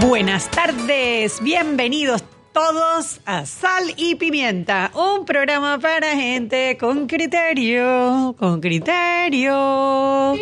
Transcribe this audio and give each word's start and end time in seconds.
Buenas 0.00 0.48
tardes, 0.50 1.42
bienvenidos 1.42 2.22
todos 2.52 3.20
a 3.26 3.44
Sal 3.46 3.94
y 3.96 4.14
Pimienta, 4.14 4.92
un 4.94 5.24
programa 5.24 5.78
para 5.80 6.14
gente 6.14 6.78
con 6.78 7.08
criterio, 7.08 8.36
con 8.38 8.60
criterio, 8.60 10.34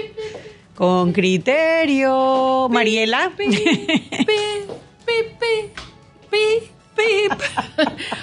con 0.74 1.12
criterio. 1.14 2.68
Mariela. 2.68 3.32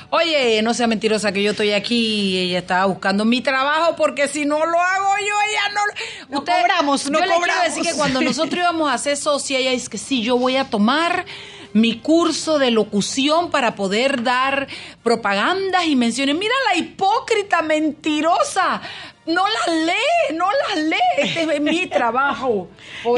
Oye, 0.09 0.61
no 0.61 0.73
sea 0.73 0.87
mentirosa 0.87 1.31
que 1.31 1.43
yo 1.43 1.51
estoy 1.51 1.71
aquí 1.71 1.95
y 1.95 2.37
ella 2.39 2.59
estaba 2.59 2.85
buscando 2.85 3.25
mi 3.25 3.41
trabajo 3.41 3.95
porque 3.95 4.27
si 4.27 4.45
no 4.45 4.65
lo 4.65 4.79
hago 4.79 5.09
yo, 5.19 5.35
ella 5.49 5.73
no... 5.73 5.81
No 6.29 6.39
cobramos, 6.45 7.09
no 7.09 7.19
yo 7.19 7.25
cobramos. 7.25 7.47
le 7.47 7.53
quiero 7.53 7.75
decir 7.75 7.91
que 7.91 7.97
cuando 7.97 8.21
nosotros 8.21 8.59
íbamos 8.59 8.89
a 8.89 8.93
hacer 8.93 9.17
socia, 9.17 9.59
ella 9.59 9.71
dice 9.71 9.89
que 9.89 9.97
sí, 9.97 10.21
yo 10.21 10.37
voy 10.37 10.57
a 10.57 10.69
tomar 10.69 11.25
mi 11.73 11.99
curso 11.99 12.59
de 12.59 12.71
locución 12.71 13.49
para 13.51 13.75
poder 13.75 14.23
dar 14.23 14.67
propagandas 15.03 15.85
y 15.85 15.95
menciones. 15.95 16.35
Mira 16.35 16.53
la 16.71 16.77
hipócrita 16.79 17.61
mentirosa. 17.61 18.81
No 19.25 19.43
las 19.47 19.75
lee, 19.85 20.35
no 20.35 20.45
las 20.67 20.83
lee. 20.83 20.95
Este 21.17 21.55
es 21.55 21.61
mi 21.61 21.87
trabajo. 21.87 22.67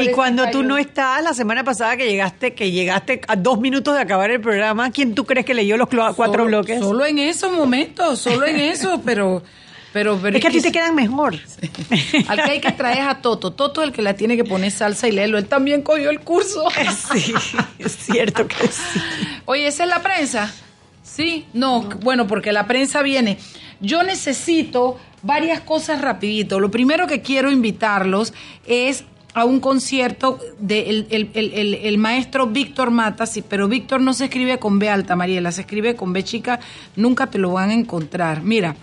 Y 0.00 0.08
cuando 0.12 0.48
tú 0.50 0.62
no 0.62 0.78
estás, 0.78 1.22
la 1.22 1.34
semana 1.34 1.64
pasada 1.64 1.96
que 1.96 2.08
llegaste, 2.08 2.54
que 2.54 2.70
llegaste 2.70 3.20
a 3.26 3.34
dos 3.34 3.58
minutos 3.58 3.94
de 3.94 4.00
acabar 4.02 4.30
el 4.30 4.40
programa, 4.40 4.90
¿quién 4.92 5.14
tú 5.16 5.24
crees 5.24 5.44
que 5.44 5.52
leyó 5.54 5.76
los 5.76 5.88
cuatro 5.88 6.14
Solo- 6.14 6.44
bloques? 6.44 6.78
Solo 6.80 7.04
en 7.06 7.18
esos 7.18 7.52
momentos, 7.52 8.20
solo 8.20 8.46
en 8.46 8.56
eso, 8.60 9.02
pero... 9.04 9.42
Pero, 9.96 10.18
pero 10.20 10.36
es 10.36 10.42
que 10.42 10.48
a 10.48 10.50
ti 10.50 10.60
te 10.60 10.70
quedan 10.70 10.94
mejor. 10.94 11.36
Al 12.28 12.36
que 12.36 12.50
hay 12.50 12.60
que 12.60 12.70
traer 12.72 13.08
a 13.08 13.22
Toto. 13.22 13.52
Toto 13.54 13.80
es 13.80 13.88
el 13.88 13.94
que 13.94 14.02
la 14.02 14.12
tiene 14.12 14.36
que 14.36 14.44
poner 14.44 14.70
salsa 14.70 15.08
y 15.08 15.12
leerlo. 15.12 15.38
Él 15.38 15.46
también 15.46 15.80
cogió 15.80 16.10
el 16.10 16.20
curso. 16.20 16.64
sí, 17.14 17.32
es 17.78 17.96
cierto 17.96 18.46
que 18.46 18.66
sí. 18.66 19.00
Oye, 19.46 19.66
¿esa 19.66 19.84
es 19.84 19.88
la 19.88 20.02
prensa? 20.02 20.52
Sí, 21.02 21.46
no, 21.54 21.88
bueno, 22.02 22.26
porque 22.26 22.52
la 22.52 22.66
prensa 22.66 23.00
viene. 23.00 23.38
Yo 23.80 24.02
necesito 24.02 24.98
varias 25.22 25.60
cosas 25.62 26.02
rapidito. 26.02 26.60
Lo 26.60 26.70
primero 26.70 27.06
que 27.06 27.22
quiero 27.22 27.50
invitarlos 27.50 28.34
es 28.66 29.04
a 29.32 29.46
un 29.46 29.60
concierto 29.60 30.38
del 30.58 31.06
el, 31.08 31.30
el- 31.32 31.52
el- 31.54 31.74
el 31.74 31.96
maestro 31.98 32.48
Víctor 32.48 32.90
Mata, 32.90 33.24
sí, 33.24 33.42
pero 33.42 33.66
Víctor 33.66 34.02
no 34.02 34.12
se 34.12 34.24
escribe 34.26 34.58
con 34.58 34.78
B 34.78 34.90
alta, 34.90 35.16
Mariela, 35.16 35.52
se 35.52 35.62
escribe 35.62 35.96
con 35.96 36.12
B 36.12 36.22
chica, 36.22 36.60
nunca 36.96 37.28
te 37.28 37.38
lo 37.38 37.52
van 37.52 37.70
a 37.70 37.74
encontrar. 37.74 38.42
Mira, 38.42 38.76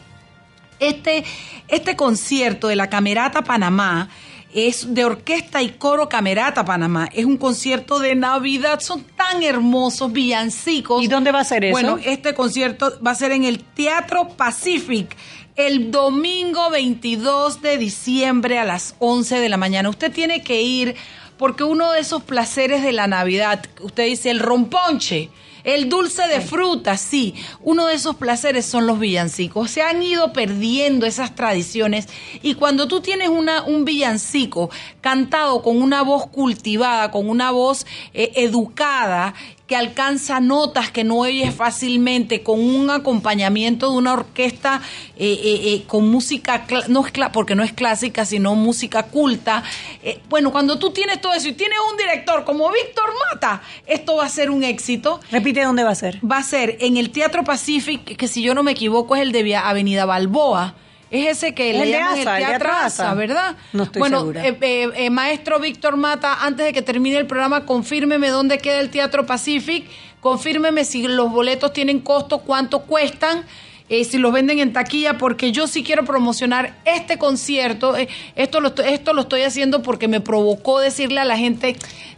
este, 0.88 1.24
este 1.68 1.96
concierto 1.96 2.68
de 2.68 2.76
la 2.76 2.90
Camerata 2.90 3.44
Panamá 3.44 4.10
es 4.54 4.94
de 4.94 5.04
orquesta 5.06 5.62
y 5.62 5.70
coro 5.70 6.08
Camerata 6.10 6.64
Panamá. 6.64 7.10
Es 7.14 7.26
un 7.26 7.38
concierto 7.38 8.00
de 8.00 8.16
Navidad. 8.16 8.80
Son 8.80 9.04
tan 9.04 9.42
hermosos 9.44 10.12
villancicos. 10.12 11.04
¿Y 11.04 11.08
dónde 11.08 11.32
va 11.32 11.40
a 11.40 11.44
ser 11.44 11.66
eso? 11.66 11.74
Bueno, 11.74 11.98
este 12.04 12.34
concierto 12.34 12.94
va 13.06 13.12
a 13.12 13.16
ser 13.16 13.32
en 13.32 13.44
el 13.44 13.60
Teatro 13.60 14.30
Pacific 14.30 15.16
el 15.56 15.92
domingo 15.92 16.70
22 16.72 17.62
de 17.62 17.78
diciembre 17.78 18.58
a 18.60 18.64
las 18.64 18.96
11 19.00 19.40
de 19.40 19.50
la 19.50 19.58
mañana. 19.58 19.90
Usted 19.90 20.12
tiene 20.12 20.42
que 20.42 20.62
ir 20.62 20.96
porque 21.38 21.64
uno 21.64 21.92
de 21.92 22.00
esos 22.00 22.24
placeres 22.24 22.84
de 22.84 22.92
la 22.92 23.08
Navidad, 23.08 23.66
usted 23.82 24.06
dice 24.06 24.30
el 24.30 24.40
romponche, 24.40 25.30
el 25.64 25.90
dulce 25.90 26.28
de 26.28 26.42
fruta, 26.42 26.98
sí, 26.98 27.36
uno 27.62 27.88
de 27.88 27.96
esos 27.96 28.16
placeres 28.16 28.66
son 28.66 28.86
los 28.86 29.00
villancicos. 29.00 29.72
Se 29.72 29.82
han 29.82 30.04
ido 30.04 30.34
perdiendo 30.34 31.06
esas 31.06 31.36
tradiciones 31.36 32.08
y 32.42 32.56
cuando 32.56 32.88
tú 32.88 33.02
tienes 33.02 33.30
una, 33.30 33.64
un 33.64 33.86
villancico 33.86 34.70
cantado 35.02 35.62
con 35.62 35.82
una 35.82 36.02
voz 36.02 36.28
cultivada, 36.28 37.12
con 37.12 37.30
una 37.30 37.52
voz 37.52 37.86
eh, 38.14 38.32
educada, 38.36 39.34
que 39.68 39.78
alcanza 39.78 40.42
notas 40.42 40.92
que 40.92 41.06
no 41.06 41.20
oyes 41.20 41.56
fácilmente, 41.56 42.44
con 42.44 42.60
un 42.60 42.90
acompañamiento 42.90 43.90
de 43.92 43.98
una 43.98 44.12
orquesta 44.14 44.82
eh, 45.16 45.40
eh, 45.42 45.74
eh, 45.74 45.84
con 45.88 46.10
música, 46.10 46.68
cla- 46.68 46.86
no 46.88 47.06
es 47.06 47.14
cla- 47.14 47.32
porque 47.32 47.56
no 47.56 47.64
es 47.64 47.72
clásica, 47.72 48.26
sino 48.26 48.56
música 48.56 49.04
culta. 49.04 49.64
Eh, 50.04 50.20
bueno, 50.30 50.52
cuando 50.52 50.78
tú 50.80 50.92
tienes 50.92 51.22
todo 51.22 51.34
eso 51.34 51.48
y 51.48 51.54
tienes 51.54 51.78
un 51.92 51.98
director 51.98 52.44
como 52.44 52.70
Víctor 52.72 53.06
Mata, 53.32 53.62
esto 53.88 54.18
va 54.18 54.26
a 54.26 54.30
ser 54.30 54.52
un 54.52 54.64
éxito. 54.66 55.22
Repite 55.32 55.64
dónde 55.64 55.84
va 55.84 55.92
a 55.92 55.96
ser. 55.96 56.20
Va 56.30 56.40
a 56.40 56.44
ser 56.44 56.78
en 56.82 56.98
el 56.98 57.10
Teatro 57.12 57.46
Pacific, 57.46 58.18
que 58.18 58.28
si 58.28 58.42
yo 58.42 58.54
no 58.54 58.64
me 58.64 58.72
equivoco 58.74 59.16
es 59.16 59.22
el 59.22 59.32
de 59.32 59.44
Via- 59.44 59.68
Avenida 59.70 60.04
Balboa. 60.06 60.76
Es 61.14 61.38
ese 61.38 61.54
que 61.54 61.70
El 61.70 61.78
le 61.78 61.92
llaman 61.92 62.18
el 62.18 62.24
Teatro 62.24 62.72
Asa. 62.72 63.14
¿verdad? 63.14 63.56
No 63.72 63.84
estoy 63.84 64.00
bueno, 64.00 64.22
segura. 64.22 64.48
eh, 64.48 64.58
eh, 64.60 64.90
eh, 64.96 65.10
maestro 65.12 65.60
Víctor 65.60 65.96
Mata, 65.96 66.44
antes 66.44 66.66
de 66.66 66.74
que 66.74 66.82
termine 66.82 67.18
el 67.18 67.28
programa, 67.28 67.68
confírmeme 67.68 68.30
dónde 68.30 68.58
queda 68.58 68.80
el 68.80 68.90
Teatro 68.90 69.24
Pacific, 69.28 69.86
confírmeme 70.22 70.84
si 70.86 71.08
los 71.08 71.30
boletos 71.30 71.72
tienen 71.72 72.00
costo, 72.00 72.40
cuánto 72.40 72.80
cuestan, 72.82 73.46
eh, 73.90 74.04
si 74.06 74.18
los 74.18 74.32
venden 74.34 74.60
en 74.60 74.74
taquilla, 74.74 75.18
porque 75.18 75.52
yo 75.52 75.68
sí 75.68 75.84
quiero 75.84 76.06
promocionar 76.06 76.78
este 76.86 77.18
concierto. 77.18 77.96
eh, 77.98 78.08
esto, 78.36 78.60
lo, 78.62 78.70
estoy- 78.70 78.94
esto 78.94 79.14
lo 79.14 79.22
estoy 79.22 79.42
haciendo 79.44 79.82
porque 79.82 80.08
me 80.08 80.22
provocó 80.22 80.80
decirle 80.80 81.20
a 81.20 81.26
la 81.26 81.38
gente, 81.38 81.76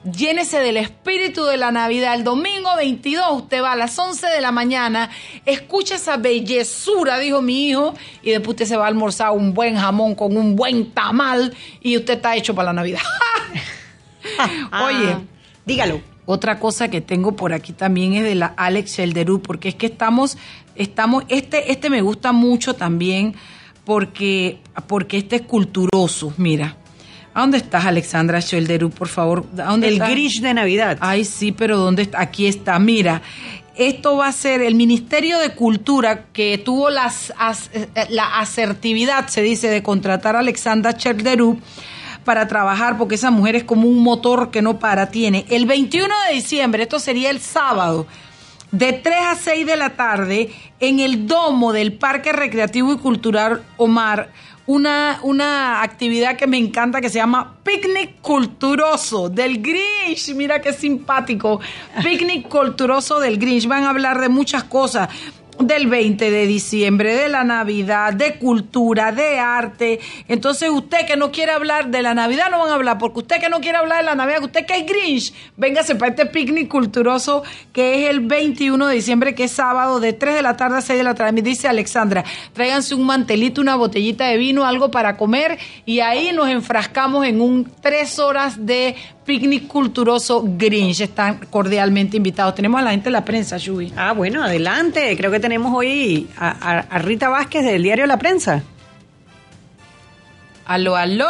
llénese 0.09 0.59
del 0.59 0.77
espíritu 0.77 1.43
de 1.45 1.57
la 1.57 1.71
Navidad. 1.71 2.13
El 2.13 2.23
domingo 2.23 2.69
22 2.77 3.25
usted 3.31 3.61
va 3.63 3.71
a 3.73 3.75
las 3.75 3.97
11 3.97 4.27
de 4.27 4.41
la 4.41 4.51
mañana, 4.51 5.09
escucha 5.45 5.95
esa 5.95 6.17
bellezura, 6.17 7.17
dijo 7.17 7.41
mi 7.41 7.67
hijo, 7.69 7.95
y 8.21 8.29
después 8.31 8.49
usted 8.49 8.65
se 8.65 8.77
va 8.77 8.85
a 8.85 8.87
almorzar 8.87 9.31
un 9.31 9.53
buen 9.53 9.75
jamón 9.75 10.13
con 10.15 10.37
un 10.37 10.55
buen 10.55 10.91
tamal 10.91 11.53
y 11.81 11.97
usted 11.97 12.15
está 12.15 12.35
hecho 12.35 12.53
para 12.53 12.67
la 12.67 12.73
Navidad. 12.73 13.01
Oye, 14.85 15.11
Ah, 15.11 15.21
dígalo. 15.65 16.01
otra 16.25 16.59
cosa 16.59 16.89
que 16.89 17.01
tengo 17.01 17.35
por 17.35 17.53
aquí 17.53 17.73
también 17.73 18.13
es 18.13 18.23
de 18.23 18.35
la 18.35 18.47
Alex 18.57 18.97
Shelderú, 18.97 19.41
porque 19.41 19.69
es 19.69 19.75
que 19.75 19.85
estamos, 19.87 20.37
estamos, 20.75 21.23
este, 21.29 21.71
este 21.71 21.89
me 21.89 22.01
gusta 22.01 22.31
mucho 22.31 22.73
también 22.75 23.35
porque, 23.83 24.59
porque 24.87 25.17
este 25.17 25.37
es 25.37 25.41
culturoso, 25.43 26.33
mira. 26.37 26.77
¿A 27.33 27.41
dónde 27.41 27.57
estás, 27.57 27.85
Alexandra 27.85 28.39
Shelderú, 28.39 28.89
por 28.91 29.09
favor? 29.09 29.45
¿A 29.57 29.63
dónde 29.71 29.87
El 29.89 29.93
estás? 29.95 30.09
Grinch 30.09 30.39
de 30.41 30.53
Navidad. 30.53 30.97
Ay, 31.01 31.25
sí, 31.25 31.51
pero 31.51 31.77
¿dónde 31.77 32.03
está? 32.03 32.21
Aquí 32.21 32.47
está, 32.47 32.79
mira. 32.79 33.21
Esto 33.75 34.15
va 34.15 34.27
a 34.27 34.31
ser 34.31 34.61
el 34.61 34.75
Ministerio 34.75 35.37
de 35.39 35.49
Cultura 35.53 36.27
que 36.31 36.57
tuvo 36.57 36.89
las, 36.89 37.33
as- 37.37 37.69
eh, 37.73 37.87
la 38.09 38.39
asertividad, 38.39 39.27
se 39.27 39.41
dice, 39.41 39.67
de 39.67 39.83
contratar 39.83 40.37
a 40.37 40.39
Alexandra 40.39 40.95
Cherderú 40.95 41.59
para 42.23 42.47
trabajar, 42.47 42.97
porque 42.97 43.15
esa 43.15 43.31
mujer 43.31 43.57
es 43.57 43.65
como 43.65 43.89
un 43.89 43.99
motor 44.01 44.49
que 44.49 44.61
no 44.61 44.79
para. 44.79 45.09
Tiene 45.11 45.45
el 45.49 45.65
21 45.65 46.07
de 46.29 46.35
diciembre, 46.35 46.83
esto 46.83 46.99
sería 46.99 47.29
el 47.31 47.41
sábado, 47.41 48.07
de 48.77 48.91
3 48.91 49.15
a 49.31 49.35
6 49.35 49.65
de 49.65 49.77
la 49.77 49.91
tarde, 49.91 50.51
en 50.81 50.99
el 50.99 51.27
domo 51.27 51.71
del 51.71 51.93
Parque 51.93 52.33
Recreativo 52.33 52.91
y 52.91 52.97
Cultural 52.97 53.63
Omar, 53.77 54.31
una, 54.67 55.19
una 55.23 55.81
actividad 55.81 56.35
que 56.35 56.45
me 56.45 56.57
encanta 56.57 56.99
que 56.99 57.09
se 57.09 57.19
llama 57.19 57.55
Picnic 57.63 58.19
Culturoso 58.19 59.29
del 59.29 59.61
Grinch. 59.61 60.33
Mira 60.35 60.59
qué 60.61 60.73
simpático. 60.73 61.61
Picnic 62.03 62.49
Culturoso 62.49 63.19
del 63.19 63.37
Grinch. 63.37 63.67
Van 63.67 63.83
a 63.83 63.91
hablar 63.91 64.19
de 64.19 64.27
muchas 64.27 64.65
cosas. 64.65 65.07
Del 65.59 65.87
20 65.87 66.31
de 66.31 66.47
diciembre, 66.47 67.15
de 67.15 67.29
la 67.29 67.45
Navidad, 67.45 68.13
de 68.13 68.35
cultura, 68.35 69.13
de 69.13 69.39
arte. 69.39 70.01
Entonces, 70.27 70.69
usted 70.69 71.05
que 71.07 71.15
no 71.15 71.31
quiere 71.31 71.53
hablar 71.53 71.89
de 71.91 72.01
la 72.01 72.13
Navidad, 72.13 72.47
no 72.51 72.59
van 72.59 72.71
a 72.71 72.73
hablar, 72.73 72.97
porque 72.97 73.19
usted 73.19 73.39
que 73.39 73.47
no 73.49 73.61
quiere 73.61 73.77
hablar 73.77 73.99
de 73.99 74.03
la 74.03 74.15
Navidad, 74.15 74.43
usted 74.43 74.65
que 74.65 74.75
es 74.75 74.85
Grinch, 74.85 75.33
véngase 75.55 75.95
para 75.95 76.11
este 76.11 76.25
picnic 76.25 76.67
culturoso 76.67 77.43
que 77.71 78.03
es 78.03 78.09
el 78.09 78.19
21 78.19 78.85
de 78.85 78.95
diciembre, 78.95 79.33
que 79.33 79.45
es 79.45 79.51
sábado, 79.51 80.01
de 80.01 80.11
3 80.11 80.35
de 80.35 80.41
la 80.41 80.57
tarde 80.57 80.77
a 80.77 80.81
6 80.81 80.97
de 80.97 81.03
la 81.03 81.15
tarde. 81.15 81.31
Me 81.31 81.41
dice 81.41 81.69
Alexandra, 81.69 82.25
tráiganse 82.51 82.93
un 82.93 83.05
mantelito, 83.05 83.61
una 83.61 83.77
botellita 83.77 84.27
de 84.27 84.37
vino, 84.37 84.65
algo 84.65 84.91
para 84.91 85.15
comer, 85.15 85.57
y 85.85 86.01
ahí 86.01 86.31
nos 86.33 86.49
enfrascamos 86.49 87.25
en 87.25 87.39
un 87.39 87.71
tres 87.81 88.19
horas 88.19 88.65
de 88.65 88.95
picnic 89.25 89.67
culturoso 89.67 90.43
Grinch. 90.45 91.01
Están 91.01 91.39
cordialmente 91.49 92.17
invitados. 92.17 92.55
Tenemos 92.55 92.79
a 92.79 92.83
la 92.83 92.91
gente 92.91 93.05
de 93.05 93.11
la 93.11 93.25
prensa, 93.25 93.57
Shubi. 93.57 93.91
Ah, 93.97 94.13
bueno, 94.13 94.43
adelante. 94.43 95.15
Creo 95.17 95.31
que 95.31 95.39
tenemos 95.39 95.73
hoy 95.73 96.27
a, 96.37 96.49
a- 96.49 96.79
a 96.79 96.97
Rita 96.99 97.29
Vázquez 97.29 97.65
del 97.65 97.83
diario 97.83 98.05
La 98.05 98.17
Prensa. 98.19 98.63
Aló, 100.67 100.95
aló, 100.95 101.27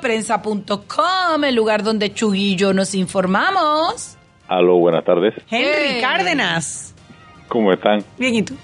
prensa.com, 0.00 1.42
el 1.44 1.54
lugar 1.56 1.82
donde 1.82 2.12
Chuy 2.14 2.52
y 2.52 2.56
yo 2.56 2.72
nos 2.72 2.94
informamos. 2.94 4.16
Aló, 4.46 4.76
buenas 4.78 5.04
tardes. 5.04 5.34
Henry 5.50 5.94
Hey. 5.94 6.00
Cárdenas. 6.00 6.94
¿Cómo 7.48 7.72
están? 7.72 8.04
Bien, 8.16 8.34
¿y 8.36 8.42
tú? 8.42 8.54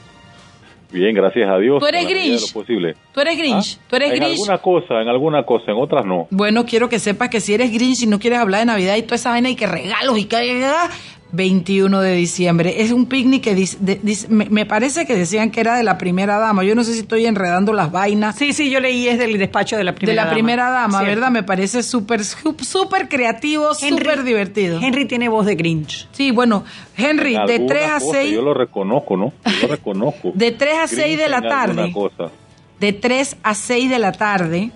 Bien, 0.93 1.15
gracias 1.15 1.49
a 1.49 1.59
Dios. 1.59 1.79
¿Tú 1.81 1.87
eres 1.87 2.03
en 2.03 2.09
Grinch? 2.09 2.53
posible. 2.53 2.95
¿Tú 3.13 3.21
eres 3.21 3.39
Grinch? 3.39 3.79
¿Ah? 3.79 3.85
¿Tú 3.89 3.97
eres 3.97 4.13
en 4.13 4.17
Grinch? 4.21 4.39
alguna 4.39 4.59
cosa, 4.59 5.01
en 5.01 5.09
alguna 5.09 5.43
cosa, 5.45 5.73
en 5.73 5.79
otras 5.79 6.05
no. 6.05 6.27
Bueno, 6.31 6.67
quiero 6.67 6.89
que 6.89 6.99
sepas 6.99 7.31
que 7.31 7.41
si 7.41 7.55
eres 7.55 7.73
Grinch 7.73 8.03
y 8.03 8.07
no 8.07 8.19
quieres 8.19 8.39
hablar 8.39 8.61
de 8.61 8.67
Navidad 8.67 8.97
y 8.97 9.03
toda 9.03 9.17
esa 9.17 9.31
vaina 9.31 9.49
y 9.49 9.57
que 9.57 9.67
regalos 9.67 10.19
y 10.19 10.27
que... 10.27 10.63
21 11.33 12.01
de 12.01 12.15
diciembre. 12.15 12.83
Es 12.83 12.93
un 12.93 13.07
picnic 13.07 13.43
que 13.43 13.55
dice- 13.55 13.79
de- 13.81 13.99
dice- 14.03 14.29
me, 14.29 14.45
me 14.51 14.67
parece 14.67 15.07
que 15.07 15.15
decían 15.17 15.51
que 15.51 15.61
era 15.61 15.77
de 15.77 15.83
la 15.83 15.97
primera 15.99 16.39
dama. 16.39 16.63
Yo 16.63 16.75
no 16.75 16.85
sé 16.85 16.93
si 16.93 17.01
estoy 17.01 17.25
enredando 17.27 17.73
las 17.73 17.91
vainas. 17.91 18.37
Sí, 18.37 18.53
sí, 18.53 18.71
yo 18.71 18.81
leí 18.81 19.09
es 19.09 19.19
del 19.19 19.39
despacho 19.39 19.77
de 19.77 19.85
la 19.85 19.95
primera 19.95 20.13
de 20.13 20.17
la 20.17 20.23
dama. 20.25 20.35
primera 20.35 20.71
dama, 20.71 20.99
Cierto. 20.99 21.07
¿verdad? 21.17 21.31
Me 21.31 21.43
parece 21.43 21.83
súper, 21.83 22.23
súper 22.25 23.09
creativo, 23.09 23.75
súper 23.75 24.25
divertido. 24.25 24.79
Henry 24.81 25.07
tiene 25.07 25.29
voz 25.29 25.47
de 25.47 25.55
Grinch. 25.55 26.09
Sí, 26.13 26.31
bueno, 26.31 26.65
Henry, 26.97 27.35
En 27.35 27.47
de 27.47 27.53
alguna 27.55 27.75
3 27.75 27.87
a 27.91 27.99
cosa, 28.01 28.13
6, 28.13 28.35
Yo 28.35 28.43
lo 28.43 28.55
reconozco, 28.55 29.17
¿no? 29.17 29.33
Yo 29.47 29.53
lo 29.63 29.69
reconozco. 29.69 30.33
de 30.35 30.51
3 30.53 30.75
a 30.83 30.87
6 30.87 31.17
de 31.19 31.29
la 31.29 31.39
Grinch 31.41 31.53
tarde, 31.53 31.93
cosa. 31.93 32.31
de 32.79 32.93
3 32.93 33.37
a 33.43 33.55
6 33.55 33.89
de 33.91 33.99
la 33.99 34.13
tarde, 34.13 34.71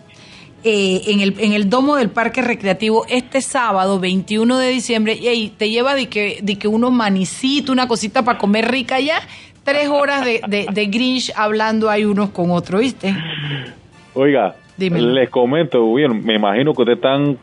eh, 0.68 1.12
en, 1.12 1.20
el, 1.20 1.36
en 1.38 1.52
el 1.52 1.70
domo 1.70 1.94
del 1.94 2.10
Parque 2.10 2.42
Recreativo, 2.42 3.06
este 3.08 3.40
sábado, 3.40 4.00
21 4.00 4.58
de 4.58 4.68
diciembre, 4.68 5.14
y 5.14 5.28
ahí 5.28 5.48
te 5.56 5.70
lleva 5.70 5.94
de 5.94 6.08
que, 6.08 6.40
de 6.42 6.58
que 6.58 6.66
unos 6.66 6.90
manicitos, 6.90 7.70
una 7.70 7.86
cosita 7.86 8.24
para 8.24 8.36
comer 8.36 8.68
rica 8.68 8.98
ya, 8.98 9.20
tres 9.62 9.88
horas 9.88 10.24
de, 10.24 10.40
de, 10.48 10.66
de 10.68 10.86
Grinch 10.86 11.32
hablando 11.36 11.88
hay 11.88 12.04
unos 12.04 12.30
con 12.30 12.50
otros, 12.50 12.80
¿viste? 12.80 13.14
Oiga, 14.14 14.56
Dímelo. 14.76 15.12
les 15.12 15.30
comento, 15.30 15.94
bien, 15.94 16.24
me 16.24 16.34
imagino 16.34 16.74
que 16.74 16.82
ustedes 16.82 16.98
están 16.98 17.38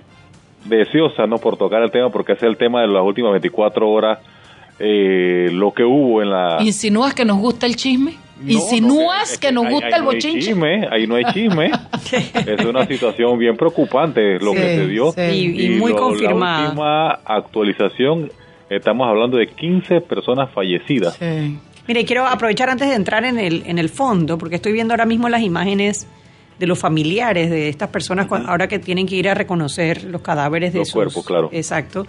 deseosa, 0.65 1.25
¿no? 1.25 1.37
Por 1.37 1.55
tocar 1.55 1.81
el 1.81 1.91
tema, 1.91 2.09
porque 2.09 2.33
ese 2.33 2.45
es 2.45 2.51
el 2.51 2.57
tema 2.57 2.81
de 2.81 2.87
las 2.87 3.03
últimas 3.03 3.31
24 3.31 3.89
horas, 3.89 4.19
eh, 4.79 5.47
lo 5.49 5.73
que 5.73 5.85
hubo 5.85 6.21
en 6.21 6.29
la... 6.29 6.57
¿Insinúas 6.59 7.13
que 7.13 7.23
nos 7.23 7.37
gusta 7.37 7.67
el 7.67 7.77
chisme? 7.77 8.15
No, 8.39 8.51
¿Insinúas 8.51 9.17
no, 9.17 9.23
es 9.33 9.37
que, 9.37 9.51
nos 9.51 9.65
ahí- 9.65 9.71
gusta 9.71 9.87
ahí 9.87 9.93
el 9.93 10.03
no 10.03 10.09
hay 10.09 10.15
bochinche? 10.15 10.39
chisme, 10.47 10.87
ahí 10.91 11.07
no 11.07 11.15
hay 11.15 11.23
chisme. 11.33 11.71
es 12.45 12.65
una 12.65 12.85
situación 12.85 13.37
bien 13.37 13.55
preocupante 13.55 14.39
lo 14.39 14.51
Sí, 14.51 14.57
que 14.57 14.75
se 14.75 14.87
dio. 14.87 15.11
sí. 15.11 15.21
Y- 15.21 15.65
y 15.65 15.69
muy 15.79 15.93
confirmada. 15.93 16.61
La 16.61 16.67
última 16.69 17.09
actualización, 17.25 18.31
estamos 18.69 19.07
hablando 19.07 19.37
de 19.37 19.47
15 19.47 20.01
personas 20.01 20.49
fallecidas. 20.51 21.15
Sí. 21.15 21.57
Mire, 21.87 22.05
quiero 22.05 22.25
aprovechar 22.25 22.69
antes 22.69 22.89
de 22.89 22.95
entrar 22.95 23.23
en 23.25 23.37
el, 23.37 23.63
en 23.65 23.77
el 23.77 23.89
fondo, 23.89 24.37
porque 24.37 24.55
estoy 24.55 24.71
viendo 24.71 24.93
ahora 24.93 25.05
mismo 25.05 25.29
las 25.29 25.41
imágenes 25.41 26.07
de 26.59 26.67
los 26.67 26.79
familiares 26.79 27.49
de 27.49 27.67
estas 27.67 27.89
personas, 27.89 28.27
cua- 28.27 28.45
ahora 28.47 28.67
que 28.67 28.79
tienen 28.79 29.05
que 29.05 29.15
ir 29.15 29.27
a 29.27 29.33
reconocer 29.33 30.03
los 30.05 30.21
cadáveres 30.21 30.71
de 30.73 30.79
Los 30.79 30.87
sus- 30.89 30.93
cuerpos, 30.95 31.25
claro. 31.25 31.49
Exacto. 31.51 32.07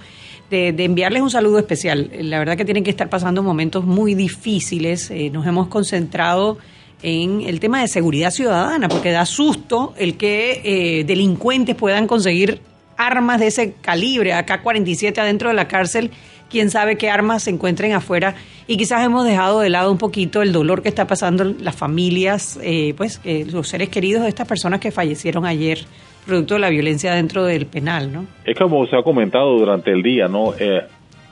De, 0.50 0.72
de 0.72 0.84
enviarles 0.84 1.22
un 1.22 1.30
saludo 1.30 1.58
especial. 1.58 2.10
La 2.20 2.38
verdad 2.38 2.56
que 2.56 2.64
tienen 2.64 2.84
que 2.84 2.90
estar 2.90 3.08
pasando 3.08 3.42
momentos 3.42 3.84
muy 3.84 4.14
difíciles. 4.14 5.10
Eh, 5.10 5.30
nos 5.30 5.46
hemos 5.46 5.68
concentrado 5.68 6.58
en 7.04 7.42
el 7.42 7.60
tema 7.60 7.82
de 7.82 7.88
seguridad 7.88 8.30
ciudadana, 8.30 8.88
porque 8.88 9.10
da 9.10 9.26
susto 9.26 9.94
el 9.98 10.16
que 10.16 10.62
eh, 10.64 11.04
delincuentes 11.04 11.76
puedan 11.76 12.06
conseguir 12.06 12.60
armas 12.96 13.40
de 13.40 13.48
ese 13.48 13.72
calibre, 13.72 14.32
acá 14.32 14.62
47 14.62 15.20
adentro 15.20 15.50
de 15.50 15.54
la 15.54 15.68
cárcel, 15.68 16.10
quién 16.48 16.70
sabe 16.70 16.96
qué 16.96 17.10
armas 17.10 17.42
se 17.42 17.50
encuentren 17.50 17.92
afuera 17.92 18.34
y 18.66 18.78
quizás 18.78 19.04
hemos 19.04 19.26
dejado 19.26 19.60
de 19.60 19.68
lado 19.68 19.92
un 19.92 19.98
poquito 19.98 20.40
el 20.40 20.52
dolor 20.52 20.82
que 20.82 20.88
está 20.88 21.06
pasando 21.06 21.44
las 21.44 21.76
familias, 21.76 22.58
eh, 22.62 22.94
pues 22.96 23.20
eh, 23.24 23.46
los 23.50 23.68
seres 23.68 23.90
queridos 23.90 24.22
de 24.22 24.30
estas 24.30 24.48
personas 24.48 24.80
que 24.80 24.90
fallecieron 24.90 25.44
ayer 25.44 25.84
producto 26.26 26.54
de 26.54 26.60
la 26.60 26.70
violencia 26.70 27.14
dentro 27.14 27.44
del 27.44 27.66
penal, 27.66 28.12
¿no? 28.12 28.26
Es 28.44 28.56
como 28.58 28.86
se 28.86 28.96
ha 28.96 29.02
comentado 29.02 29.56
durante 29.58 29.90
el 29.92 30.02
día, 30.02 30.26
¿no? 30.28 30.54
Eh, 30.58 30.82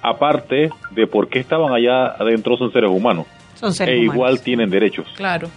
aparte 0.03 0.71
de 0.91 1.07
por 1.07 1.29
qué 1.29 1.39
estaban 1.39 1.73
allá 1.73 2.07
adentro 2.19 2.57
son 2.57 2.73
seres 2.73 2.91
humanos. 2.91 3.27
Son 3.55 3.73
seres 3.73 3.95
e 3.95 3.99
humanos. 3.99 4.15
igual 4.15 4.41
tienen 4.41 4.71
derechos. 4.71 5.07
Claro. 5.17 5.49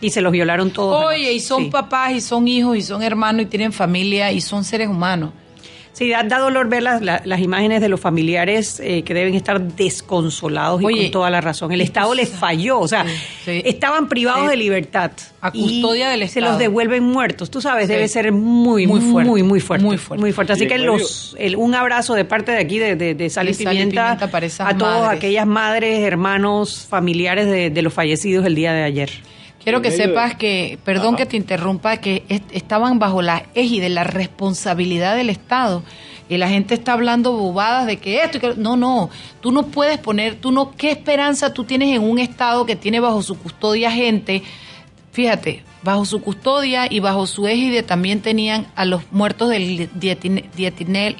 Y 0.00 0.10
se 0.10 0.22
los 0.22 0.32
violaron 0.32 0.70
todos. 0.70 1.04
Oye, 1.04 1.32
y 1.32 1.40
son 1.40 1.64
Sí. 1.64 1.70
papás, 1.70 2.12
y 2.12 2.20
son 2.22 2.48
hijos, 2.48 2.76
y 2.76 2.82
son 2.82 3.02
hermanos, 3.02 3.42
y 3.42 3.46
tienen 3.46 3.70
familia, 3.72 4.32
y 4.32 4.40
son 4.40 4.64
seres 4.64 4.88
humanos. 4.88 5.30
Sí, 5.92 6.08
da, 6.08 6.22
da 6.22 6.38
dolor 6.38 6.68
ver 6.68 6.82
las, 6.82 7.02
la- 7.02 7.20
las 7.24 7.40
imágenes 7.40 7.80
de 7.80 7.88
los 7.88 8.00
familiares 8.00 8.80
eh, 8.82 9.02
que 9.02 9.12
deben 9.12 9.34
estar 9.34 9.60
desconsolados 9.60 10.80
y 10.80 10.84
con 10.84 11.10
toda 11.10 11.30
la 11.30 11.40
razón. 11.40 11.72
El 11.72 11.80
Estado 11.80 12.14
les 12.14 12.28
falló, 12.30 12.78
o 12.78 12.88
sea, 12.88 13.04
Sí, 13.04 13.10
sí. 13.44 13.62
estaban 13.64 14.08
privados 14.08 14.44
Sí. 14.44 14.50
de 14.50 14.56
libertad. 14.56 15.10
A 15.42 15.50
custodia 15.52 16.08
y 16.08 16.10
del 16.18 16.20
Se 16.28 16.38
Estado. 16.38 16.52
los 16.52 16.58
devuelven 16.58 17.02
muertos. 17.02 17.50
Tú 17.50 17.60
sabes, 17.60 17.86
Sí. 17.86 17.92
debe 17.94 18.08
ser 18.08 18.30
muy, 18.32 18.86
Muy 18.86 19.00
muy 19.00 19.10
fuerte. 19.10 19.30
Muy, 19.30 19.42
muy 19.42 19.60
fuerte. 19.60 19.84
Muy 19.86 20.32
fuerte. 20.32 20.52
Así 20.52 20.64
Y 20.64 20.68
que 20.68 20.74
en 20.74 20.86
los, 20.86 21.34
el- 21.38 21.56
un 21.56 21.74
abrazo 21.74 22.14
de 22.14 22.24
parte 22.24 22.52
de 22.52 22.58
aquí, 22.58 22.78
de, 22.78 22.94
de, 22.96 23.14
de 23.14 23.30
Sal 23.30 23.48
y 23.48 23.52
De 23.52 23.54
Sal 23.54 23.62
y 23.74 23.78
Pimienta, 23.78 24.12
a 24.58 24.76
todas 24.78 25.10
aquellas 25.10 25.46
madres, 25.46 26.00
hermanos, 26.00 26.86
familiares 26.88 27.46
de, 27.46 27.70
de 27.70 27.82
los 27.82 27.92
fallecidos 27.92 28.46
el 28.46 28.54
día 28.54 28.72
de 28.72 28.82
ayer. 28.84 29.10
Quiero 29.62 29.82
que 29.82 29.90
de- 29.90 29.96
sepas 29.96 30.34
que, 30.36 30.78
perdón 30.84 31.08
Ajá. 31.14 31.16
que 31.18 31.26
te 31.26 31.36
interrumpa, 31.36 31.98
que 31.98 32.24
est- 32.28 32.50
estaban 32.52 32.98
bajo 32.98 33.20
la 33.22 33.44
égide, 33.54 33.88
la 33.90 34.04
responsabilidad 34.04 35.16
del 35.16 35.30
Estado. 35.30 35.82
Y 36.28 36.36
la 36.38 36.48
gente 36.48 36.74
está 36.74 36.92
hablando 36.92 37.32
bobadas 37.32 37.86
de 37.86 37.96
que 37.98 38.22
esto 38.22 38.38
y 38.38 38.40
que... 38.40 38.54
No, 38.56 38.76
no, 38.76 39.10
tú 39.40 39.50
no 39.52 39.66
puedes 39.66 39.98
poner, 39.98 40.36
tú 40.36 40.52
no, 40.52 40.70
¿qué 40.76 40.92
esperanza 40.92 41.52
tú 41.52 41.64
tienes 41.64 41.94
en 41.94 42.02
un 42.02 42.18
Estado 42.20 42.64
que 42.66 42.76
tiene 42.76 43.00
bajo 43.00 43.20
su 43.22 43.36
custodia 43.36 43.90
gente? 43.90 44.42
Fíjate, 45.12 45.64
bajo 45.82 46.04
su 46.04 46.20
custodia 46.22 46.86
y 46.88 47.00
bajo 47.00 47.26
su 47.26 47.48
égide 47.48 47.82
también 47.82 48.20
tenían 48.20 48.68
a 48.76 48.84
los 48.84 49.02
muertos 49.10 49.50
del 49.50 49.90
dietine- 49.98 50.44
dietinel- 50.56 51.16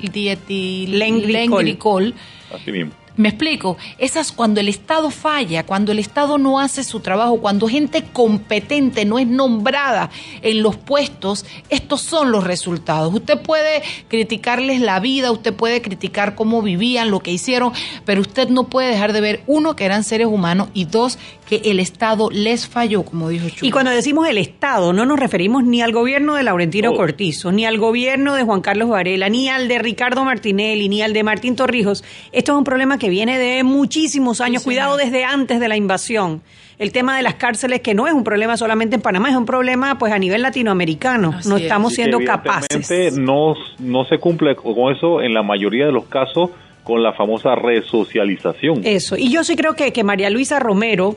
Lenglicol. 0.87 0.87
dietilenglicol. 0.87 2.15
Así 2.55 2.71
mismo. 2.71 2.93
Me 3.21 3.29
explico, 3.29 3.77
esas 3.99 4.33
cuando 4.33 4.61
el 4.61 4.69
Estado 4.69 5.11
falla, 5.11 5.67
cuando 5.67 5.93
el 5.93 5.99
Estado 5.99 6.39
no 6.39 6.59
hace 6.59 6.83
su 6.83 7.01
trabajo, 7.01 7.39
cuando 7.39 7.69
gente 7.69 8.03
competente 8.03 9.05
no 9.05 9.19
es 9.19 9.27
nombrada 9.27 10.09
en 10.41 10.63
los 10.63 10.77
puestos, 10.77 11.45
estos 11.69 12.01
son 12.01 12.33
los 12.33 12.45
resultados. 12.45 13.13
Usted 13.13 13.39
puede 13.43 13.83
criticarles 14.09 14.81
la 14.81 15.01
vida, 15.01 15.33
usted 15.33 15.53
puede 15.53 15.83
criticar 15.83 16.35
cómo 16.35 16.63
vivían, 16.63 17.11
lo 17.11 17.21
que 17.21 17.31
hicieron, 17.31 17.75
pero 18.07 18.23
usted 18.23 18.49
no 18.49 18.69
puede 18.69 18.89
dejar 18.89 19.13
de 19.13 19.21
ver, 19.21 19.43
uno, 19.47 19.77
que 19.77 19.85
eran 19.85 20.03
seres 20.03 20.27
humanos 20.27 20.71
y 20.73 20.87
dos, 20.87 21.19
que 21.47 21.61
el 21.67 21.79
Estado 21.79 22.31
les 22.31 22.69
falló, 22.69 23.03
como 23.03 23.29
dijo 23.29 23.51
Chuy. 23.51 23.69
Y 23.69 23.71
cuando 23.71 23.91
decimos 23.91 24.29
el 24.29 24.39
Estado, 24.39 24.95
no 24.95 25.05
nos 25.05 25.21
referimos 25.21 25.63
ni 25.65 25.83
al 25.83 25.93
gobierno 25.93 26.37
de 26.37 26.43
Laurentino 26.43 26.93
Oh. 26.93 26.97
Cortizo, 26.97 27.53
ni 27.53 27.67
al 27.67 27.77
gobierno 27.77 28.35
de 28.35 28.45
Juan 28.45 28.63
Carlos 28.63 28.89
Varela, 28.89 29.29
ni 29.29 29.51
al 29.51 29.69
de 29.69 29.79
Ricardo 29.79 30.25
Martinelli, 30.25 30.89
ni 30.89 31.03
al 31.03 31.13
de 31.13 31.23
Martín 31.23 31.55
Torrijos. 31.55 32.03
Esto 32.33 32.53
es 32.53 32.59
un 32.59 32.65
problema 32.65 32.97
que 32.97 33.10
viene 33.11 33.39
de 33.39 33.63
muchísimos 33.63 34.41
años, 34.41 34.63
Sí, 34.63 34.67
cuidado 34.69 34.97
señor. 34.97 35.13
desde 35.13 35.25
antes 35.25 35.61
de 35.61 35.69
la 35.69 35.77
invasión. 35.77 36.41
El 36.79 36.93
tema 36.93 37.15
de 37.15 37.23
las 37.23 37.35
cárceles, 37.35 37.83
que 37.83 37.93
no 37.93 38.07
es 38.07 38.15
un 38.15 38.25
problema 38.25 38.57
solamente 38.57 38.97
en 38.97 39.03
Panamá, 39.03 39.29
es 39.29 39.37
un 39.37 39.45
problema 39.45 39.99
pues 39.99 40.15
a 40.15 40.19
nivel 40.19 40.41
latinoamericano. 40.41 41.35
Así 41.37 41.49
no 41.49 41.57
es. 41.59 41.63
estamos 41.65 41.93
siendo 41.93 42.19
capaces. 42.25 43.19
No, 43.19 43.55
no 43.79 44.05
se 44.07 44.17
cumple 44.17 44.57
con 44.57 44.91
eso 44.97 45.21
en 45.21 45.35
la 45.35 45.43
mayoría 45.43 45.85
de 45.85 45.93
los 45.93 46.07
casos 46.07 46.49
con 46.83 47.03
la 47.03 47.13
famosa 47.13 47.55
resocialización. 47.55 48.81
Eso. 48.85 49.17
Y 49.17 49.31
yo 49.31 49.45
sí 49.45 49.57
creo 49.57 49.75
que, 49.75 49.93
que 49.93 50.05
María 50.05 50.31
Luisa 50.31 50.59
Romero 50.59 51.17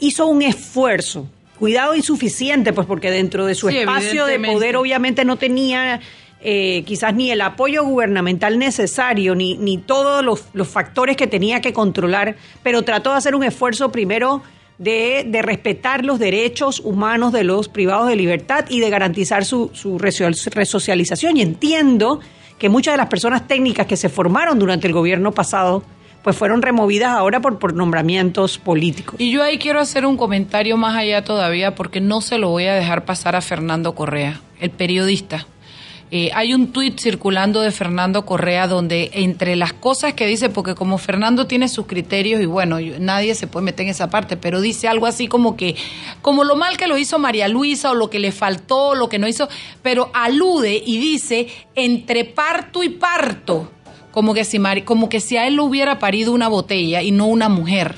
hizo 0.00 0.26
un 0.26 0.42
esfuerzo. 0.42 1.28
Cuidado 1.58 1.94
insuficiente, 1.96 2.72
pues 2.72 2.86
porque 2.86 3.10
dentro 3.10 3.46
de 3.46 3.54
su 3.54 3.68
Sí, 3.68 3.78
espacio 3.78 4.26
de 4.26 4.38
poder 4.38 4.76
obviamente 4.76 5.24
no 5.24 5.36
tenía 5.36 6.00
eh, 6.40 6.84
quizás 6.86 7.14
ni 7.14 7.30
el 7.30 7.40
apoyo 7.40 7.84
gubernamental 7.84 8.58
necesario, 8.58 9.34
ni, 9.34 9.56
ni 9.56 9.78
todos 9.78 10.24
los, 10.24 10.44
los 10.52 10.68
factores 10.68 11.16
que 11.16 11.26
tenía 11.26 11.60
que 11.60 11.72
controlar, 11.72 12.36
pero 12.62 12.82
trató 12.82 13.10
de 13.10 13.16
hacer 13.16 13.34
un 13.34 13.44
esfuerzo 13.44 13.90
primero 13.90 14.42
de, 14.78 15.24
de 15.26 15.42
respetar 15.42 16.04
los 16.04 16.20
derechos 16.20 16.78
humanos 16.80 17.32
de 17.32 17.42
los 17.42 17.68
privados 17.68 18.08
de 18.08 18.14
libertad 18.14 18.66
y 18.68 18.78
de 18.78 18.90
garantizar 18.90 19.44
su, 19.44 19.70
su 19.74 19.98
reso- 19.98 20.50
resocialización. 20.52 21.36
Y 21.36 21.42
entiendo 21.42 22.20
que 22.58 22.68
muchas 22.68 22.94
de 22.94 22.98
las 22.98 23.08
personas 23.08 23.48
técnicas 23.48 23.86
que 23.86 23.96
se 23.96 24.08
formaron 24.08 24.58
durante 24.58 24.86
el 24.86 24.92
gobierno 24.92 25.32
pasado 25.32 25.82
pues 26.22 26.36
fueron 26.36 26.62
removidas 26.62 27.10
ahora 27.10 27.40
por, 27.40 27.58
por 27.58 27.74
nombramientos 27.74 28.58
políticos. 28.58 29.14
Y 29.18 29.30
yo 29.30 29.42
ahí 29.42 29.56
quiero 29.58 29.80
hacer 29.80 30.04
un 30.04 30.16
comentario 30.16 30.76
más 30.76 30.96
allá 30.96 31.24
todavía 31.24 31.74
porque 31.74 32.00
no 32.00 32.20
se 32.20 32.38
lo 32.38 32.50
voy 32.50 32.66
a 32.66 32.74
dejar 32.74 33.04
pasar 33.04 33.34
a 33.36 33.40
Fernando 33.40 33.94
Correa, 33.94 34.40
el 34.60 34.70
periodista. 34.70 35.46
Eh, 36.10 36.30
hay 36.34 36.54
un 36.54 36.72
tuit 36.72 36.98
circulando 36.98 37.60
de 37.60 37.70
Fernando 37.70 38.24
Correa 38.24 38.66
donde 38.66 39.10
entre 39.12 39.56
las 39.56 39.74
cosas 39.74 40.14
que 40.14 40.26
dice, 40.26 40.48
porque 40.48 40.74
como 40.74 40.96
Fernando 40.96 41.46
tiene 41.46 41.68
sus 41.68 41.86
criterios 41.86 42.40
y 42.40 42.46
bueno, 42.46 42.78
nadie 42.98 43.34
se 43.34 43.46
puede 43.46 43.64
meter 43.64 43.84
en 43.84 43.90
esa 43.90 44.08
parte, 44.08 44.38
pero 44.38 44.62
dice 44.62 44.88
algo 44.88 45.04
así 45.04 45.28
como 45.28 45.54
que, 45.54 45.76
como 46.22 46.44
lo 46.44 46.56
mal 46.56 46.78
que 46.78 46.86
lo 46.86 46.96
hizo 46.96 47.18
María 47.18 47.46
Luisa 47.46 47.90
o 47.90 47.94
lo 47.94 48.08
que 48.08 48.20
le 48.20 48.32
faltó, 48.32 48.94
lo 48.94 49.10
que 49.10 49.18
no 49.18 49.28
hizo, 49.28 49.50
pero 49.82 50.10
alude 50.14 50.82
y 50.86 50.96
dice 50.96 51.48
entre 51.74 52.24
parto 52.24 52.82
y 52.82 52.88
parto, 52.88 53.70
como 54.10 54.32
que 54.32 54.46
si, 54.46 54.58
Mari- 54.58 54.84
como 54.84 55.10
que 55.10 55.20
si 55.20 55.36
a 55.36 55.46
él 55.46 55.56
lo 55.56 55.64
hubiera 55.64 55.98
parido 55.98 56.32
una 56.32 56.48
botella 56.48 57.02
y 57.02 57.10
no 57.10 57.26
una 57.26 57.50
mujer 57.50 57.96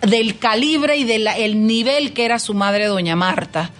del 0.00 0.38
calibre 0.38 0.96
y 0.96 1.04
del 1.04 1.26
el 1.26 1.66
nivel 1.66 2.14
que 2.14 2.24
era 2.24 2.38
su 2.38 2.54
madre 2.54 2.86
doña 2.86 3.14
Marta. 3.14 3.72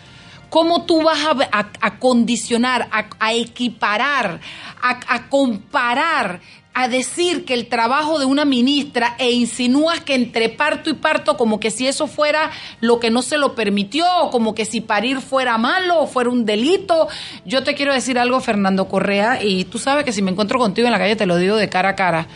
¿Cómo 0.51 0.85
tú 0.85 1.03
vas 1.03 1.19
a, 1.51 1.99
condicionar, 1.99 2.89
a, 2.91 3.33
equiparar, 3.33 4.41
a, 4.81 5.29
comparar 5.29 6.41
a 6.73 6.89
decir 6.89 7.47
que 7.47 7.55
el 7.55 7.69
trabajo 7.69 8.19
de 8.19 8.27
una 8.27 8.45
ministra 8.45 9.17
e 9.19 9.31
insinúas 9.31 10.01
que 10.01 10.15
entre 10.15 10.51
parto 10.51 10.91
y 10.91 10.93
parto 10.93 11.39
como 11.39 11.59
que 11.59 11.71
si 11.71 11.87
eso 11.87 12.07
fuera 12.07 12.51
lo 12.81 13.01
que 13.01 13.11
no 13.11 13.23
se 13.23 13.39
lo 13.39 13.55
permitió 13.55 14.05
como 14.31 14.55
que 14.55 14.67
si 14.67 14.83
parir 14.83 15.23
fuera 15.23 15.57
malo 15.57 16.01
o 16.01 16.07
fuera 16.07 16.29
un 16.29 16.45
delito. 16.45 17.09
Yo 17.47 17.65
te 17.65 17.75
quiero 17.75 17.95
decir 17.95 18.19
algo, 18.19 18.41
Fernando 18.41 18.89
Correa, 18.89 19.43
y 19.43 19.65
tú 19.65 19.79
sabes 19.79 20.05
que 20.05 20.13
si 20.13 20.21
me 20.21 20.31
encuentro 20.31 20.59
contigo 20.59 20.87
en 20.87 20.93
la 20.93 20.99
calle 20.99 21.17
te 21.17 21.25
lo 21.25 21.39
digo 21.39 21.57
de 21.57 21.71
cara 21.71 21.91
a 21.91 21.97
cara, 21.97 22.27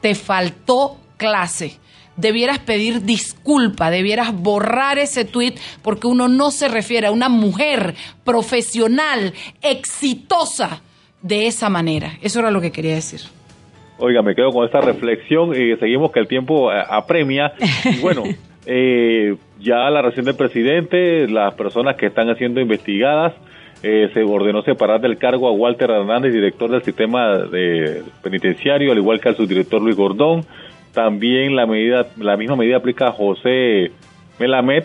te 0.00 0.14
faltó 0.14 0.96
clase 1.18 1.78
debieras 2.20 2.58
pedir 2.58 3.02
disculpa, 3.02 3.90
debieras 3.90 4.32
borrar 4.34 4.98
ese 4.98 5.24
tuit 5.24 5.58
porque 5.82 6.06
uno 6.06 6.28
no 6.28 6.50
se 6.50 6.68
refiere 6.68 7.06
a 7.06 7.12
una 7.12 7.28
mujer 7.28 7.94
profesional, 8.24 9.32
exitosa, 9.62 10.82
de 11.22 11.46
esa 11.46 11.68
manera. 11.68 12.12
Eso 12.22 12.40
era 12.40 12.50
lo 12.50 12.60
que 12.60 12.72
quería 12.72 12.94
decir. 12.94 13.20
Oiga, 13.98 14.22
me 14.22 14.34
quedo 14.34 14.50
con 14.50 14.64
esta 14.64 14.80
reflexión 14.80 15.50
y 15.50 15.76
seguimos 15.76 16.10
que 16.10 16.20
el 16.20 16.28
tiempo 16.28 16.72
eh, 16.72 16.82
apremia. 16.88 17.52
bueno, 18.00 18.24
eh, 18.66 19.36
ya 19.60 19.90
la 19.90 20.00
recién 20.00 20.24
del 20.24 20.36
presidente, 20.36 21.28
las 21.28 21.54
personas 21.54 21.96
que 21.96 22.06
están 22.06 22.34
siendo 22.36 22.60
investigadas, 22.60 23.34
eh, 23.82 24.10
se 24.12 24.22
ordenó 24.22 24.62
separar 24.62 25.00
del 25.00 25.18
cargo 25.18 25.48
a 25.48 25.52
Walter 25.52 25.90
Hernández, 25.90 26.32
director 26.32 26.70
del 26.70 26.82
sistema 26.82 27.38
de 27.38 28.02
penitenciario, 28.22 28.92
al 28.92 28.98
igual 28.98 29.20
que 29.20 29.28
al 29.30 29.36
subdirector 29.36 29.82
Luis 29.82 29.96
Gordón. 29.96 30.44
También 30.92 31.56
la 31.56 31.66
medida, 31.66 32.06
la 32.16 32.36
misma 32.36 32.56
medida 32.56 32.76
aplica 32.76 33.08
a 33.08 33.12
José 33.12 33.92
Melamed, 34.38 34.84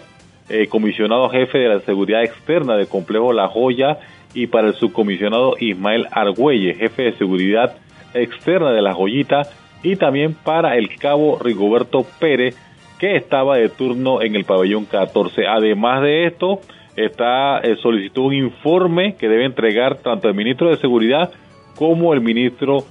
comisionado 0.69 1.29
jefe 1.29 1.57
de 1.57 1.69
la 1.69 1.79
seguridad 1.79 2.23
externa 2.23 2.75
del 2.75 2.87
complejo 2.87 3.33
La 3.33 3.47
Joya, 3.47 3.97
y 4.35 4.47
para 4.47 4.67
el 4.67 4.75
subcomisionado 4.75 5.55
Ismael 5.59 6.07
Argüelle, 6.11 6.75
jefe 6.75 7.03
de 7.03 7.13
seguridad 7.13 7.77
externa 8.13 8.71
de 8.71 8.81
la 8.81 8.93
joyita 8.93 9.43
y 9.81 9.95
también 9.95 10.33
para 10.33 10.77
el 10.77 10.95
cabo 10.97 11.39
Rigoberto 11.39 12.05
Pérez 12.19 12.55
que 12.99 13.15
estaba 13.15 13.57
de 13.57 13.69
turno 13.69 14.21
en 14.21 14.35
el 14.35 14.45
pabellón 14.45 14.85
14. 14.85 15.47
Además 15.47 16.01
de 16.01 16.27
esto, 16.27 16.59
está 16.95 17.59
eh, 17.59 17.75
solicitó 17.81 18.23
un 18.23 18.33
informe 18.33 19.15
que 19.15 19.27
debe 19.27 19.45
entregar 19.45 19.97
tanto 19.97 20.27
el 20.27 20.35
ministro 20.35 20.69
de 20.69 20.77
Seguridad 20.77 21.31
como 21.75 22.13
el 22.13 22.21
ministro 22.21 22.85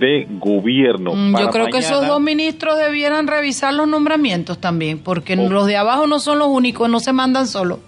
de 0.00 0.26
Gobierno. 0.28 1.12
Mm, 1.14 1.38
yo 1.38 1.48
creo 1.50 1.66
que 1.66 1.78
esos 1.78 2.06
dos 2.06 2.20
ministros 2.20 2.78
debieran 2.78 3.28
revisar 3.28 3.72
los 3.74 3.86
nombramientos 3.86 4.58
también, 4.58 4.98
porque 4.98 5.36
los 5.36 5.66
de 5.66 5.76
abajo 5.76 6.06
no 6.06 6.18
son 6.18 6.38
los 6.38 6.48
únicos, 6.48 6.88
no 6.90 6.98
se 6.98 7.12
mandan 7.12 7.46
solos. 7.46 7.78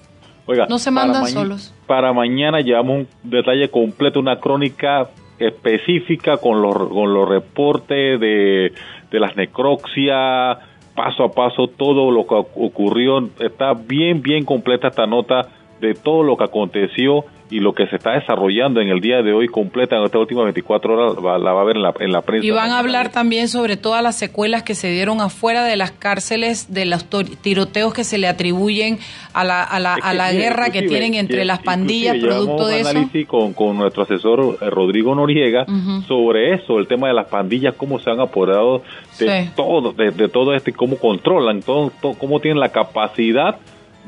Oiga, 0.47 0.67
no 0.69 0.79
se 0.79 0.91
mandan 0.91 1.27
solos. 1.27 1.75
Para 1.87 2.13
mañana 2.13 2.61
llevamos 2.61 2.99
un 2.99 3.09
detalle 3.25 3.69
completo, 3.71 4.21
una 4.21 4.39
crónica 4.39 5.09
específica 5.39 6.37
con 6.37 6.63
los, 6.63 6.75
con 6.75 7.13
los 7.15 7.29
reportes 7.29 8.21
de, 8.21 8.73
de 9.11 9.21
las 9.21 9.37
necroxias, 9.37 10.59
paso 10.95 11.25
a 11.25 11.33
paso, 11.33 11.69
todo 11.69 12.11
lo 12.11 12.27
que 12.27 12.35
ocurrió. 12.35 13.29
Está 13.41 13.73
bien, 13.73 14.21
bien 14.21 14.45
completa 14.45 14.89
esta 14.89 15.07
nota 15.07 15.49
de 15.81 15.95
todo 15.95 16.23
lo 16.23 16.37
que 16.37 16.45
aconteció 16.45 17.25
y 17.53 17.61
lo 17.61 17.75
que 17.75 17.87
se 17.87 17.97
está 17.97 18.13
desarrollando 18.13 18.81
en 18.81 18.89
el 18.89 19.01
día 19.01 19.21
de 19.21 19.35
hoy 19.35 19.47
completa 19.47 19.97
en 19.97 20.05
estas 20.05 20.23
últimas 20.23 20.45
24 20.45 20.95
horas 20.95 21.43
la 21.43 21.53
va 21.53 21.61
a 21.61 21.65
ver 21.65 21.77
en 21.77 21.83
la, 21.83 21.93
en 22.01 22.11
la 22.11 22.23
prensa. 22.23 22.47
Y 22.47 22.51
van 22.51 22.71
a 22.71 22.79
hablar 22.79 23.13
también 23.13 23.49
sobre 23.49 23.77
todas 23.77 24.03
las 24.03 24.17
secuelas 24.17 24.63
que 24.63 24.75
se 24.75 24.91
dieron 24.91 25.21
afuera 25.21 25.63
de 25.65 25.77
las 25.77 25.93
cárceles, 25.93 26.73
de 26.73 26.87
los 26.87 27.05
tiroteos 27.43 27.93
que 27.93 28.05
se 28.05 28.17
le 28.17 28.27
atribuyen 28.27 28.99
a 29.35 29.45
la, 29.45 29.63
a 29.63 29.79
la, 29.81 29.95
a 29.95 30.15
la 30.15 30.33
guerra 30.33 30.71
que 30.71 30.83
tienen 30.83 31.13
entre 31.13 31.45
las 31.45 31.63
pandillas, 31.63 32.17
producto 32.17 32.67
de 32.69 32.81
eso. 32.81 32.89
análisis 32.89 33.27
con, 33.27 33.53
con 33.53 33.77
nuestro 33.77 34.05
asesor 34.05 34.57
eh, 34.61 34.71
Rodrigo 34.71 35.15
Noriega 35.15 35.67
sobre 36.09 36.55
eso, 36.55 36.79
el 36.79 36.87
tema 36.87 37.09
de 37.09 37.15
las 37.15 37.29
pandillas, 37.29 37.75
cómo 37.77 37.99
se 37.99 38.11
han 38.11 38.21
apoderado 38.21 38.83
de 39.19 39.51
todo, 39.55 39.93
de, 39.93 40.11
de, 40.11 40.29
todo 40.29 40.55
esto 40.55 40.71
y 40.71 40.73
cómo 40.73 40.97
controlan, 40.97 41.61
todo, 41.61 41.93
cómo 42.19 42.41
tienen 42.41 42.61
la 42.61 42.71
capacidad 42.71 43.59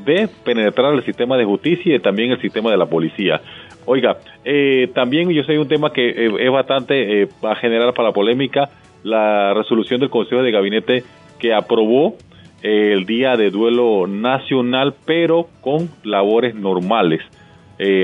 de 0.03 0.27
penetrar 0.43 0.93
el 0.93 1.03
sistema 1.03 1.37
de 1.37 1.45
justicia 1.45 1.95
y 1.95 1.99
también 1.99 2.31
el 2.31 2.41
sistema 2.41 2.71
de 2.71 2.77
la 2.77 2.85
policía. 2.85 3.41
Oiga, 3.85 4.17
eh, 4.43 4.89
también 4.93 5.29
yo 5.29 5.43
sé 5.43 5.57
un 5.59 5.67
tema 5.67 5.93
que 5.93 6.09
eh, 6.09 6.31
es 6.39 6.51
bastante, 6.51 7.21
eh, 7.21 7.27
va 7.43 7.51
a 7.51 7.55
generar 7.55 7.93
para 7.93 8.11
polémica, 8.11 8.69
la 9.03 9.53
resolución 9.53 9.99
del 9.99 10.09
Consejo 10.09 10.41
de 10.41 10.51
Gabinete 10.51 11.03
que 11.37 11.53
aprobó 11.53 12.15
el 12.63 13.05
día 13.05 13.35
de 13.35 13.51
duelo 13.51 14.07
nacional, 14.07 14.95
pero 15.05 15.47
con 15.61 15.89
labores 16.03 16.55
normales. 16.55 17.21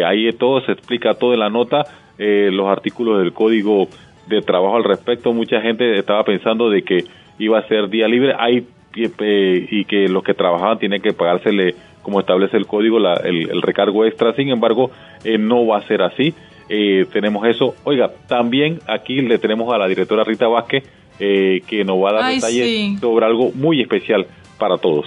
ahí 0.05 0.31
todo 0.33 0.61
se 0.61 0.73
explica 0.73 1.15
todo 1.15 1.33
en 1.33 1.39
la 1.39 1.49
nota, 1.49 1.85
los 2.19 2.67
artículos 2.67 3.17
del 3.17 3.33
Código 3.33 3.87
de 4.27 4.41
Trabajo 4.41 4.75
al 4.75 4.83
respecto. 4.83 5.33
Mucha 5.33 5.61
gente 5.61 5.97
estaba 5.97 6.23
pensando 6.23 6.69
de 6.69 6.83
que 6.83 7.05
iba 7.39 7.57
a 7.57 7.67
ser 7.67 7.89
día 7.89 8.07
libre. 8.07 8.35
Hay 8.37 8.67
y 8.93 9.85
que 9.85 10.07
los 10.07 10.23
que 10.23 10.33
trabajaban 10.33 10.79
tienen 10.79 11.01
que 11.01 11.13
pagársele, 11.13 11.75
como 12.01 12.19
establece 12.19 12.57
el 12.57 12.65
código, 12.67 12.97
el, 12.97 13.61
recargo 13.61 14.05
extra. 14.05 14.33
Sin 14.35 14.49
embargo, 14.49 14.91
eh, 15.23 15.37
no 15.37 15.65
va 15.65 15.77
a 15.77 15.87
ser 15.87 16.01
así. 16.01 16.33
Eh, 16.69 17.05
tenemos 17.11 17.45
eso. 17.47 17.75
Oiga, 17.83 18.11
también 18.27 18.79
aquí 18.87 19.21
le 19.21 19.37
tenemos 19.37 19.73
a 19.73 19.77
la 19.77 19.87
directora 19.87 20.23
Rita 20.23 20.47
Vázquez 20.47 20.83
eh, 21.19 21.61
que 21.67 21.83
nos 21.83 21.97
va 21.97 22.09
a 22.09 22.13
dar 22.13 22.33
detalles 22.33 22.99
sobre 22.99 23.25
algo 23.25 23.51
muy 23.53 23.81
especial 23.81 24.25
para 24.57 24.77
todos. 24.77 25.05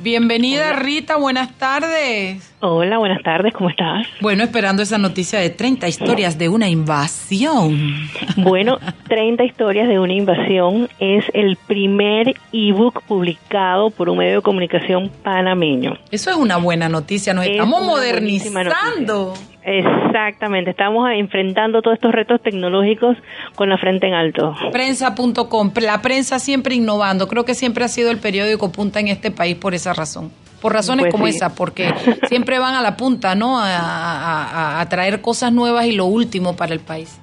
Bienvenida 0.00 0.72
Rita, 0.72 1.16
buenas 1.16 1.56
tardes. 1.56 2.54
Hola, 2.60 2.98
buenas 2.98 3.22
tardes, 3.22 3.52
¿cómo 3.52 3.70
estás? 3.70 4.06
Bueno, 4.20 4.42
esperando 4.42 4.82
esa 4.82 4.98
noticia 4.98 5.38
de 5.38 5.50
30 5.50 5.86
historias 5.88 6.38
de 6.38 6.48
una 6.48 6.68
invasión. 6.68 8.08
Bueno, 8.36 8.78
30 9.08 9.44
historias 9.44 9.88
de 9.88 9.98
una 9.98 10.14
invasión 10.14 10.88
es 10.98 11.24
el 11.34 11.56
primer 11.56 12.34
ebook 12.52 13.02
publicado 13.04 13.90
por 13.90 14.08
un 14.08 14.18
medio 14.18 14.36
de 14.36 14.42
comunicación 14.42 15.10
panameño. 15.22 15.98
Eso 16.10 16.30
es 16.30 16.36
una 16.36 16.56
buena 16.56 16.88
noticia, 16.88 17.34
nos 17.34 17.46
estamos 17.46 17.84
modernizando. 17.84 19.34
Exactamente, 19.64 20.70
estamos 20.70 21.08
enfrentando 21.10 21.80
todos 21.80 21.96
estos 21.96 22.12
retos 22.12 22.42
tecnológicos 22.42 23.16
con 23.54 23.70
la 23.70 23.78
frente 23.78 24.06
en 24.06 24.14
alto. 24.14 24.54
Prensa.com, 24.70 25.72
la 25.80 26.02
prensa 26.02 26.38
siempre 26.38 26.74
innovando, 26.74 27.28
creo 27.28 27.44
que 27.44 27.54
siempre 27.54 27.84
ha 27.84 27.88
sido 27.88 28.10
el 28.10 28.18
periódico 28.18 28.70
punta 28.70 29.00
en 29.00 29.08
este 29.08 29.30
país 29.30 29.56
por 29.56 29.74
esa 29.74 29.94
razón 29.94 30.30
por 30.64 30.72
razones 30.72 31.04
pues 31.04 31.12
como 31.12 31.26
esa, 31.26 31.54
porque 31.54 31.92
siempre 32.28 32.58
van 32.58 32.74
a 32.74 32.80
la 32.80 32.96
punta, 32.96 33.34
¿no? 33.34 33.58
A, 33.60 34.86
traer 34.88 35.20
cosas 35.20 35.52
nuevas 35.52 35.84
y 35.84 35.92
lo 35.92 36.06
último 36.06 36.56
para 36.56 36.72
el 36.72 36.80
país. 36.80 37.20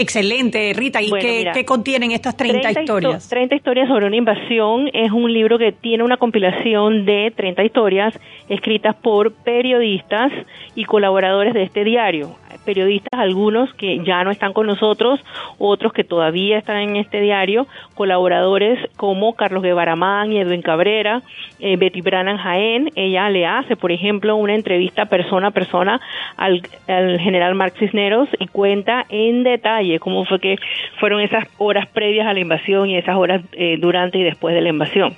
Excelente, 0.00 0.72
Rita. 0.74 1.02
¿Y 1.02 1.10
qué, 1.10 1.64
contienen 1.66 2.12
estas 2.12 2.36
30, 2.36 2.80
historias? 2.80 3.28
30 3.28 3.54
historias 3.54 3.88
sobre 3.88 4.06
una 4.06 4.16
invasión 4.16 4.88
es 4.92 5.12
un 5.12 5.32
libro 5.32 5.58
que 5.58 5.72
tiene 5.72 6.02
una 6.02 6.16
compilación 6.16 7.04
de 7.04 7.32
30 7.36 7.64
historias 7.64 8.18
escritas 8.48 8.96
por 8.96 9.32
periodistas 9.32 10.32
y 10.74 10.84
colaboradores 10.84 11.54
de 11.54 11.64
este 11.64 11.84
diario 11.84 12.39
periodistas, 12.60 13.18
algunos 13.18 13.72
que 13.74 14.00
ya 14.04 14.22
no 14.24 14.30
están 14.30 14.52
con 14.52 14.66
nosotros, 14.66 15.20
otros 15.58 15.92
que 15.92 16.04
todavía 16.04 16.58
están 16.58 16.78
en 16.78 16.96
este 16.96 17.20
diario, 17.20 17.66
colaboradores 17.94 18.78
como 18.96 19.34
Carlos 19.34 19.62
Guevaramán 19.62 20.32
y 20.32 20.38
Edwin 20.38 20.62
Cabrera, 20.62 21.22
eh, 21.58 21.76
Betty 21.76 22.00
Brannan 22.00 22.38
Jaén, 22.38 22.90
ella 22.94 23.28
le 23.30 23.46
hace, 23.46 23.76
por 23.76 23.92
ejemplo, 23.92 24.36
una 24.36 24.54
entrevista 24.54 25.06
persona 25.06 25.48
a 25.48 25.50
persona 25.50 26.00
al, 26.36 26.62
general 26.86 27.54
Marx 27.54 27.78
Cisneros 27.78 28.28
y 28.38 28.46
cuenta 28.46 29.04
en 29.08 29.42
detalle 29.42 29.98
cómo 29.98 30.24
fue 30.24 30.40
que 30.40 30.56
fueron 30.98 31.20
esas 31.20 31.44
horas 31.58 31.86
previas 31.86 32.26
a 32.26 32.32
la 32.32 32.40
invasión 32.40 32.88
y 32.88 32.96
esas 32.96 33.16
horas 33.16 33.42
eh, 33.52 33.76
durante 33.78 34.18
y 34.18 34.22
después 34.22 34.54
de 34.54 34.60
la 34.60 34.68
invasión. 34.68 35.14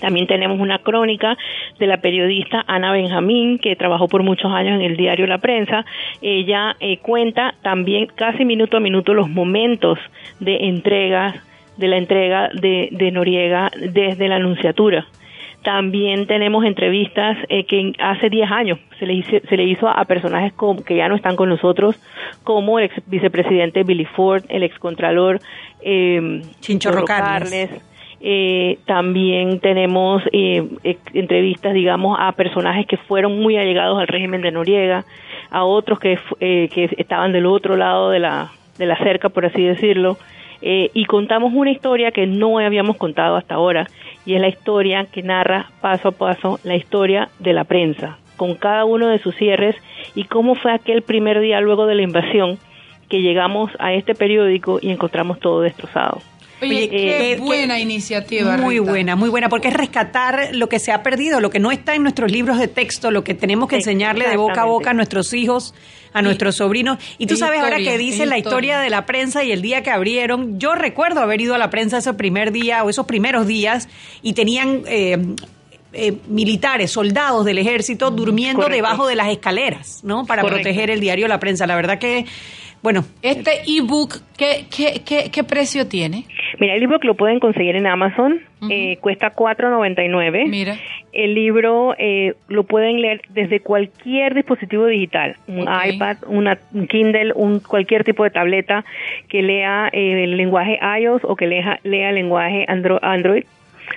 También 0.00 0.26
tenemos 0.26 0.58
una 0.58 0.78
crónica 0.78 1.36
de 1.78 1.86
la 1.86 1.98
periodista 1.98 2.64
Ana 2.66 2.92
Benjamín, 2.92 3.58
que 3.58 3.76
trabajó 3.76 4.08
por 4.08 4.22
muchos 4.22 4.50
años 4.52 4.76
en 4.76 4.82
el 4.82 4.96
diario 4.96 5.26
La 5.26 5.38
Prensa. 5.38 5.84
Ella 6.22 6.76
eh, 6.80 6.98
cuenta 6.98 7.54
también 7.62 8.06
casi 8.06 8.44
minuto 8.44 8.78
a 8.78 8.80
minuto 8.80 9.14
los 9.14 9.28
momentos 9.28 9.98
de 10.40 10.68
entrega, 10.68 11.42
de 11.76 11.88
la 11.88 11.98
entrega 11.98 12.48
de, 12.52 13.10
Noriega 13.12 13.70
desde 13.76 14.28
la 14.28 14.36
Anunciatura. 14.36 15.06
También 15.62 16.26
tenemos 16.26 16.64
entrevistas 16.64 17.36
eh, 17.50 17.64
que 17.64 17.92
hace 17.98 18.30
10 18.30 18.50
años 18.50 18.78
se 18.98 19.04
le, 19.04 19.12
hizo, 19.12 19.36
se 19.46 19.56
le 19.58 19.64
hizo 19.64 19.88
a 19.88 20.02
personajes 20.06 20.54
que 20.86 20.96
ya 20.96 21.06
no 21.06 21.16
están 21.16 21.36
con 21.36 21.50
nosotros, 21.50 22.00
como 22.44 22.78
el 22.78 22.86
ex 22.86 22.94
vicepresidente 23.06 23.82
Billy 23.82 24.06
Ford, 24.06 24.42
el 24.48 24.62
excontralor 24.62 25.38
eh, 25.82 26.40
Chinchorro 26.60 27.04
Carles 27.04 27.70
eh, 28.20 28.78
también 28.86 29.60
tenemos 29.60 30.22
eh, 30.32 30.68
entrevistas, 31.14 31.72
digamos, 31.72 32.18
a 32.20 32.32
personajes 32.32 32.86
que 32.86 32.96
fueron 32.96 33.40
muy 33.40 33.56
allegados 33.56 33.98
al 33.98 34.08
régimen 34.08 34.42
de 34.42 34.50
Noriega, 34.50 35.04
a 35.50 35.64
otros 35.64 35.98
que, 35.98 36.18
eh, 36.40 36.68
que 36.72 36.90
estaban 36.98 37.32
del 37.32 37.46
otro 37.46 37.76
lado 37.76 38.10
de 38.10 38.18
la, 38.18 38.52
de 38.78 38.86
la 38.86 38.96
cerca, 38.98 39.28
por 39.30 39.46
así 39.46 39.62
decirlo, 39.62 40.18
eh, 40.62 40.90
y 40.92 41.06
contamos 41.06 41.52
una 41.54 41.70
historia 41.70 42.10
que 42.10 42.26
no 42.26 42.58
habíamos 42.58 42.96
contado 42.96 43.36
hasta 43.36 43.54
ahora, 43.54 43.86
y 44.26 44.34
es 44.34 44.40
la 44.40 44.48
historia 44.48 45.06
que 45.06 45.22
narra 45.22 45.70
paso 45.80 46.08
a 46.08 46.12
paso 46.12 46.60
la 46.64 46.76
historia 46.76 47.30
de 47.38 47.52
la 47.52 47.64
prensa 47.64 48.18
con 48.36 48.54
cada 48.54 48.86
uno 48.86 49.08
de 49.08 49.18
sus 49.18 49.34
cierres 49.34 49.76
y 50.14 50.24
cómo 50.24 50.54
fue 50.54 50.72
aquel 50.72 51.02
primer 51.02 51.40
día 51.40 51.60
luego 51.60 51.86
de 51.86 51.94
la 51.94 52.02
invasión 52.02 52.58
que 53.10 53.20
llegamos 53.20 53.70
a 53.78 53.92
este 53.92 54.14
periódico 54.14 54.78
y 54.80 54.90
encontramos 54.90 55.40
todo 55.40 55.60
destrozado. 55.60 56.22
Oye, 56.62 56.88
qué, 56.88 57.36
buena 57.38 57.80
iniciativa. 57.80 58.56
Muy 58.56 58.78
buena, 58.78 59.16
muy 59.16 59.28
buena, 59.28 59.48
porque 59.48 59.68
es 59.68 59.74
rescatar 59.74 60.50
lo 60.52 60.68
que 60.68 60.78
se 60.78 60.92
ha 60.92 61.02
perdido, 61.02 61.40
lo 61.40 61.50
que 61.50 61.58
no 61.58 61.70
está 61.72 61.94
en 61.94 62.02
nuestros 62.02 62.30
libros 62.30 62.58
de 62.58 62.68
texto, 62.68 63.10
lo 63.10 63.24
que 63.24 63.34
tenemos 63.34 63.68
que 63.68 63.76
enseñarle 63.76 64.28
de 64.28 64.36
boca 64.36 64.62
a 64.62 64.64
boca 64.64 64.90
a 64.90 64.94
nuestros 64.94 65.32
hijos, 65.32 65.74
a 66.12 66.22
nuestros 66.22 66.56
sobrinos. 66.56 66.98
Y 67.18 67.26
tú 67.26 67.36
sabes 67.36 67.60
ahora 67.60 67.78
que 67.78 67.96
dice 67.98 68.26
la 68.26 68.38
historia 68.38 68.80
de 68.80 68.90
la 68.90 69.06
prensa 69.06 69.44
y 69.44 69.52
el 69.52 69.62
día 69.62 69.82
que 69.82 69.90
abrieron, 69.90 70.58
yo 70.58 70.74
recuerdo 70.74 71.20
haber 71.20 71.40
ido 71.40 71.54
a 71.54 71.58
la 71.58 71.70
prensa 71.70 71.98
ese 71.98 72.14
primer 72.14 72.52
día 72.52 72.84
o 72.84 72.90
esos 72.90 73.06
primeros 73.06 73.46
días 73.46 73.88
y 74.22 74.34
tenían... 74.34 74.82
Eh, 74.86 75.18
eh, 75.92 76.18
militares, 76.28 76.92
soldados 76.92 77.44
del 77.44 77.58
ejército 77.58 78.12
durmiendo 78.12 78.68
debajo 78.68 79.08
de 79.08 79.16
las 79.16 79.28
escaleras, 79.28 80.04
¿no? 80.04 80.24
Para 80.24 80.44
proteger 80.44 80.88
el 80.88 81.00
diario 81.00 81.26
La 81.26 81.40
Prensa. 81.40 81.66
La 81.66 81.74
verdad 81.74 81.98
que 81.98 82.26
bueno, 82.82 83.04
este 83.20 83.62
ebook, 83.66 84.16
¿qué, 84.38 84.64
qué, 84.74 85.02
qué, 85.04 85.30
qué 85.30 85.44
precio 85.44 85.86
tiene? 85.86 86.24
Mira, 86.58 86.74
el 86.74 86.80
libro 86.80 86.98
que 86.98 87.06
lo 87.06 87.14
pueden 87.14 87.38
conseguir 87.38 87.76
en 87.76 87.86
Amazon 87.86 88.40
eh, 88.70 88.96
cuesta 89.00 89.34
4.99. 89.34 90.48
Mira. 90.48 90.76
El 91.12 91.34
libro 91.34 91.94
eh, 91.98 92.34
lo 92.48 92.64
pueden 92.64 93.02
leer 93.02 93.22
desde 93.30 93.60
cualquier 93.60 94.34
dispositivo 94.34 94.86
digital, 94.86 95.36
un 95.46 95.62
iPad, 95.62 96.18
una, 96.26 96.58
un 96.72 96.86
Kindle, 96.86 97.32
un 97.34 97.60
cualquier 97.60 98.04
tipo 98.04 98.24
de 98.24 98.30
tableta 98.30 98.84
que 99.28 99.42
lea 99.42 99.88
eh, 99.92 100.24
el 100.24 100.36
lenguaje 100.36 100.78
iOS 101.00 101.22
o 101.24 101.36
que 101.36 101.46
lea, 101.46 101.80
lea 101.82 102.10
el 102.10 102.14
lenguaje 102.14 102.64
Android 102.68 103.44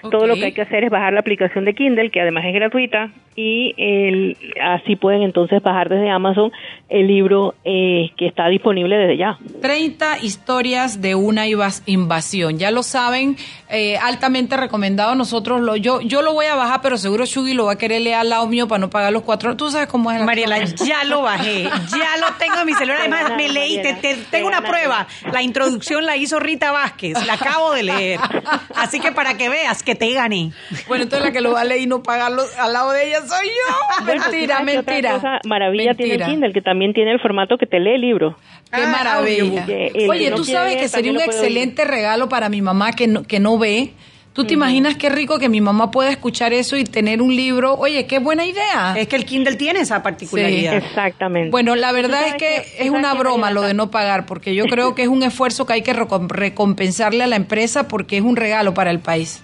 todo 0.10 0.28
lo 0.28 0.36
que 0.36 0.46
hay 0.46 0.52
que 0.54 0.62
hacer 0.62 0.84
es 0.84 0.90
bajar 0.90 1.14
la 1.14 1.20
aplicación 1.20 1.66
de 1.66 1.74
Kindle, 1.74 2.10
que 2.10 2.22
además 2.22 2.46
es 2.46 2.54
gratuita, 2.54 3.12
y 3.36 3.74
el, 3.78 4.38
así 4.62 4.96
pueden 4.96 5.24
entonces 5.24 5.62
bajar 5.62 5.90
desde 5.90 6.10
Amazon 6.10 6.52
el 6.90 7.08
libro 7.08 7.56
eh, 7.66 8.12
que 8.18 8.28
está 8.28 8.48
disponible 8.48 8.96
desde 8.96 9.18
ya. 9.18 9.38
30 9.62 10.20
historias 10.20 11.02
de 11.02 11.16
una 11.16 11.46
invasión. 11.48 12.60
Ya 12.60 12.70
lo 12.70 12.84
saben, 12.84 13.36
eh, 13.70 13.98
altamente 13.98 14.56
recomendado. 14.58 15.16
Nosotros 15.16 15.62
lo, 15.62 15.76
yo, 15.76 16.02
yo 16.02 16.22
lo 16.22 16.34
voy 16.34 16.46
a 16.46 16.56
bajar, 16.56 16.82
pero 16.84 16.98
seguro 16.98 17.26
Shugi 17.26 17.54
lo 17.54 17.66
va 17.66 17.74
a 17.74 17.78
querer 17.78 18.02
leer 18.02 18.18
al 18.18 18.30
lado 18.30 18.48
mío 18.48 18.68
para 18.68 18.80
no 18.80 18.90
pagar 18.90 19.12
los 19.12 19.24
cuatro. 19.24 19.58
Tú 19.58 19.72
sabes 19.72 19.88
cómo 19.88 20.12
es. 20.12 20.22
Mariela, 20.22 20.64
ya 20.64 21.04
lo 21.06 21.24
bajé, 21.24 21.64
ya 21.64 22.18
lo 22.20 22.34
tengo 22.38 22.60
en 22.60 22.66
mi 22.68 22.74
celular. 22.74 23.00
Además, 23.00 23.34
me 23.36 23.50
leí, 23.50 23.82
tengo 24.30 24.48
una 24.48 24.62
prueba. 24.62 25.08
La 25.32 25.42
introducción 25.42 26.06
la 26.06 26.16
hizo 26.18 26.40
Rita 26.40 26.72
Vázquez, 26.72 27.26
la 27.26 27.34
acabo 27.34 27.74
de 27.74 27.84
leer. 27.84 28.20
Así 28.76 29.00
que 29.00 29.12
para 29.12 29.36
que 29.38 29.50
veas 29.50 29.83
que 29.84 29.96
te 29.96 30.12
gané. 30.12 30.52
Bueno, 30.88 31.04
entonces 31.04 31.28
la 31.28 31.32
que 31.32 31.42
lo 31.42 31.52
va 31.52 31.62
a 31.62 31.66
leer 31.66 31.82
y 31.82 31.88
no 31.88 32.04
pagarlo 32.04 32.44
al 32.60 32.74
lado 32.74 32.92
de 32.92 33.08
ella 33.08 33.20
soy 33.22 33.48
yo. 33.48 34.06
mentira, 34.06 34.62
mentira. 34.62 35.16
Otra 35.18 35.40
maravilla 35.46 35.94
tiene 35.94 36.16
el 36.16 36.24
Kindle, 36.24 36.54
que 36.54 36.62
también 36.62 36.94
tiene 36.94 37.12
el 37.12 37.20
formato 37.20 37.58
que 37.58 37.66
te 37.66 37.80
lee 37.80 37.96
el 37.96 38.02
libro. 38.02 38.38
Qué 38.72 38.82
ah, 38.82 38.88
maravilla. 38.88 39.66
Oye, 40.10 40.32
tú 40.32 40.44
sabes 40.44 40.78
que 40.78 40.88
sería 40.88 41.12
un 41.12 41.22
excelente 41.22 41.86
regalo 41.86 42.30
para 42.30 42.50
mi 42.50 42.62
mamá 42.62 42.92
que 42.92 43.08
no, 43.08 43.24
que 43.24 43.40
no 43.40 43.58
ve. 43.58 43.94
¿Tú 44.34 44.46
te 44.46 44.56
imaginas 44.56 44.98
qué 44.98 45.10
rico 45.10 45.38
que 45.38 45.48
mi 45.48 45.62
mamá 45.62 45.92
pueda 45.92 46.10
escuchar 46.10 46.54
eso 46.54 46.76
y 46.76 46.86
tener 46.86 47.22
un 47.22 47.36
libro? 47.36 47.76
Oye, 47.76 48.08
qué 48.08 48.18
buena 48.18 48.44
idea. 48.46 48.96
Es 48.98 49.08
que 49.08 49.16
el 49.16 49.26
Kindle 49.26 49.58
tiene 49.58 49.82
esa 49.82 50.02
particularidad. 50.02 50.74
exactamente. 50.74 51.52
Bueno, 51.52 51.76
la 51.76 51.92
verdad 51.92 52.28
es 52.28 52.34
que, 52.34 52.66
es 52.80 52.90
una 52.90 53.14
broma 53.14 53.52
lo 53.52 53.62
de 53.62 53.76
no 53.76 53.92
pagar, 53.92 54.26
porque 54.26 54.56
yo 54.56 54.66
creo 54.66 54.96
que 54.96 55.04
es 55.04 55.08
un 55.08 55.22
esfuerzo 55.22 55.68
que 55.68 55.74
hay 55.74 55.82
que 55.84 55.94
recompensarle 55.94 57.24
a 57.24 57.28
la 57.28 57.36
empresa 57.36 57.88
porque 57.88 58.18
es 58.18 58.24
un 58.24 58.36
regalo 58.36 58.74
para 58.74 58.90
el 58.90 59.00
país. 59.00 59.43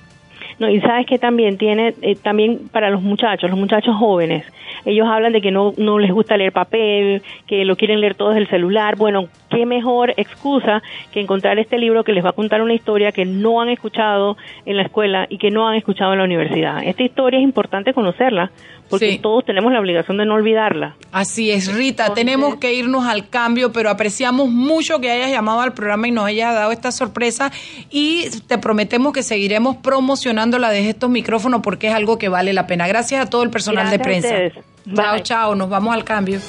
No, 0.59 0.69
y 0.69 0.81
sabes 0.81 1.05
que 1.05 1.17
también 1.17 1.57
tiene, 1.57 1.93
eh, 2.01 2.15
también 2.15 2.69
para 2.71 2.89
los 2.89 3.01
muchachos, 3.01 3.49
los 3.49 3.57
muchachos 3.57 3.95
jóvenes, 3.95 4.45
ellos 4.85 5.07
hablan 5.07 5.31
de 5.31 5.41
que 5.41 5.51
no, 5.51 5.73
no 5.77 5.99
les 5.99 6.11
gusta 6.11 6.37
leer 6.37 6.51
papel, 6.51 7.21
que 7.47 7.65
lo 7.65 7.75
quieren 7.75 8.01
leer 8.01 8.15
todo 8.15 8.29
desde 8.29 8.41
el 8.41 8.47
celular. 8.49 8.95
Bueno, 8.97 9.27
qué 9.49 9.65
mejor 9.65 10.13
excusa 10.17 10.81
que 11.11 11.21
encontrar 11.21 11.59
este 11.59 11.77
libro 11.77 12.03
que 12.03 12.13
les 12.13 12.23
va 12.23 12.29
a 12.29 12.33
contar 12.33 12.61
una 12.61 12.73
historia 12.73 13.11
que 13.11 13.25
no 13.25 13.61
han 13.61 13.69
escuchado 13.69 14.37
en 14.65 14.77
la 14.77 14.83
escuela 14.83 15.27
y 15.29 15.37
que 15.37 15.51
no 15.51 15.67
han 15.67 15.75
escuchado 15.75 16.13
en 16.13 16.19
la 16.19 16.25
universidad. 16.25 16.83
Esta 16.83 17.03
historia 17.03 17.39
es 17.39 17.43
importante 17.43 17.93
conocerla 17.93 18.51
porque 18.89 19.19
todos 19.21 19.45
tenemos 19.45 19.71
la 19.71 19.79
obligación 19.79 20.17
de 20.17 20.25
no 20.25 20.35
olvidarla. 20.35 20.95
Así 21.11 21.51
es, 21.51 21.73
Rita, 21.73 22.13
tenemos 22.13 22.55
que 22.55 22.73
irnos 22.73 23.05
al 23.05 23.29
cambio, 23.29 23.71
pero 23.71 23.89
apreciamos 23.89 24.49
mucho 24.49 24.99
que 24.99 25.11
hayas 25.11 25.31
llamado 25.31 25.61
al 25.61 25.73
programa 25.73 26.07
y 26.07 26.11
nos 26.11 26.25
hayas 26.25 26.53
dado 26.53 26.71
esta 26.71 26.91
sorpresa 26.91 27.51
y 27.89 28.29
te 28.47 28.57
prometemos 28.57 29.13
que 29.13 29.23
seguiremos 29.23 29.77
promocionándola 29.77 30.69
desde 30.69 30.89
estos 30.89 31.09
micrófonos 31.09 31.61
porque 31.61 31.87
es 31.87 31.93
algo 31.93 32.17
que 32.17 32.29
vale 32.29 32.53
la 32.53 32.67
pena. 32.67 32.87
Gracias 32.87 33.25
a 33.25 33.29
todo 33.29 33.43
el 33.43 33.49
personal 33.49 33.89
de 33.89 33.99
prensa. 33.99 34.35
Chao, 34.95 35.19
chao, 35.19 35.55
nos 35.55 35.69
vamos 35.69 35.93
al 35.93 36.03
cambio. 36.03 36.39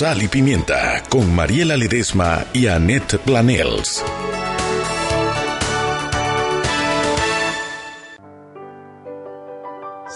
Sal 0.00 0.22
y 0.22 0.28
Pimienta 0.28 1.02
con 1.10 1.34
Mariela 1.34 1.76
Ledesma 1.76 2.46
y 2.54 2.68
Annette 2.68 3.18
Planels. 3.18 4.02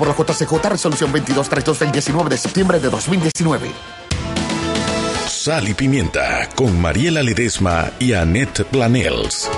por 0.00 0.08
la 0.08 0.14
JCJ 0.14 0.70
Resolución 0.70 1.12
2232 1.12 1.78
del 1.78 1.92
19 1.92 2.30
de 2.30 2.38
septiembre 2.38 2.80
de 2.80 2.88
2019. 2.88 3.70
Sal 5.28 5.68
y 5.68 5.74
Pimienta 5.74 6.48
con 6.54 6.80
Mariela 6.80 7.22
Ledesma 7.22 7.90
y 7.98 8.14
Annette 8.14 8.64
Planels. 8.64 9.50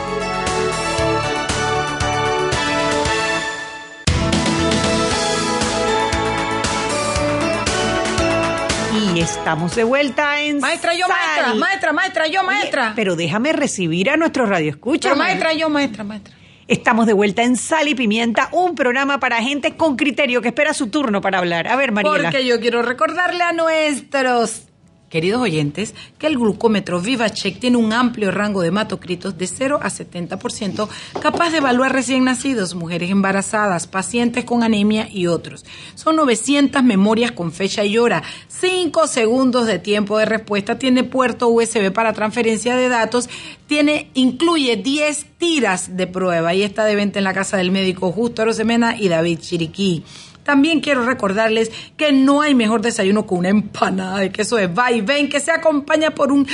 Y 9.14 9.20
estamos 9.20 9.76
de 9.76 9.84
vuelta 9.84 10.40
en 10.40 10.58
Maestra, 10.58 10.92
yo 10.94 11.06
maestra, 11.06 11.54
maestra, 11.54 11.92
maestra, 11.92 12.26
yo 12.26 12.42
maestra. 12.42 12.92
pero 12.96 13.14
déjame 13.14 13.52
recibir 13.52 14.10
a 14.10 14.16
nuestro 14.16 14.46
radio 14.46 14.70
escucha. 14.70 15.14
maestra, 15.14 15.52
yo 15.52 15.68
maestra, 15.68 16.02
maestra. 16.02 16.41
Estamos 16.72 17.04
de 17.04 17.12
vuelta 17.12 17.42
en 17.42 17.56
Sal 17.56 17.88
y 17.88 17.94
Pimienta, 17.94 18.48
un 18.50 18.74
programa 18.74 19.20
para 19.20 19.42
gente 19.42 19.76
con 19.76 19.94
criterio 19.94 20.40
que 20.40 20.48
espera 20.48 20.72
su 20.72 20.88
turno 20.88 21.20
para 21.20 21.36
hablar. 21.36 21.68
A 21.68 21.76
ver, 21.76 21.92
Mariela. 21.92 22.30
Porque 22.30 22.46
yo 22.46 22.60
quiero 22.60 22.80
recordarle 22.80 23.42
a 23.42 23.52
nuestros 23.52 24.71
queridos 25.12 25.42
oyentes, 25.42 25.94
que 26.18 26.26
el 26.26 26.38
glucómetro 26.38 26.98
VivaCheck 26.98 27.60
tiene 27.60 27.76
un 27.76 27.92
amplio 27.92 28.30
rango 28.30 28.62
de 28.62 28.68
hematocritos 28.68 29.36
de 29.36 29.46
0 29.46 29.78
a 29.82 29.90
70%, 29.90 30.88
capaz 31.20 31.50
de 31.50 31.58
evaluar 31.58 31.92
recién 31.92 32.24
nacidos, 32.24 32.74
mujeres 32.74 33.10
embarazadas, 33.10 33.86
pacientes 33.86 34.46
con 34.46 34.62
anemia 34.62 35.06
y 35.12 35.26
otros. 35.26 35.66
Son 35.96 36.16
900 36.16 36.82
memorias 36.82 37.32
con 37.32 37.52
fecha 37.52 37.84
y 37.84 37.98
hora, 37.98 38.22
5 38.48 39.06
segundos 39.06 39.66
de 39.66 39.78
tiempo 39.78 40.16
de 40.16 40.24
respuesta, 40.24 40.78
tiene 40.78 41.04
puerto 41.04 41.48
USB 41.48 41.92
para 41.92 42.14
transferencia 42.14 42.74
de 42.74 42.88
datos, 42.88 43.28
tiene, 43.66 44.10
incluye 44.14 44.76
10 44.76 45.26
tiras 45.36 45.94
de 45.94 46.06
prueba 46.06 46.54
y 46.54 46.62
está 46.62 46.86
de 46.86 46.96
venta 46.96 47.18
en 47.18 47.24
la 47.24 47.34
casa 47.34 47.58
del 47.58 47.70
médico 47.70 48.12
Justo 48.12 48.40
Arosemena 48.40 48.96
y 48.98 49.08
David 49.08 49.40
Chiriquí. 49.40 50.04
También 50.44 50.80
quiero 50.80 51.04
recordarles 51.04 51.70
que 51.96 52.12
no 52.12 52.42
hay 52.42 52.54
mejor 52.54 52.82
desayuno 52.82 53.26
que 53.26 53.34
una 53.34 53.48
empanada 53.48 54.18
de 54.18 54.32
queso 54.32 54.56
de 54.56 54.66
ven 54.66 55.28
que 55.28 55.40
se 55.40 55.50
acompaña 55.50 56.14
por 56.14 56.32
un 56.32 56.46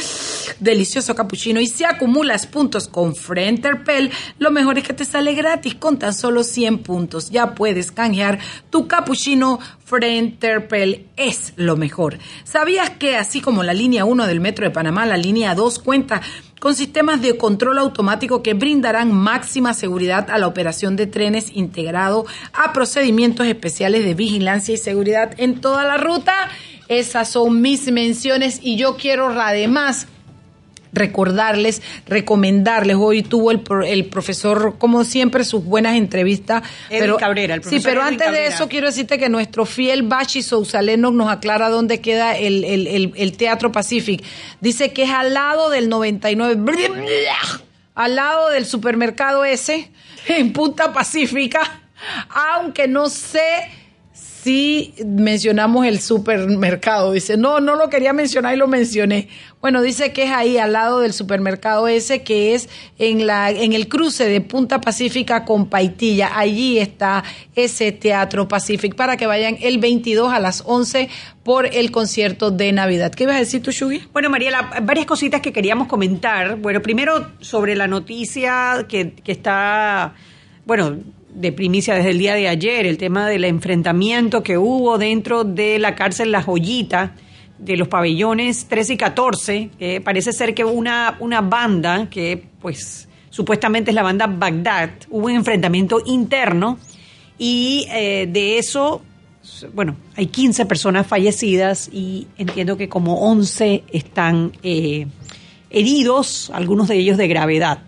delicioso 0.61 1.15
cappuccino 1.15 1.61
y 1.61 1.67
si 1.67 1.85
acumulas 1.85 2.47
puntos 2.47 2.89
con 2.89 3.15
Frenterpel, 3.15 4.11
lo 4.39 4.51
mejor 4.51 4.79
es 4.79 4.85
que 4.85 4.93
te 4.93 5.05
sale 5.05 5.35
gratis 5.35 5.75
con 5.75 5.99
tan 5.99 6.15
solo 6.15 6.43
100 6.43 6.79
puntos. 6.79 7.31
Ya 7.31 7.55
puedes 7.55 7.93
canjear 7.93 8.39
tu 8.71 8.87
cappuccino 8.87 9.59
Frenterpel 9.85 11.07
es 11.17 11.55
lo 11.57 11.77
mejor. 11.77 12.19
¿Sabías 12.45 12.91
que 12.91 13.17
así 13.17 13.41
como 13.41 13.63
la 13.63 13.73
línea 13.73 14.05
1 14.05 14.27
del 14.27 14.41
Metro 14.41 14.67
de 14.67 14.71
Panamá, 14.71 15.07
la 15.07 15.17
línea 15.17 15.55
2 15.55 15.79
cuenta 15.79 16.21
con 16.61 16.75
sistemas 16.75 17.23
de 17.23 17.37
control 17.37 17.79
automático 17.79 18.43
que 18.43 18.55
brindarán 18.55 19.13
máxima 19.13 19.75
seguridad 19.75 20.31
a 20.31 20.39
la 20.39 20.47
operación 20.47 20.97
de 20.97 21.07
trenes 21.07 21.51
integrado 21.55 22.27
a 22.53 22.73
procedimientos 22.73 23.47
especiales 23.47 24.05
de 24.05 24.15
vigilancia 24.15 24.75
y 24.75 24.79
seguridad 24.79 25.35
en 25.39 25.61
toda 25.61 25.85
la 25.85 25.97
ruta. 25.97 26.35
Esas 26.89 27.31
son 27.31 27.61
mis 27.61 27.91
menciones 27.93 28.61
y 28.63 28.77
yo 28.77 28.97
quiero 28.97 29.29
además 29.29 30.07
recordarles, 30.93 31.83
recomendarles. 32.07 32.97
Hoy 32.97 33.23
tuvo 33.23 33.51
el, 33.51 33.63
el, 33.87 34.07
profesor, 34.07 34.77
como 34.79 35.05
siempre, 35.05 35.45
sus 35.45 35.65
buenas 35.65 35.97
entrevistas. 35.97 36.63
pero, 36.89 37.17
Cabrera, 37.17 37.55
el 37.55 37.61
profesor 37.61 37.81
Sí, 37.81 37.87
pero 37.87 38.03
antes 38.03 38.31
de 38.33 38.47
eso 38.47 38.69
quiero 38.69 38.87
decirte 38.87 39.19
que 39.19 39.29
nuestro 39.29 39.67
fiel 39.67 40.03
Bachi 40.03 40.43
Sousaleno 40.43 41.11
nos 41.11 41.31
aclara 41.31 41.69
dónde 41.69 42.01
queda 42.01 42.37
el, 42.37 42.65
el, 42.65 43.13
el, 43.17 43.37
Teatro 43.37 43.73
Pacific. 43.73 44.23
Dice 44.61 44.93
que 44.93 45.05
es 45.05 45.11
al 45.11 45.35
lado 45.35 45.71
del 45.71 45.89
99, 45.89 46.57
al 47.95 48.17
lado 48.17 48.51
del 48.51 48.65
supermercado 48.65 49.45
ese, 49.45 49.91
en 50.29 50.53
Punta 50.53 50.93
Pacífica, 50.93 51.83
aunque 52.29 52.87
no 52.87 53.09
sé 53.09 53.69
si 54.49 54.95
mencionamos 55.05 55.85
el 55.85 56.01
supermercado. 56.01 57.13
Dice, 57.13 57.37
no, 57.37 57.61
no 57.61 57.77
lo 57.77 57.91
quería 57.91 58.15
mencionar 58.15 58.55
y 58.55 58.57
lo 58.57 58.67
mencioné. 58.67 59.29
Bueno, 59.61 59.83
dice 59.83 60.15
que 60.15 60.23
es 60.23 60.31
ahí 60.31 60.57
al 60.57 60.73
lado 60.73 61.01
del 61.01 61.13
supermercado 61.13 61.87
ese 61.87 62.23
que 62.23 62.55
es 62.55 62.71
en 62.99 63.27
la 63.27 63.51
en 63.51 63.75
el 63.75 63.89
cruce 63.89 64.27
de 64.27 64.41
Punta 64.41 64.81
Pacífica 64.81 65.45
con 65.45 65.69
Paitilla. 65.69 66.31
Allí 66.35 66.79
está 66.79 67.25
ese 67.57 67.93
Teatro 67.93 68.49
Pacific 68.49 68.95
para 68.95 69.19
que 69.19 69.27
vayan 69.27 69.59
el 69.61 69.77
22 69.77 70.33
a 70.33 70.41
las 70.41 70.63
11 70.65 71.11
por 71.43 71.67
el 71.67 71.91
concierto 71.91 72.51
de 72.51 72.73
Navidad. 72.73 73.13
¿Qué 73.13 73.25
ibas 73.25 73.37
a 73.37 73.41
decir 73.41 73.63
tú, 73.63 73.71
Shugi? 73.71 74.05
Bueno, 74.15 74.31
Mariela, 74.31 74.81
varias 74.83 75.05
cositas 75.05 75.43
que 75.43 75.53
queríamos 75.53 75.89
comentar. 75.89 76.57
Bueno, 76.57 76.81
primero 76.81 77.33
sobre 77.41 77.77
la 77.77 77.87
noticia 77.87 78.87
que, 78.89 79.13
que 79.13 79.33
está, 79.33 80.15
bueno, 80.65 80.97
de 81.35 81.53
primicia 81.53 81.95
desde 81.95 82.11
el 82.11 82.19
día 82.19 82.35
de 82.35 82.49
ayer, 82.49 82.87
el 82.87 82.99
tema 82.99 83.29
del 83.29 83.45
enfrentamiento 83.45 84.43
que 84.43 84.59
hubo 84.59 84.99
dentro 84.99 85.45
de 85.45 85.79
la 85.79 85.95
cárcel 85.95 86.33
La 86.33 86.43
Joyita 86.43 87.15
de 87.59 87.77
los 87.77 87.89
pabellones 87.89 88.67
13 88.67 88.95
y 88.95 88.97
14, 88.97 89.71
que 89.79 90.01
parece 90.01 90.33
ser 90.33 90.55
que 90.55 90.65
una, 90.65 91.17
una 91.21 91.41
banda 91.41 92.09
que 92.09 92.43
pues 92.61 93.09
supuestamente 93.31 93.91
es 93.91 93.95
la 93.95 94.03
banda 94.03 94.27
Bagdad, 94.27 94.91
hubo 95.11 95.27
un 95.27 95.33
enfrentamiento 95.33 96.01
interno 96.07 96.79
y 97.37 97.87
eh, 97.91 98.29
de 98.31 98.59
eso, 98.59 99.03
bueno, 99.75 99.97
hay 100.17 100.27
15 100.27 100.67
personas 100.67 101.07
fallecidas 101.07 101.89
y 101.93 102.27
entiendo 102.37 102.77
que 102.77 102.89
como 102.89 103.21
11 103.31 103.85
están 103.93 104.53
eh, 104.63 105.07
heridos, 105.71 106.51
algunos 106.55 106.89
de 106.89 106.97
ellos 106.97 107.17
de 107.17 107.29
gravedad. 107.29 107.81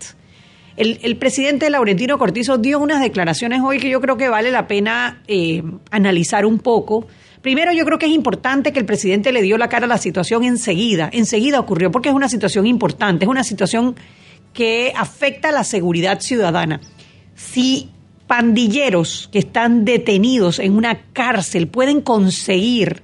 El, 0.77 1.17
presidente 1.17 1.69
Laurentino 1.69 2.17
Cortizo 2.17 2.57
dio 2.57 2.79
unas 2.79 3.01
declaraciones 3.01 3.61
hoy 3.63 3.79
que 3.79 3.89
yo 3.89 3.99
creo 4.01 4.17
que 4.17 4.29
vale 4.29 4.51
la 4.51 4.67
pena 4.67 5.21
eh, 5.27 5.63
analizar 5.91 6.45
un 6.45 6.59
poco 6.59 7.07
Primero, 7.41 7.73
yo 7.73 7.85
creo 7.85 7.97
que 7.97 8.05
es 8.05 8.11
importante 8.11 8.71
que 8.71 8.79
el 8.79 8.85
presidente 8.85 9.31
le 9.31 9.41
dio 9.41 9.57
la 9.57 9.67
cara 9.67 9.85
a 9.85 9.89
la 9.89 9.97
situación 9.97 10.43
enseguida. 10.43 11.09
Enseguida 11.11 11.59
ocurrió, 11.59 11.89
porque 11.89 12.09
es 12.09 12.15
una 12.15 12.29
situación 12.29 12.67
importante, 12.67 13.25
es 13.25 13.29
una 13.29 13.43
situación 13.43 13.95
que 14.53 14.93
afecta 14.95 15.49
a 15.49 15.51
la 15.51 15.63
seguridad 15.63 16.19
ciudadana. 16.19 16.81
Si 17.35 17.89
pandilleros 18.27 19.27
que 19.31 19.39
están 19.39 19.85
detenidos 19.85 20.59
en 20.59 20.75
una 20.75 21.01
cárcel 21.13 21.67
pueden 21.67 22.01
conseguir 22.01 23.01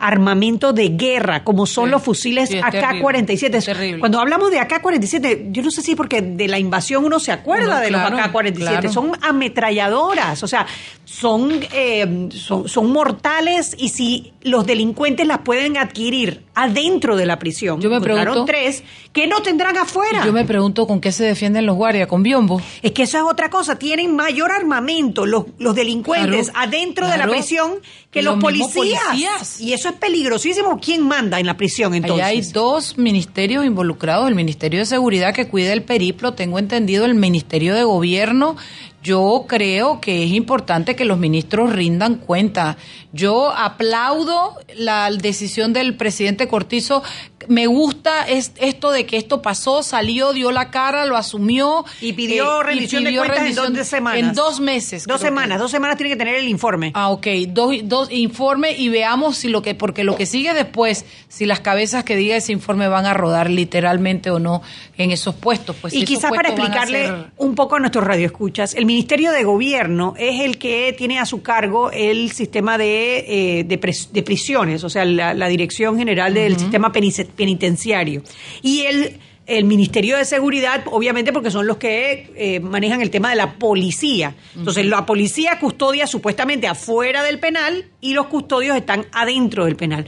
armamento 0.00 0.72
de 0.72 0.88
guerra, 0.88 1.44
como 1.44 1.66
son 1.66 1.90
los 1.90 2.02
fusiles 2.02 2.50
AK-47. 2.50 4.00
Cuando 4.00 4.18
hablamos 4.18 4.50
de 4.50 4.58
AK-47, 4.58 5.52
yo 5.52 5.62
no 5.62 5.70
sé 5.70 5.82
si 5.82 5.94
porque 5.94 6.22
de 6.22 6.48
la 6.48 6.58
invasión 6.58 7.04
uno 7.04 7.20
se 7.20 7.32
acuerda 7.32 7.80
de 7.80 7.90
los 7.90 8.00
AK-47, 8.00 8.90
son 8.90 9.12
ametralladoras, 9.20 10.42
o 10.42 10.48
sea, 10.48 10.66
son, 11.04 11.60
eh, 11.72 12.28
son, 12.30 12.68
son 12.68 12.90
mortales 12.90 13.76
y 13.78 13.90
si 13.90 14.32
los 14.42 14.66
delincuentes 14.66 15.26
las 15.26 15.38
pueden 15.38 15.76
adquirir 15.76 16.44
adentro 16.54 17.16
de 17.16 17.26
la 17.26 17.38
prisión. 17.38 17.80
Yo 17.80 17.90
me 17.90 18.00
pregunto. 18.00 18.44
tres 18.44 18.82
que 19.12 19.26
no 19.26 19.42
tendrán 19.42 19.76
afuera. 19.76 20.24
Yo 20.24 20.32
me 20.32 20.44
pregunto 20.44 20.86
con 20.86 21.00
qué 21.00 21.12
se 21.12 21.24
defienden 21.24 21.66
los 21.66 21.76
guardias, 21.76 22.06
con 22.06 22.22
biombo. 22.22 22.60
Es 22.82 22.92
que 22.92 23.02
eso 23.02 23.18
es 23.18 23.24
otra 23.24 23.50
cosa. 23.50 23.78
Tienen 23.78 24.14
mayor 24.14 24.52
armamento 24.52 25.26
los, 25.26 25.46
los 25.58 25.74
delincuentes 25.74 26.50
adentro 26.54 27.08
de 27.08 27.18
la 27.18 27.26
prisión 27.26 27.74
que 28.10 28.22
los, 28.22 28.40
policías. 28.40 29.60
Y 29.60 29.72
eso 29.72 29.88
es 29.88 29.94
peligrosísimo. 29.94 30.80
¿Quién 30.80 31.02
manda 31.02 31.38
en 31.38 31.46
la 31.46 31.56
prisión 31.56 31.94
entonces? 31.94 32.26
hay 32.26 32.40
dos 32.42 32.98
ministerios 32.98 33.64
involucrados: 33.64 34.28
el 34.28 34.34
Ministerio 34.34 34.80
de 34.80 34.86
Seguridad 34.86 35.32
que 35.32 35.46
cuida 35.48 35.72
el 35.72 35.82
periplo, 35.82 36.34
tengo 36.34 36.58
entendido, 36.58 37.04
el 37.04 37.14
Ministerio 37.14 37.74
de 37.74 37.84
Gobierno 37.84 38.56
yo 39.02 39.46
creo 39.48 40.00
que 40.00 40.24
es 40.24 40.32
importante 40.32 40.94
que 40.94 41.04
los 41.04 41.18
ministros 41.18 41.72
rindan 41.72 42.16
cuenta. 42.16 42.76
Yo 43.12 43.50
aplaudo 43.50 44.56
la 44.76 45.10
decisión 45.10 45.72
del 45.72 45.96
presidente 45.96 46.46
Cortizo. 46.46 47.02
Me 47.48 47.66
gusta 47.66 48.28
esto 48.28 48.92
de 48.92 49.06
que 49.06 49.16
esto 49.16 49.42
pasó, 49.42 49.82
salió, 49.82 50.32
dio 50.32 50.52
la 50.52 50.70
cara, 50.70 51.06
lo 51.06 51.16
asumió. 51.16 51.84
Y 52.00 52.12
pidió 52.12 52.60
eh, 52.60 52.64
rendición 52.64 53.02
de 53.02 53.16
cuentas 53.16 53.46
en 53.46 53.74
dos 53.74 53.88
semanas. 53.88 54.20
En 54.20 54.34
dos 54.34 54.60
meses. 54.60 55.06
Dos 55.06 55.20
semanas, 55.20 55.58
dos 55.58 55.70
semanas 55.70 55.96
tiene 55.96 56.10
que 56.10 56.16
tener 56.16 56.36
el 56.36 56.48
informe. 56.48 56.92
Ah, 56.94 57.08
ok. 57.08 57.26
Dos, 57.48 57.74
dos 57.84 58.12
informe 58.12 58.72
y 58.72 58.90
veamos 58.90 59.38
si 59.38 59.48
lo 59.48 59.62
que, 59.62 59.74
porque 59.74 60.04
lo 60.04 60.14
que 60.16 60.26
sigue 60.26 60.54
después, 60.54 61.04
si 61.28 61.46
las 61.46 61.60
cabezas 61.60 62.04
que 62.04 62.14
diga 62.14 62.36
ese 62.36 62.52
informe 62.52 62.86
van 62.88 63.06
a 63.06 63.14
rodar 63.14 63.50
literalmente 63.50 64.30
o 64.30 64.38
no 64.38 64.62
en 64.98 65.10
esos 65.10 65.34
puestos. 65.34 65.74
Pues 65.80 65.94
y 65.94 66.04
quizás 66.04 66.30
para 66.30 66.50
explicarle 66.50 67.12
un 67.38 67.54
poco 67.54 67.76
a 67.76 67.80
nuestros 67.80 68.04
radioescuchas, 68.04 68.74
el 68.74 68.86
Ministerio 68.86 69.32
de 69.32 69.42
Gobierno 69.42 70.14
es 70.16 70.42
el 70.42 70.58
que 70.58 70.94
tiene 70.96 71.18
a 71.18 71.26
su 71.26 71.42
cargo 71.42 71.90
el 71.90 72.30
sistema 72.32 72.78
de, 72.78 72.99
eh, 73.00 73.64
de, 73.64 74.22
prisiones, 74.22 74.84
o 74.84 74.90
sea, 74.90 75.04
la, 75.04 75.48
Dirección 75.48 75.98
General 75.98 76.32
del 76.32 76.58
Sistema 76.58 76.92
Penitenciario. 76.92 78.22
Y 78.62 78.82
el, 78.82 79.18
el 79.46 79.64
Ministerio 79.64 80.16
de 80.16 80.24
Seguridad, 80.24 80.84
obviamente, 80.86 81.32
porque 81.32 81.50
son 81.50 81.66
los 81.66 81.76
que 81.76 82.30
eh, 82.36 82.60
manejan 82.60 83.00
el 83.00 83.10
tema 83.10 83.30
de 83.30 83.36
la 83.36 83.54
policía. 83.54 84.34
Entonces, 84.56 84.86
la 84.86 85.04
policía 85.06 85.58
custodia 85.58 86.06
supuestamente 86.06 86.66
afuera 86.66 87.22
del 87.22 87.38
penal 87.38 87.86
y 88.00 88.14
los 88.14 88.26
custodios 88.26 88.76
están 88.76 89.06
adentro 89.12 89.64
del 89.64 89.76
penal. 89.76 90.06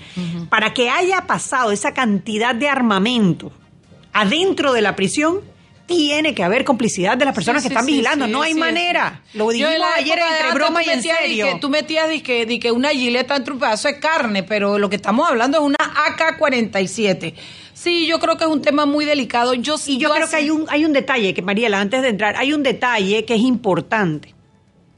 Para 0.49 0.73
que 0.75 0.91
haya 0.91 1.27
pasado 1.27 1.73
esa 1.73 1.93
cantidad 1.93 2.55
de 2.55 2.69
armamento 2.69 3.53
adentro 4.13 4.73
de 4.73 4.83
la 4.83 4.95
prisión, 4.95 5.41
tiene 5.97 6.35
que 6.35 6.43
haber 6.43 6.65
complicidad 6.65 7.17
de 7.17 7.25
las 7.25 7.35
personas 7.35 7.63
que 7.63 7.69
están 7.69 7.87
vigilando. 7.87 8.27
no 8.27 8.43
hay 8.43 8.55
manera. 8.55 9.23
Lo 9.35 9.51
dijimos 9.51 9.73
ayer 9.97 10.19
entre 10.19 10.55
broma 10.55 10.83
y 10.83 10.91
en 10.91 11.03
serio. 11.03 11.47
Que 11.47 11.55
tú 11.61 11.69
metías 11.69 12.09
de 12.09 12.23
que, 12.23 12.59
que 12.59 12.73
una 12.73 12.91
gileta 12.91 13.37
entre 13.37 13.53
un 13.53 13.61
pedazo 13.61 13.89
de 13.89 13.99
carne, 14.01 14.43
pero 14.43 14.79
lo 14.79 14.89
que 14.89 14.97
estamos 14.97 15.29
hablando 15.29 15.59
es 15.59 15.65
una 15.65 15.77
AK-47. 15.79 17.35
Sí, 17.75 18.07
yo 18.07 18.19
creo 18.19 18.37
que 18.37 18.45
es 18.45 18.51
un 18.51 18.63
tema 18.63 18.87
muy 18.87 19.05
delicado. 19.05 19.55
Yo, 19.55 19.77
y 19.87 19.99
yo, 19.99 20.11
creo 20.11 20.29
que 20.29 20.37
hay 20.37 20.51
un, 20.51 20.67
hay 20.69 20.85
un 20.85 20.93
detalle, 20.93 21.35
que 21.35 21.43
Mariela, 21.43 21.81
antes 21.81 22.03
de 22.03 22.09
entrar, 22.09 22.37
hay 22.37 22.53
un 22.53 22.63
detalle 22.63 23.25
que 23.25 23.35
es 23.35 23.41
importante. 23.41 24.35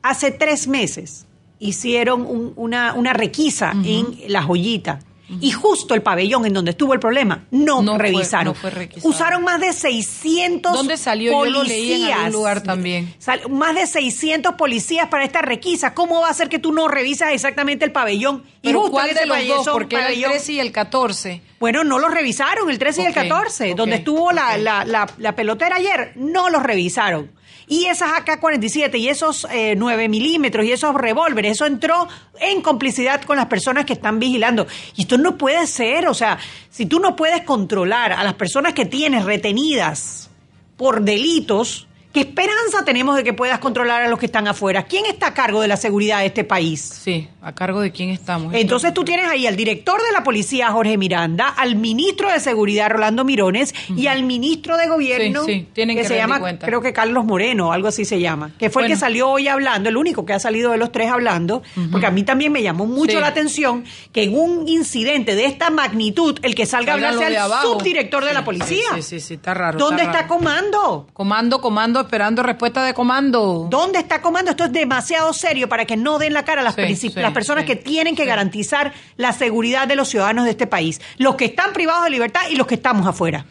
Hace 0.03 0.31
tres 0.31 0.69
meses 0.69 1.27
hicieron 1.59 2.53
una, 2.57 2.95
una 2.95 3.13
requisa 3.13 3.73
en 3.85 4.19
La 4.29 4.43
Joyita 4.43 5.01
y 5.41 5.51
justo 5.53 5.95
el 5.95 6.03
pabellón 6.03 6.45
en 6.45 6.53
donde 6.53 6.73
estuvo 6.73 6.93
el 6.93 7.01
problema 7.01 7.45
no, 7.51 7.97
revisaron. 7.99 8.55
Usaron 9.03 9.43
más 9.43 9.61
de 9.61 9.73
600 9.73 10.73
¿Dónde 10.73 10.97
salió? 10.97 11.33
Policías. 11.33 11.55
Yo 11.55 11.63
lo 11.63 11.69
leí 11.69 12.03
en 12.05 12.13
algún 12.13 12.33
lugar 12.33 12.63
también. 12.63 13.15
más 13.51 13.75
de 13.75 13.87
600 13.87 14.55
policías 14.55 15.09
para 15.09 15.25
esta 15.25 15.43
requisa. 15.43 15.95
¿Cómo 15.95 16.21
va 16.21 16.29
a 16.29 16.35
ser 16.35 16.49
que 16.49 16.59
tú 16.59 16.73
no 16.73 16.89
revisas 16.89 17.33
exactamente 17.33 17.85
el 17.85 17.93
pabellón? 17.93 18.45
¿Pero 18.63 18.91
cuál 18.91 19.15
de 19.15 19.27
los 19.27 19.47
dos? 19.47 19.69
Porque 19.69 19.97
el 19.97 20.23
13 20.23 20.53
y 20.53 20.61
el 20.61 20.73
14. 20.73 21.43
Bueno, 21.61 21.85
no 21.85 21.99
los 21.99 22.13
revisaron, 22.13 22.69
el 22.69 22.79
13 22.79 23.03
y 23.03 23.05
el 23.07 23.15
14. 23.15 23.75
donde 23.75 23.97
estuvo 23.97 24.33
la, 24.33 24.59
la, 24.59 24.85
la, 24.85 25.07
la 25.19 25.35
pelotera 25.35 25.77
ayer, 25.77 26.13
no 26.17 26.51
los 26.51 26.63
revisaron. 26.63 27.31
Y 27.67 27.87
esas 27.87 28.13
AK-47 28.13 28.99
y 28.99 29.09
esos 29.09 29.47
eh, 29.51 29.75
9 29.77 30.09
milímetros 30.09 30.65
y 30.67 30.73
esos 30.73 30.95
revólveres, 30.95 31.53
eso 31.53 31.67
entró 31.67 32.09
en 32.41 32.61
complicidad 32.61 33.23
con 33.23 33.37
las 33.37 33.47
personas 33.47 33.85
que 33.85 33.95
están 33.95 34.19
vigilando. 34.19 34.67
Y 34.97 35.03
esto 35.03 35.17
no 35.17 35.39
puede 35.39 35.67
ser, 35.67 36.09
o 36.09 36.15
sea, 36.15 36.39
si 36.71 36.87
tú 36.87 37.01
no 37.01 37.17
puedes 37.17 37.43
controlar 37.43 38.13
a 38.13 38.23
las 38.25 38.35
personas 38.35 38.75
que 38.75 38.85
tienes 38.85 39.25
retenidas 39.25 40.31
por 40.77 41.03
delitos, 41.03 41.87
¿Qué 42.15 42.21
esperanza 42.21 42.85
tenemos 42.85 43.17
de 43.17 43.25
que 43.25 43.33
puedas 43.33 43.59
controlar 43.59 44.03
a 44.03 44.09
los 44.09 44.21
que 44.21 44.27
están 44.27 44.47
afuera? 44.47 44.85
¿Quién 44.85 45.05
está 45.05 45.27
a 45.27 45.35
cargo 45.35 45.61
de 45.61 45.67
la 45.67 45.77
seguridad 45.77 46.21
de 46.21 46.27
este 46.27 46.45
país? 46.45 46.81
Sí, 46.81 47.29
a 47.43 47.53
cargo 47.57 47.81
de 47.81 47.91
quién 47.91 48.11
estamos. 48.11 48.55
Entonces 48.55 48.95
tú 48.95 49.05
tienes 49.05 49.27
ahí 49.27 49.49
al 49.49 49.57
director 49.57 50.01
de 50.01 50.13
la 50.13 50.23
policía, 50.23 50.71
Jorge 50.71 50.97
Miranda, 50.97 51.49
al 51.49 51.75
ministro 51.75 52.31
de 52.31 52.39
Seguridad, 52.39 52.89
Rolando 52.89 53.25
Mirones, 53.25 53.75
y 53.97 54.07
al 54.07 54.23
ministro 54.23 54.77
de 54.77 54.87
Gobierno, 54.87 55.43
Sí, 55.45 55.53
sí, 55.55 55.69
tienen 55.73 55.97
que 55.97 56.05
se 56.05 56.11
rendir 56.11 56.23
llama, 56.23 56.39
cuenta. 56.39 56.67
creo 56.67 56.81
que 56.81 56.93
Carlos 56.93 57.25
Moreno, 57.25 57.73
algo 57.73 57.89
así 57.89 58.05
se 58.05 58.21
llama, 58.21 58.53
que 58.61 58.71
fue 58.71 58.83
el 58.83 58.89
que 58.91 58.97
salió 58.97 59.29
hoy 59.31 59.49
hablando, 59.49 59.89
el 59.89 59.97
único 59.97 60.25
que 60.25 60.35
ha 60.35 60.39
salido 60.39 60.71
de 60.71 60.79
los 60.79 60.93
tres 60.93 61.11
hablando, 61.11 61.65
porque 61.91 62.07
a 62.07 62.13
mí 62.13 62.23
también 62.23 62.53
me 62.53 62.63
llamó 62.63 62.87
mucho 62.87 63.15
Sí. 63.15 63.21
la 63.21 63.27
atención 63.27 63.85
que 64.13 64.23
en 64.23 64.39
un 64.39 64.69
incidente 64.69 65.35
de 65.35 65.47
esta 65.47 65.71
magnitud, 65.71 66.39
el 66.43 66.55
que 66.55 66.65
salga 66.65 66.93
a 66.93 66.95
hablar 66.95 67.15
sea 67.19 67.27
el 67.27 67.37
abajo. 67.39 67.73
subdirector 67.81 68.25
de 68.25 68.35
la 68.35 68.45
policía. 68.45 68.85
Sí, 68.95 69.03
sí, 69.03 69.19
sí, 69.19 69.35
está 69.35 69.53
raro. 69.53 69.81
¿Dónde 69.81 70.03
está 70.05 70.21
está 70.21 70.23
raro. 70.29 70.35
comando? 70.37 71.07
Comando, 71.13 71.61
comando, 71.61 72.04
esperando 72.05 72.43
respuesta 72.43 72.85
de 72.85 72.95
comando. 72.95 73.67
¿Dónde 73.71 73.99
está 73.99 74.23
comando? 74.23 74.53
Esto 74.53 74.65
es 74.65 74.73
demasiado 74.73 75.33
serio 75.33 75.69
para 75.69 75.85
que 75.85 75.97
no 75.97 76.19
den 76.19 76.33
la 76.33 76.45
cara 76.45 76.61
a 76.61 76.65
las, 76.65 76.75
Sí, 76.75 77.13
las 77.17 77.33
personas 77.33 77.65
sí, 77.65 77.69
que 77.69 77.77
tienen 77.77 78.15
que 78.17 78.25
garantizar 78.25 78.93
la 79.17 79.33
seguridad 79.33 79.89
de 79.89 79.97
los 79.97 80.09
ciudadanos 80.09 80.45
de 80.45 80.53
este 80.53 80.67
país. 80.67 81.01
Los 81.19 81.35
que 81.35 81.47
están 81.47 81.73
privados 81.73 82.05
de 82.05 82.11
libertad 82.11 82.43
y 82.51 82.57
los 82.57 82.67
que 82.67 82.75
estamos 82.77 83.07
afuera. 83.07 83.45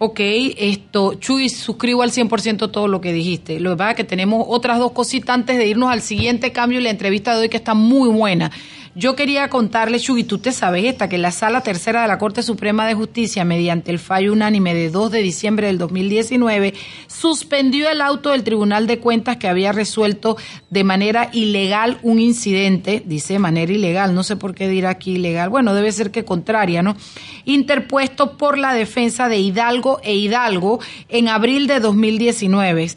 Ok, 0.00 0.20
esto, 0.20 1.14
Chuy, 1.14 1.48
suscribo 1.48 2.02
al 2.02 2.12
100% 2.12 2.70
todo 2.70 2.86
lo 2.86 3.00
que 3.00 3.12
dijiste. 3.12 3.58
Lo 3.58 3.70
que 3.70 3.76
pasa 3.76 3.90
es 3.90 3.96
que 3.96 4.04
tenemos 4.04 4.44
otras 4.48 4.78
dos 4.78 4.92
cositas 4.92 5.34
antes 5.34 5.58
de 5.58 5.66
irnos 5.66 5.90
al 5.90 6.02
siguiente 6.02 6.52
cambio 6.52 6.78
y 6.78 6.84
la 6.84 6.90
entrevista 6.90 7.34
de 7.34 7.40
hoy 7.40 7.48
que 7.48 7.56
está 7.56 7.74
muy 7.74 8.08
buena. 8.08 8.52
Yo 8.98 9.14
quería 9.14 9.48
contarle, 9.48 10.00
Chuy, 10.00 10.24
tú 10.24 10.38
te 10.38 10.50
sabes 10.50 10.84
esta, 10.84 11.08
que 11.08 11.18
la 11.18 11.30
Sala 11.30 11.60
Tercera 11.60 12.02
de 12.02 12.08
la 12.08 12.18
Corte 12.18 12.42
Suprema 12.42 12.84
de 12.84 12.94
Justicia, 12.94 13.44
mediante 13.44 13.92
el 13.92 14.00
fallo 14.00 14.32
unánime 14.32 14.74
de 14.74 14.90
2 14.90 15.12
de 15.12 15.22
diciembre 15.22 15.68
del 15.68 15.78
2019, 15.78 16.74
suspendió 17.06 17.88
el 17.88 18.00
auto 18.00 18.30
del 18.30 18.42
Tribunal 18.42 18.88
de 18.88 18.98
Cuentas 18.98 19.36
que 19.36 19.46
había 19.46 19.70
resuelto 19.70 20.36
de 20.70 20.82
manera 20.82 21.30
ilegal 21.32 22.00
un 22.02 22.18
incidente, 22.18 23.00
dice 23.06 23.34
de 23.34 23.38
manera 23.38 23.72
ilegal, 23.72 24.16
no 24.16 24.24
sé 24.24 24.34
por 24.34 24.52
qué 24.52 24.66
dirá 24.66 24.90
aquí 24.90 25.12
ilegal, 25.12 25.48
bueno, 25.48 25.74
debe 25.74 25.92
ser 25.92 26.10
que 26.10 26.24
contraria, 26.24 26.82
¿no? 26.82 26.96
Interpuesto 27.44 28.36
por 28.36 28.58
la 28.58 28.74
defensa 28.74 29.28
de 29.28 29.38
Hidalgo 29.38 30.00
e 30.02 30.16
Hidalgo 30.16 30.80
en 31.08 31.28
abril 31.28 31.68
de 31.68 31.78
2019 31.78 32.88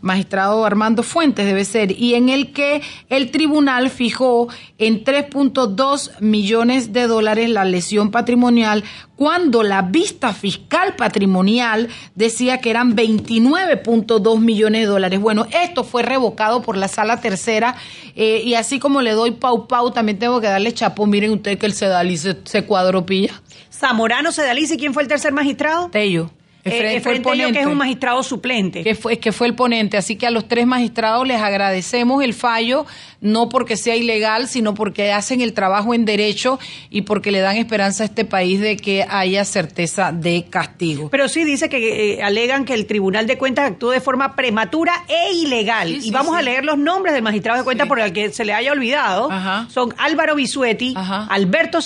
magistrado 0.00 0.64
Armando 0.64 1.02
Fuentes 1.02 1.46
debe 1.46 1.64
ser, 1.64 1.92
y 1.92 2.14
en 2.14 2.28
el 2.28 2.52
que 2.52 2.82
el 3.08 3.30
tribunal 3.30 3.90
fijó 3.90 4.48
en 4.78 5.04
3.2 5.04 6.20
millones 6.20 6.92
de 6.92 7.06
dólares 7.06 7.50
la 7.50 7.64
lesión 7.64 8.10
patrimonial 8.10 8.84
cuando 9.16 9.64
la 9.64 9.82
vista 9.82 10.32
fiscal 10.32 10.94
patrimonial 10.94 11.88
decía 12.14 12.58
que 12.58 12.70
eran 12.70 12.94
29.2 12.94 14.38
millones 14.38 14.82
de 14.82 14.86
dólares. 14.86 15.20
Bueno, 15.20 15.46
esto 15.50 15.82
fue 15.82 16.04
revocado 16.04 16.62
por 16.62 16.76
la 16.76 16.86
sala 16.86 17.20
tercera 17.20 17.74
eh, 18.14 18.42
y 18.44 18.54
así 18.54 18.78
como 18.78 19.02
le 19.02 19.12
doy 19.12 19.32
pau 19.32 19.66
pau, 19.66 19.90
también 19.90 20.18
tengo 20.20 20.40
que 20.40 20.46
darle 20.46 20.72
chapo. 20.72 21.06
Miren 21.06 21.32
ustedes 21.32 21.58
que 21.58 21.66
el 21.66 21.74
Sedali 21.74 22.16
se, 22.16 22.36
se 22.44 22.64
cuadropilla. 22.64 23.42
Zamorano 23.72 24.30
Sedalice, 24.32 24.76
¿quién 24.76 24.94
fue 24.94 25.02
el 25.02 25.08
tercer 25.08 25.32
magistrado? 25.32 25.88
Tello. 25.90 26.30
Eh, 26.72 26.78
Efraín 26.78 26.98
Efraín 26.98 27.22
fue 27.22 27.42
el 27.42 27.52
que 27.52 27.60
es 27.60 27.66
un 27.66 27.76
magistrado 27.76 28.22
suplente. 28.22 28.82
que 28.82 28.94
fue, 28.94 29.18
que 29.18 29.32
fue 29.32 29.46
el 29.46 29.54
ponente. 29.54 29.96
Así 29.96 30.16
que 30.16 30.26
a 30.26 30.30
los 30.30 30.48
tres 30.48 30.66
magistrados 30.66 31.26
les 31.26 31.40
agradecemos 31.40 32.22
el 32.22 32.34
fallo, 32.34 32.86
no 33.20 33.48
porque 33.48 33.76
sea 33.76 33.96
ilegal, 33.96 34.48
sino 34.48 34.74
porque 34.74 35.12
hacen 35.12 35.40
el 35.40 35.52
trabajo 35.52 35.94
en 35.94 36.04
derecho 36.04 36.58
y 36.90 37.02
porque 37.02 37.30
le 37.30 37.40
dan 37.40 37.56
esperanza 37.56 38.04
a 38.04 38.06
este 38.06 38.24
país 38.24 38.60
de 38.60 38.76
que 38.76 39.04
haya 39.08 39.44
certeza 39.44 40.12
de 40.12 40.46
castigo. 40.48 41.08
Pero 41.10 41.28
sí 41.28 41.44
dice 41.44 41.68
que 41.68 42.14
eh, 42.14 42.22
alegan 42.22 42.64
que 42.64 42.74
el 42.74 42.86
Tribunal 42.86 43.26
de 43.26 43.38
Cuentas 43.38 43.70
actuó 43.70 43.90
de 43.90 44.00
forma 44.00 44.36
prematura 44.36 45.04
e 45.08 45.32
ilegal. 45.32 45.88
Sí, 46.00 46.08
y 46.08 46.10
vamos 46.10 46.34
sí. 46.34 46.38
a 46.40 46.42
leer 46.42 46.64
los 46.64 46.78
nombres 46.78 47.14
del 47.14 47.22
magistrado 47.22 47.58
de 47.58 47.64
cuentas 47.64 47.88
por 47.88 48.00
el 48.00 48.12
que 48.12 48.30
se 48.30 48.44
le 48.44 48.52
haya 48.52 48.72
olvidado. 48.72 49.30
Ajá. 49.30 49.66
Son 49.70 49.94
Álvaro 49.98 50.34
Bisuetti, 50.34 50.94
Ajá. 50.96 51.26
Alberto 51.30 51.78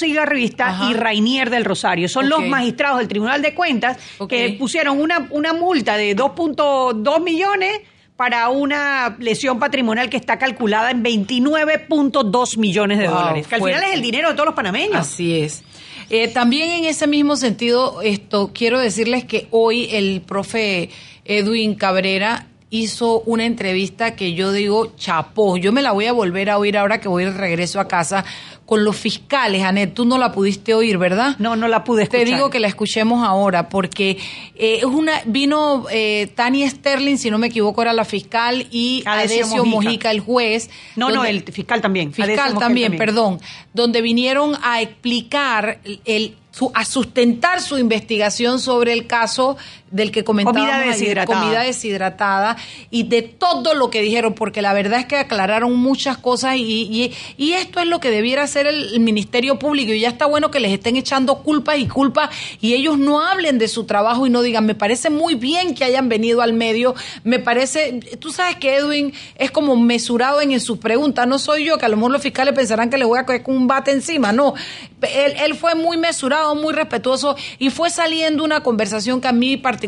Ajá. 0.58 0.90
y 0.90 0.94
Rainier 0.94 1.50
del 1.50 1.64
Rosario. 1.64 2.08
Son 2.08 2.28
los 2.28 2.46
magistrados 2.46 2.98
del 2.98 3.08
Tribunal 3.08 3.42
de 3.42 3.54
Cuentas 3.54 3.98
que 4.28 4.56
pusieron 4.58 4.71
una, 4.80 5.28
una 5.30 5.52
multa 5.52 5.96
de 5.96 6.16
2.2 6.16 7.22
millones 7.22 7.80
para 8.16 8.48
una 8.50 9.16
lesión 9.18 9.58
patrimonial 9.58 10.08
que 10.08 10.16
está 10.16 10.38
calculada 10.38 10.90
en 10.90 11.02
29.2 11.02 12.56
millones 12.58 12.98
de 12.98 13.08
Wow, 13.08 13.16
dólares. 13.16 13.46
Que 13.46 13.54
al 13.56 13.62
final 13.62 13.82
es 13.84 13.94
el 13.94 14.02
dinero 14.02 14.28
de 14.28 14.34
todos 14.34 14.46
los 14.46 14.54
panameños. 14.54 14.96
Así 14.96 15.40
es. 15.40 15.62
Eh, 16.10 16.28
también 16.28 16.70
en 16.70 16.84
ese 16.84 17.06
mismo 17.06 17.36
sentido, 17.36 18.02
esto 18.02 18.50
quiero 18.52 18.78
decirles 18.78 19.24
que 19.24 19.48
hoy 19.50 19.88
el 19.90 20.20
profe 20.20 20.90
Edwin 21.24 21.74
Cabrera 21.74 22.46
hizo 22.72 23.20
una 23.26 23.44
entrevista 23.44 24.16
que 24.16 24.32
yo 24.32 24.50
digo 24.50 24.96
chapó. 24.96 25.58
Yo 25.58 25.72
me 25.72 25.82
la 25.82 25.92
voy 25.92 26.06
a 26.06 26.12
volver 26.12 26.48
a 26.48 26.56
oír 26.56 26.78
ahora 26.78 27.00
que 27.00 27.06
voy 27.06 27.26
de 27.26 27.30
regreso 27.30 27.78
a 27.78 27.86
casa 27.86 28.24
con 28.64 28.82
los 28.82 28.96
fiscales. 28.96 29.62
Anet, 29.62 29.92
tú 29.92 30.06
no 30.06 30.16
la 30.16 30.32
pudiste 30.32 30.72
oír, 30.72 30.96
¿verdad? 30.96 31.36
No, 31.38 31.54
no 31.54 31.68
la 31.68 31.84
pude 31.84 32.04
escuchar. 32.04 32.24
Te 32.24 32.32
digo 32.32 32.48
que 32.48 32.60
la 32.60 32.68
escuchemos 32.68 33.22
ahora 33.28 33.68
porque 33.68 34.12
eh, 34.54 34.78
es 34.78 34.84
una 34.84 35.20
vino 35.26 35.84
eh, 35.90 36.32
Tania 36.34 36.68
Sterling, 36.70 37.18
si 37.18 37.30
no 37.30 37.36
me 37.36 37.48
equivoco, 37.48 37.82
era 37.82 37.92
la 37.92 38.06
fiscal 38.06 38.66
y 38.70 39.02
Adesio 39.04 39.44
Adesio, 39.44 39.64
Mojica. 39.66 39.84
Mojica. 39.84 40.10
el 40.10 40.20
juez. 40.20 40.70
No, 40.96 41.10
no, 41.10 41.26
el 41.26 41.42
fiscal 41.42 41.82
también. 41.82 42.14
fiscal 42.14 42.58
también, 42.58 42.96
perdón, 42.96 43.38
donde 43.74 44.00
vinieron 44.00 44.56
a 44.62 44.80
explicar 44.80 45.78
el 46.06 46.36
a 46.74 46.84
sustentar 46.84 47.62
su 47.62 47.78
investigación 47.78 48.60
sobre 48.60 48.92
el 48.92 49.06
caso 49.06 49.56
del 49.92 50.10
que 50.10 50.24
comentábamos 50.24 50.62
Comida 50.62 50.80
ayer, 50.80 50.94
deshidratada. 50.94 51.40
comida 51.40 51.62
deshidratada 51.62 52.56
y 52.90 53.04
de 53.04 53.22
todo 53.22 53.74
lo 53.74 53.90
que 53.90 54.00
dijeron, 54.00 54.34
porque 54.34 54.62
la 54.62 54.72
verdad 54.72 55.00
es 55.00 55.06
que 55.06 55.16
aclararon 55.16 55.76
muchas 55.76 56.16
cosas 56.16 56.56
y, 56.56 56.62
y, 56.62 57.12
y 57.36 57.52
esto 57.52 57.78
es 57.78 57.86
lo 57.86 58.00
que 58.00 58.10
debiera 58.10 58.42
hacer 58.42 58.66
el, 58.66 58.94
el 58.94 59.00
Ministerio 59.00 59.58
Público 59.58 59.92
y 59.92 60.00
ya 60.00 60.08
está 60.08 60.26
bueno 60.26 60.50
que 60.50 60.60
les 60.60 60.72
estén 60.72 60.96
echando 60.96 61.42
culpas 61.42 61.78
y 61.78 61.86
culpas 61.86 62.30
y 62.60 62.72
ellos 62.72 62.98
no 62.98 63.20
hablen 63.20 63.58
de 63.58 63.68
su 63.68 63.84
trabajo 63.84 64.26
y 64.26 64.30
no 64.30 64.40
digan, 64.40 64.64
me 64.64 64.74
parece 64.74 65.10
muy 65.10 65.34
bien 65.34 65.74
que 65.74 65.84
hayan 65.84 66.08
venido 66.08 66.40
al 66.40 66.54
medio, 66.54 66.94
me 67.22 67.38
parece, 67.38 68.00
tú 68.18 68.32
sabes 68.32 68.56
que 68.56 68.76
Edwin 68.76 69.12
es 69.36 69.50
como 69.50 69.76
mesurado 69.76 70.40
en, 70.40 70.52
en 70.52 70.60
sus 70.60 70.78
preguntas, 70.78 71.26
no 71.26 71.38
soy 71.38 71.66
yo, 71.66 71.76
que 71.76 71.84
a 71.84 71.88
lo 71.88 71.96
mejor 71.96 72.12
los 72.12 72.22
fiscales 72.22 72.54
pensarán 72.54 72.88
que 72.88 72.96
le 72.96 73.04
voy 73.04 73.18
a 73.18 73.26
coger 73.26 73.42
con 73.42 73.56
un 73.56 73.66
bate 73.66 73.90
encima, 73.90 74.32
no, 74.32 74.54
él, 75.02 75.34
él 75.44 75.54
fue 75.54 75.74
muy 75.74 75.98
mesurado, 75.98 76.54
muy 76.54 76.72
respetuoso 76.72 77.36
y 77.58 77.68
fue 77.68 77.90
saliendo 77.90 78.42
una 78.42 78.62
conversación 78.62 79.20
que 79.20 79.28
a 79.28 79.32
mí 79.32 79.58
particularmente 79.58 79.81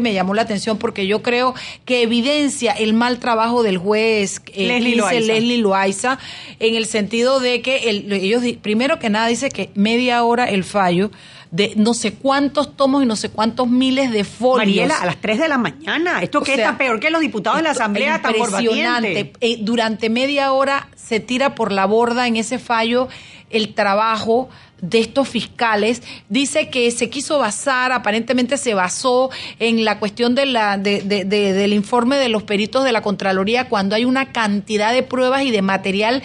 me 0.00 0.12
llamó 0.12 0.34
la 0.34 0.42
atención 0.42 0.78
porque 0.78 1.06
yo 1.06 1.22
creo 1.22 1.54
que 1.84 2.02
evidencia 2.02 2.72
el 2.72 2.92
mal 2.94 3.18
trabajo 3.18 3.62
del 3.62 3.78
juez 3.78 4.40
eh, 4.52 4.66
Leslie 4.68 4.94
dice 4.94 4.96
Loaiza. 4.98 5.32
Leslie 5.32 5.58
Loaiza, 5.58 6.18
en 6.60 6.74
el 6.74 6.86
sentido 6.86 7.40
de 7.40 7.62
que 7.62 7.90
el- 7.90 8.12
ellos, 8.12 8.42
primero 8.62 8.98
que 8.98 9.10
nada, 9.10 9.26
dice 9.28 9.48
que 9.50 9.70
media 9.74 10.22
hora 10.24 10.48
el 10.48 10.64
fallo 10.64 11.10
de 11.50 11.72
no 11.76 11.94
sé 11.94 12.14
cuántos 12.14 12.76
tomos 12.76 13.02
y 13.02 13.06
no 13.06 13.16
sé 13.16 13.30
cuántos 13.30 13.68
miles 13.68 14.10
de 14.10 14.24
folios. 14.24 14.66
Mariela, 14.66 14.98
a 14.98 15.06
las 15.06 15.16
3 15.20 15.38
de 15.38 15.48
la 15.48 15.58
mañana. 15.58 16.20
¿Esto 16.22 16.38
O 16.38 16.42
qué 16.42 16.56
sea, 16.56 16.64
está 16.66 16.78
peor 16.78 16.98
que 17.00 17.10
los 17.10 17.20
diputados 17.20 17.58
de 17.58 17.62
la 17.64 17.70
Asamblea 17.70 18.20
tan 18.20 18.34
impresionante. 18.36 19.32
Eh, 19.40 19.58
durante 19.60 20.10
media 20.10 20.52
hora 20.52 20.88
se 20.96 21.20
tira 21.20 21.54
por 21.54 21.72
la 21.72 21.86
borda 21.86 22.26
en 22.26 22.36
ese 22.36 22.58
fallo 22.58 23.08
el 23.50 23.74
trabajo 23.74 24.48
de 24.82 24.98
estos 24.98 25.26
fiscales. 25.28 26.02
Dice 26.28 26.68
que 26.68 26.90
se 26.90 27.08
quiso 27.08 27.38
basar, 27.38 27.92
aparentemente 27.92 28.58
se 28.58 28.74
basó 28.74 29.30
en 29.58 29.84
la 29.86 29.98
cuestión 29.98 30.34
de 30.34 30.44
la, 30.46 30.76
de- 30.76 31.00
de- 31.00 31.24
de- 31.24 31.52
del 31.54 31.72
informe 31.72 32.16
de 32.16 32.28
los 32.28 32.42
peritos 32.42 32.84
de 32.84 32.92
la 32.92 33.00
Contraloría 33.02 33.68
cuando 33.68 33.94
hay 33.94 34.04
una 34.04 34.32
cantidad 34.32 34.92
de 34.92 35.02
pruebas 35.02 35.44
y 35.44 35.50
de 35.50 35.62
material 35.62 36.22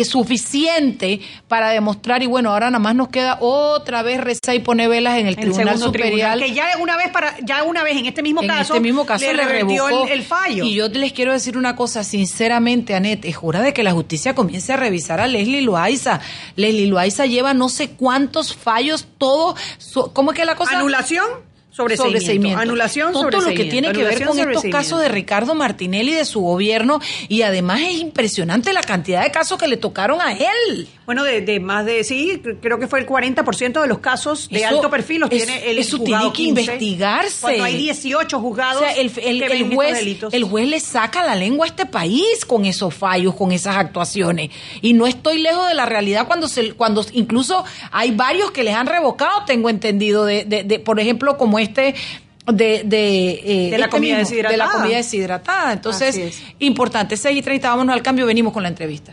que 0.00 0.04
suficiente 0.04 1.20
para 1.48 1.70
demostrar 1.70 2.22
y 2.22 2.26
bueno, 2.26 2.50
ahora 2.52 2.70
nada 2.70 2.78
más 2.78 2.94
nos 2.94 3.08
queda 3.08 3.36
otra 3.40 4.02
vez 4.02 4.20
rezar 4.20 4.54
y 4.54 4.60
poner 4.60 4.88
velas 4.88 5.18
en 5.18 5.26
el 5.26 5.34
El 5.34 5.36
Tribunal 5.36 5.78
Superior 5.78 6.08
tribunal, 6.10 6.40
que 6.40 6.52
ya 6.54 6.66
una 6.80 6.96
vez 6.96 7.10
para 7.10 7.36
ya 7.40 7.62
una 7.64 7.82
vez 7.84 7.96
en 7.98 8.06
este 8.06 8.22
mismo 8.22 8.42
en 8.42 8.48
caso 8.48 8.74
este 8.74 8.80
mismo 8.80 9.04
caso 9.04 9.24
le, 9.24 9.44
revocó 9.44 10.06
el, 10.06 10.12
el 10.12 10.22
fallo. 10.22 10.64
Y 10.64 10.74
yo 10.74 10.88
les 10.88 11.12
quiero 11.12 11.32
decir 11.32 11.56
una 11.58 11.76
cosa, 11.76 12.02
sinceramente, 12.04 12.94
Anet, 12.94 13.24
es 13.24 13.36
hora 13.42 13.60
de 13.60 13.72
que 13.72 13.82
la 13.82 13.92
justicia 13.92 14.34
comience 14.34 14.72
a 14.72 14.76
revisar 14.76 15.20
a 15.20 15.26
Leslie 15.26 15.62
Loaiza. 15.62 16.20
Leslie 16.56 16.86
Loaiza 16.86 17.26
lleva 17.26 17.54
no 17.54 17.68
sé 17.68 17.90
cuántos 17.90 18.54
fallos, 18.56 19.06
todo. 19.18 19.54
so- 19.78 20.12
¿Cómo 20.12 20.32
es 20.32 20.38
que 20.38 20.44
la 20.44 20.56
cosa? 20.56 20.76
anulación 20.78 21.24
sobreseimiento. 21.80 22.20
Sobreseimiento. 22.20 22.60
Anulación 22.60 23.12
Todo 23.12 23.24
lo 23.24 23.30
que 23.30 23.36
sobreseimiento. 23.40 23.70
tiene 23.72 23.92
que 23.92 24.04
ver 24.04 24.12
con 24.14 24.20
estos 24.22 24.36
sobreseimiento. 24.36 24.76
casos 24.78 25.00
de 25.00 25.08
Ricardo 25.08 25.54
Martinelli 25.54 26.12
y 26.12 26.14
de 26.14 26.24
su 26.24 26.40
gobierno. 26.40 27.00
Y 27.28 27.42
además 27.42 27.80
es 27.82 27.98
impresionante 27.98 28.72
la 28.72 28.82
cantidad 28.82 29.22
de 29.22 29.30
casos 29.30 29.58
que 29.58 29.68
le 29.68 29.76
tocaron 29.76 30.20
a 30.20 30.32
él. 30.32 30.88
Bueno, 31.10 31.24
de, 31.24 31.40
de 31.40 31.58
más 31.58 31.84
de, 31.84 32.04
sí, 32.04 32.40
creo 32.62 32.78
que 32.78 32.86
fue 32.86 33.00
el 33.00 33.06
40% 33.08 33.80
de 33.82 33.88
los 33.88 33.98
casos 33.98 34.48
de 34.48 34.60
Eso- 34.60 34.76
alto 34.76 34.90
perfil 34.90 35.22
los 35.22 35.30
tiene 35.30 35.68
el 35.68 35.78
eso 35.80 35.98
juzgado 35.98 36.30
tiene 36.30 36.54
que 36.54 36.60
15, 36.60 36.60
investigarse. 36.60 37.40
Cuando 37.40 37.64
hay 37.64 37.76
18 37.78 38.38
juzgados 38.40 38.76
O 38.82 38.84
sea, 38.84 38.92
el, 38.92 39.06
el- 39.08 39.12
que 39.12 39.28
el 39.30 39.40
ven 39.40 39.50
estos 39.64 39.74
juez, 39.74 39.98
delitos. 39.98 40.32
el 40.34 40.44
juez 40.44 40.68
le 40.68 40.78
saca 40.78 41.24
la 41.24 41.34
lengua 41.34 41.66
a 41.66 41.68
este 41.68 41.84
país 41.86 42.44
con 42.46 42.64
esos 42.64 42.94
fallos, 42.94 43.34
con 43.34 43.50
esas 43.50 43.74
actuaciones. 43.74 44.50
Y 44.82 44.92
no 44.92 45.08
estoy 45.08 45.38
lejos 45.40 45.66
de 45.66 45.74
la 45.74 45.84
realidad 45.84 46.28
cuando 46.28 46.46
se, 46.46 46.74
cuando 46.74 47.04
incluso 47.12 47.64
hay 47.90 48.12
varios 48.12 48.52
que 48.52 48.62
les 48.62 48.76
han 48.76 48.86
revocado, 48.86 49.44
tengo 49.46 49.68
entendido, 49.68 50.24
de, 50.24 50.44
de, 50.44 50.62
de- 50.62 50.78
por 50.78 51.00
ejemplo, 51.00 51.36
como 51.36 51.58
este 51.58 51.96
de, 52.46 52.82
de, 52.84 53.30
eh, 53.66 53.70
de 53.72 53.78
la 53.78 53.86
este 53.86 53.90
comida 53.96 54.18
deshidratada. 54.18 54.52
De 54.52 54.56
la 54.58 54.70
comida 54.70 54.96
deshidratada. 54.98 55.72
Entonces, 55.72 56.40
importante. 56.60 57.16
6 57.16 57.36
y 57.36 57.42
30, 57.42 57.68
vámonos 57.68 57.94
al 57.94 58.02
cambio, 58.02 58.26
venimos 58.26 58.52
con 58.52 58.62
la 58.62 58.68
entrevista. 58.68 59.12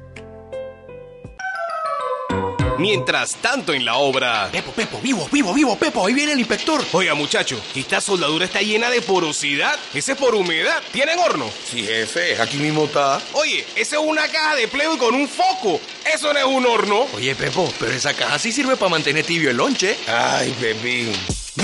Mientras 2.81 3.35
tanto 3.35 3.73
en 3.73 3.85
la 3.85 3.95
obra. 3.97 4.49
Pepo, 4.51 4.71
Pepo, 4.71 4.99
vivo, 5.01 5.29
vivo, 5.31 5.53
vivo, 5.53 5.77
Pepo, 5.77 6.07
ahí 6.07 6.15
viene 6.15 6.31
el 6.31 6.39
inspector. 6.39 6.83
Oiga, 6.93 7.13
muchacho, 7.13 7.61
esta 7.75 8.01
soldadura 8.01 8.45
está 8.45 8.61
llena 8.61 8.89
de 8.89 9.03
porosidad. 9.03 9.77
Ese 9.93 10.13
es 10.13 10.17
por 10.17 10.33
humedad. 10.33 10.81
¿Tienen 10.91 11.19
horno? 11.19 11.47
Sí, 11.69 11.83
jefe, 11.83 12.41
aquí 12.41 12.57
mismo 12.57 12.85
está. 12.85 13.21
Oye, 13.33 13.65
esa 13.75 13.97
es 13.97 14.01
una 14.03 14.27
caja 14.27 14.55
de 14.55 14.67
pleo 14.67 14.97
con 14.97 15.13
un 15.13 15.29
foco. 15.29 15.79
Eso 16.11 16.33
no 16.33 16.39
es 16.39 16.45
un 16.45 16.65
horno. 16.65 17.05
Oye, 17.13 17.35
Pepo, 17.35 17.71
pero 17.79 17.91
esa 17.91 18.15
caja 18.15 18.39
sí 18.39 18.51
sirve 18.51 18.75
para 18.75 18.89
mantener 18.89 19.25
tibio 19.25 19.51
el 19.51 19.57
lonche. 19.57 19.95
Ay, 20.07 20.49
Pepín. 20.59 21.13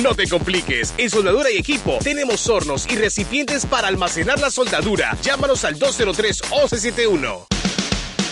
No 0.04 0.14
te 0.14 0.28
compliques, 0.28 0.94
en 0.98 1.10
Soldadura 1.10 1.50
y 1.50 1.58
Equipo 1.58 1.98
tenemos 2.04 2.48
hornos 2.48 2.86
y 2.90 2.96
recipientes 2.96 3.66
para 3.66 3.88
almacenar 3.88 4.40
la 4.40 4.52
soldadura. 4.52 5.18
Llámanos 5.24 5.64
al 5.64 5.80
203 5.80 6.42
1171 6.52 7.48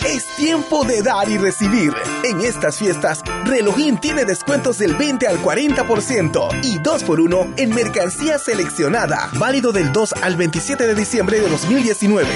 es 0.06 0.24
tiempo 0.36 0.84
de 0.84 1.02
dar 1.02 1.28
y 1.28 1.38
recibir. 1.38 1.92
En 2.24 2.40
estas 2.40 2.78
fiestas, 2.78 3.22
Relojín 3.44 3.98
tiene 3.98 4.24
descuentos 4.24 4.78
del 4.78 4.94
20 4.94 5.26
al 5.26 5.42
40% 5.42 6.64
y 6.64 6.78
2x1 6.78 7.54
en 7.56 7.74
mercancía 7.74 8.38
seleccionada. 8.38 9.30
Válido 9.34 9.72
del 9.72 9.92
2 9.92 10.14
al 10.22 10.36
27 10.36 10.86
de 10.86 10.94
diciembre 10.94 11.40
de 11.40 11.48
2019. 11.48 12.26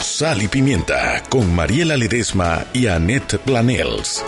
Sal 0.00 0.42
y 0.42 0.48
Pimienta 0.48 1.22
con 1.28 1.52
Mariela 1.54 1.96
Ledesma 1.96 2.64
y 2.72 2.86
Annette 2.86 3.38
Planels. 3.38 4.22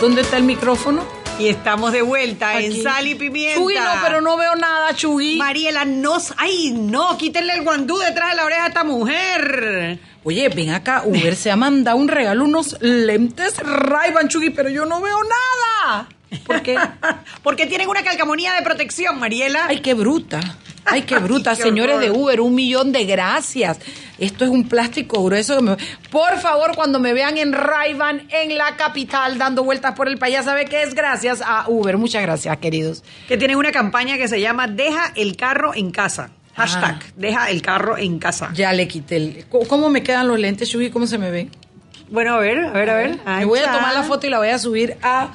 ¿Dónde 0.00 0.20
está 0.20 0.36
el 0.36 0.44
micrófono? 0.44 1.04
Y 1.40 1.48
estamos 1.48 1.90
de 1.92 2.02
vuelta 2.02 2.60
en 2.60 2.82
Sal 2.82 3.08
y 3.08 3.16
Pimienta. 3.16 3.58
Chugui, 3.58 3.74
no, 3.74 3.90
pero 4.04 4.20
no 4.20 4.36
veo 4.36 4.54
nada, 4.54 4.94
Chugui. 4.94 5.36
Mariela, 5.36 5.84
no. 5.84 6.18
Ay, 6.36 6.70
no, 6.70 7.18
quítenle 7.18 7.54
el 7.54 7.62
guandú 7.62 7.98
detrás 7.98 8.30
de 8.30 8.36
la 8.36 8.44
oreja 8.44 8.64
a 8.64 8.68
esta 8.68 8.84
mujer. 8.84 9.98
Oye, 10.22 10.48
ven 10.50 10.70
acá, 10.70 11.02
Uber 11.04 11.34
se 11.34 11.50
ha 11.50 11.56
mandado 11.56 11.96
un 11.96 12.06
regalo, 12.06 12.44
unos 12.44 12.76
lentes 12.80 13.58
ray 13.58 14.12
Chugui, 14.28 14.50
pero 14.50 14.68
yo 14.68 14.86
no 14.86 15.00
veo 15.00 15.18
nada. 15.24 16.08
¿Por 16.46 16.62
qué? 16.62 16.78
Porque 17.42 17.66
tienen 17.66 17.88
una 17.88 18.04
calcamonía 18.04 18.54
de 18.54 18.62
protección, 18.62 19.18
Mariela. 19.18 19.66
Ay, 19.66 19.80
qué 19.80 19.94
bruta. 19.94 20.40
Ay, 20.90 21.02
qué 21.02 21.18
bruta, 21.18 21.54
señores 21.54 22.00
de 22.00 22.10
Uber, 22.10 22.40
un 22.40 22.54
millón 22.54 22.92
de 22.92 23.04
gracias. 23.04 23.78
Esto 24.18 24.44
es 24.44 24.50
un 24.50 24.68
plástico 24.68 25.22
grueso. 25.24 25.58
Por 26.10 26.38
favor, 26.38 26.74
cuando 26.74 26.98
me 26.98 27.12
vean 27.12 27.38
en 27.38 27.52
Raivan, 27.52 28.26
en 28.30 28.58
la 28.58 28.76
capital, 28.76 29.38
dando 29.38 29.62
vueltas 29.62 29.94
por 29.94 30.08
el 30.08 30.18
país, 30.18 30.34
ya 30.34 30.42
sabe 30.42 30.64
que 30.64 30.82
es 30.82 30.94
gracias 30.94 31.40
a 31.44 31.68
Uber. 31.68 31.96
Muchas 31.98 32.22
gracias, 32.22 32.56
queridos. 32.58 33.04
Que 33.28 33.36
tienen 33.36 33.56
una 33.56 33.70
campaña 33.70 34.16
que 34.16 34.26
se 34.26 34.40
llama 34.40 34.66
Deja 34.66 35.12
el 35.14 35.36
carro 35.36 35.74
en 35.74 35.90
casa. 35.90 36.30
Hashtag, 36.56 36.98
ah. 37.00 37.12
deja 37.14 37.50
el 37.50 37.62
carro 37.62 37.96
en 37.96 38.18
casa. 38.18 38.50
Ya 38.52 38.72
le 38.72 38.88
quité 38.88 39.16
el... 39.16 39.44
¿Cómo 39.48 39.88
me 39.90 40.02
quedan 40.02 40.26
los 40.26 40.40
lentes, 40.40 40.68
Shugi? 40.68 40.90
¿Cómo 40.90 41.06
se 41.06 41.16
me 41.16 41.30
ven? 41.30 41.50
Bueno, 42.10 42.34
a 42.34 42.38
ver, 42.40 42.58
a 42.58 42.72
ver, 42.72 42.90
a 42.90 42.96
ver. 42.96 43.18
Me 43.24 43.44
voy 43.44 43.60
a 43.60 43.72
tomar 43.72 43.94
la 43.94 44.02
foto 44.02 44.26
y 44.26 44.30
la 44.30 44.38
voy 44.38 44.48
a 44.48 44.58
subir 44.58 44.96
a 45.02 45.28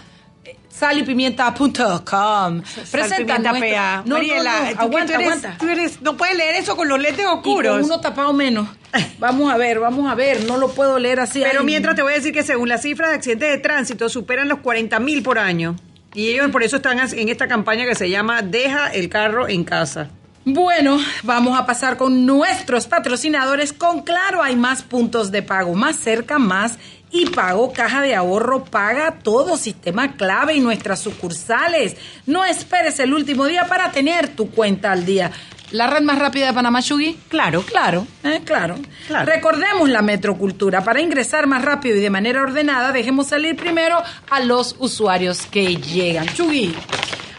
salipimienta.com. 0.69 2.62
Presenta 2.91 3.39
nuestra... 3.39 4.03
No, 4.06 4.15
Mariela, 4.15 4.73
no, 4.73 4.82
aguanta, 4.82 5.17
aguanta. 5.17 5.58
no 6.01 6.17
puedes 6.17 6.36
leer 6.36 6.56
eso 6.56 6.75
con 6.75 6.89
los 6.89 6.99
lentes 6.99 7.25
oscuros. 7.25 7.86
uno 7.86 7.99
tapado 7.99 8.34
menos. 8.34 8.67
Vamos 9.19 9.51
a 9.51 9.58
ver, 9.58 9.79
vamos 9.79 10.12
a 10.12 10.13
ver, 10.13 10.45
no 10.45 10.58
lo 10.58 10.69
puedo 10.69 10.99
leer 10.99 11.19
así. 11.19 11.41
Pero 11.43 11.63
mientras 11.63 11.95
te 11.95 12.03
voy 12.03 12.13
a 12.13 12.15
decir 12.17 12.32
que 12.32 12.43
según 12.43 12.69
las 12.69 12.84
cifras 12.84 13.10
de 13.10 13.15
accidentes 13.15 13.49
de 13.49 13.58
tránsito 13.58 14.08
superan 14.08 14.47
los 14.47 14.60
40 14.60 14.99
mil 14.99 15.23
por 15.23 15.39
año. 15.39 15.75
Y 16.13 16.29
ellos 16.29 16.51
por 16.51 16.62
eso 16.62 16.75
están 16.75 16.99
en 16.99 17.29
esta 17.29 17.47
campaña 17.47 17.86
que 17.86 17.95
se 17.95 18.10
llama 18.10 18.43
Deja 18.43 18.89
el 18.89 19.10
carro 19.10 19.47
en 19.47 19.63
casa. 19.63 20.12
Bueno, 20.45 20.99
vamos 21.23 21.58
a 21.58 21.65
pasar 21.65 21.97
con 21.97 22.25
nuestros 22.25 22.86
patrocinadores. 22.86 23.73
Con 23.73 24.01
Claro 24.01 24.43
hay 24.43 24.56
más 24.56 24.84
puntos 24.84 25.32
de 25.32 25.41
pago, 25.41 25.73
más 25.73 25.95
cerca, 25.95 26.38
más 26.38 26.77
y 27.13 27.28
Pago 27.28 27.71
Caja 27.71 28.02
de 28.02 28.15
Ahorro 28.15 28.65
paga 28.65 29.19
todo 29.21 29.56
sistema 29.56 30.13
clave 30.13 30.56
y 30.56 30.60
nuestras 30.60 30.99
sucursales. 30.99 31.95
No 32.26 32.43
esperes 32.43 32.99
el 32.99 33.13
último 33.13 33.45
día 33.45 33.67
para 33.67 33.91
tener 33.91 34.30
tu 34.30 34.49
cuenta 34.49 34.91
al 34.91 35.06
día. 35.06 35.32
¿La 35.69 35.88
red 35.88 36.02
más 36.02 36.17
rápida 36.17 36.47
de 36.47 36.54
Panamá, 36.54 36.82
Chugui? 36.82 37.17
Claro. 37.30 37.62
Claro, 37.62 38.08
eh, 38.23 38.41
claro, 38.43 38.76
claro. 39.08 39.32
Recordemos 39.32 39.89
la 39.89 40.02
metrocultura. 40.02 40.84
Para 40.84 41.02
ingresar 41.02 41.45
más 41.45 41.63
rápido 41.63 41.97
y 41.97 42.02
de 42.02 42.10
manera 42.10 42.41
ordenada, 42.41 42.91
dejemos 42.91 43.28
salir 43.28 43.56
primero 43.56 44.02
a 44.32 44.39
los 44.39 44.76
usuarios 44.80 45.45
que 45.45 45.76
llegan. 45.76 46.28
Chugui. 46.28 46.76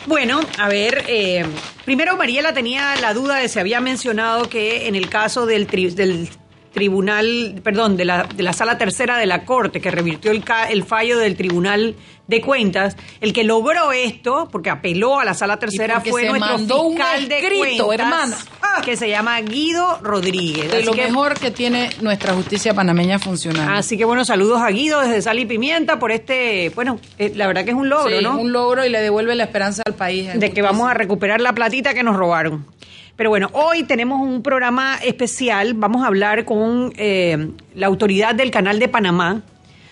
Bueno, 0.06 0.40
a 0.58 0.68
ver, 0.68 1.04
eh, 1.08 1.44
primero 1.84 2.16
Mariela 2.16 2.52
tenía 2.52 2.94
la 2.96 3.12
duda 3.12 3.36
de 3.36 3.48
si 3.48 3.58
había 3.58 3.80
mencionado 3.80 4.48
que 4.48 4.86
en 4.86 4.94
el 4.94 5.08
caso 5.08 5.46
del, 5.46 5.66
del 5.66 6.28
tribunal, 6.74 7.60
perdón, 7.62 7.96
de 7.96 8.04
la, 8.04 8.24
de 8.24 8.42
la 8.42 8.52
sala 8.52 8.76
tercera 8.76 9.16
de 9.16 9.26
la 9.26 9.44
Corte, 9.44 9.80
que 9.80 9.90
revirtió 9.90 10.32
el, 10.32 10.44
el 10.68 10.84
fallo 10.84 11.18
del 11.18 11.36
Tribunal 11.36 11.94
de 12.26 12.40
Cuentas, 12.40 12.96
el 13.20 13.32
que 13.32 13.44
logró 13.44 13.92
esto, 13.92 14.48
porque 14.50 14.70
apeló 14.70 15.20
a 15.20 15.24
la 15.24 15.34
sala 15.34 15.58
tercera, 15.58 16.00
fue 16.00 16.28
nuestro 16.28 16.58
fiscal 16.58 17.28
de 17.28 17.56
cuentas, 17.58 17.86
hermano. 17.92 18.36
que 18.84 18.96
se 18.96 19.08
llama 19.08 19.40
Guido 19.40 20.00
Rodríguez. 20.02 20.70
De 20.70 20.82
lo 20.82 20.94
mejor 20.94 21.38
que 21.38 21.50
tiene 21.50 21.90
nuestra 22.00 22.34
justicia 22.34 22.74
panameña 22.74 23.18
funcionando. 23.18 23.72
Así 23.72 23.96
que 23.96 24.04
bueno, 24.04 24.24
saludos 24.24 24.60
a 24.60 24.68
Guido 24.70 25.00
desde 25.00 25.22
Sal 25.22 25.38
y 25.38 25.46
Pimienta 25.46 25.98
por 25.98 26.10
este, 26.10 26.72
bueno, 26.74 26.98
eh, 27.18 27.32
la 27.36 27.46
verdad 27.46 27.64
que 27.64 27.70
es 27.70 27.76
un 27.76 27.88
logro, 27.88 28.18
sí, 28.18 28.22
¿no? 28.22 28.38
un 28.38 28.52
logro 28.52 28.84
y 28.84 28.88
le 28.88 29.00
devuelve 29.00 29.34
la 29.34 29.44
esperanza 29.44 29.82
al 29.86 29.94
país. 29.94 30.28
De 30.34 30.50
que 30.50 30.62
vamos 30.62 30.90
a 30.90 30.94
recuperar 30.94 31.40
la 31.40 31.52
platita 31.52 31.94
que 31.94 32.02
nos 32.02 32.16
robaron. 32.16 32.66
Pero 33.16 33.30
bueno, 33.30 33.48
hoy 33.52 33.84
tenemos 33.84 34.20
un 34.20 34.42
programa 34.42 34.96
especial. 34.96 35.74
Vamos 35.74 36.02
a 36.02 36.08
hablar 36.08 36.44
con 36.44 36.92
eh, 36.96 37.48
la 37.76 37.86
autoridad 37.86 38.34
del 38.34 38.50
Canal 38.50 38.80
de 38.80 38.88
Panamá 38.88 39.42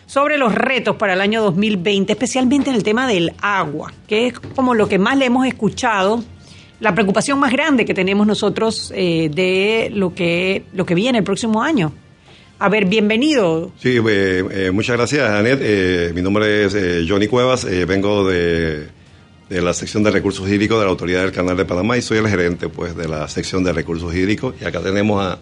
sobre 0.07 0.39
los 0.39 0.53
retos 0.53 0.97
para 0.97 1.13
el 1.13 1.21
año 1.21 1.41
2020, 1.43 2.13
especialmente 2.13 2.71
en 2.71 2.77
el 2.77 2.83
tema 2.83 3.07
del 3.07 3.33
agua, 3.41 3.93
que 4.09 4.27
es 4.27 4.39
como 4.41 4.75
lo 4.75 4.89
que 4.89 4.99
más 4.99 5.17
le 5.17 5.27
hemos 5.27 5.47
escuchado, 5.47 6.25
la 6.81 6.95
preocupación 6.95 7.39
más 7.39 7.53
grande 7.53 7.85
que 7.85 7.95
tenemos 7.95 8.27
nosotros 8.27 8.93
eh, 8.95 9.31
de 9.33 9.91
lo 9.95 10.13
que, 10.15 10.65
lo 10.75 10.85
que 10.85 10.97
viene 10.97 11.19
el 11.19 11.25
próximo 11.25 11.63
año. 11.63 11.93
A 12.59 12.69
ver, 12.69 12.87
bienvenido. 12.87 13.71
Sí, 13.79 13.99
eh, 14.05 14.71
muchas 14.73 14.96
gracias, 14.96 15.31
Anet. 15.31 16.13
mi 16.13 16.23
nombre 16.23 16.65
es 16.65 16.77
Johnny 17.09 17.29
Cuevas, 17.29 17.67
vengo 17.87 18.25
de 18.29 19.02
de 19.53 19.61
la 19.61 19.75
sección 19.75 20.03
de 20.03 20.11
recursos 20.11 20.48
hídricos 20.48 20.79
de 20.79 20.85
la 20.85 20.90
Autoridad 20.90 21.23
del 21.23 21.33
Canal 21.33 21.57
de 21.57 21.65
Panamá 21.65 21.98
y 21.98 22.03
soy 22.03 22.19
el 22.19 22.29
gerente 22.29 22.69
pues 22.69 22.96
de 22.96 23.07
la 23.07 23.29
sección 23.29 23.63
de 23.63 23.73
recursos 23.73 24.15
hídricos 24.15 24.55
y 24.61 24.65
acá 24.65 24.81
tenemos 24.81 25.23
a 25.23 25.38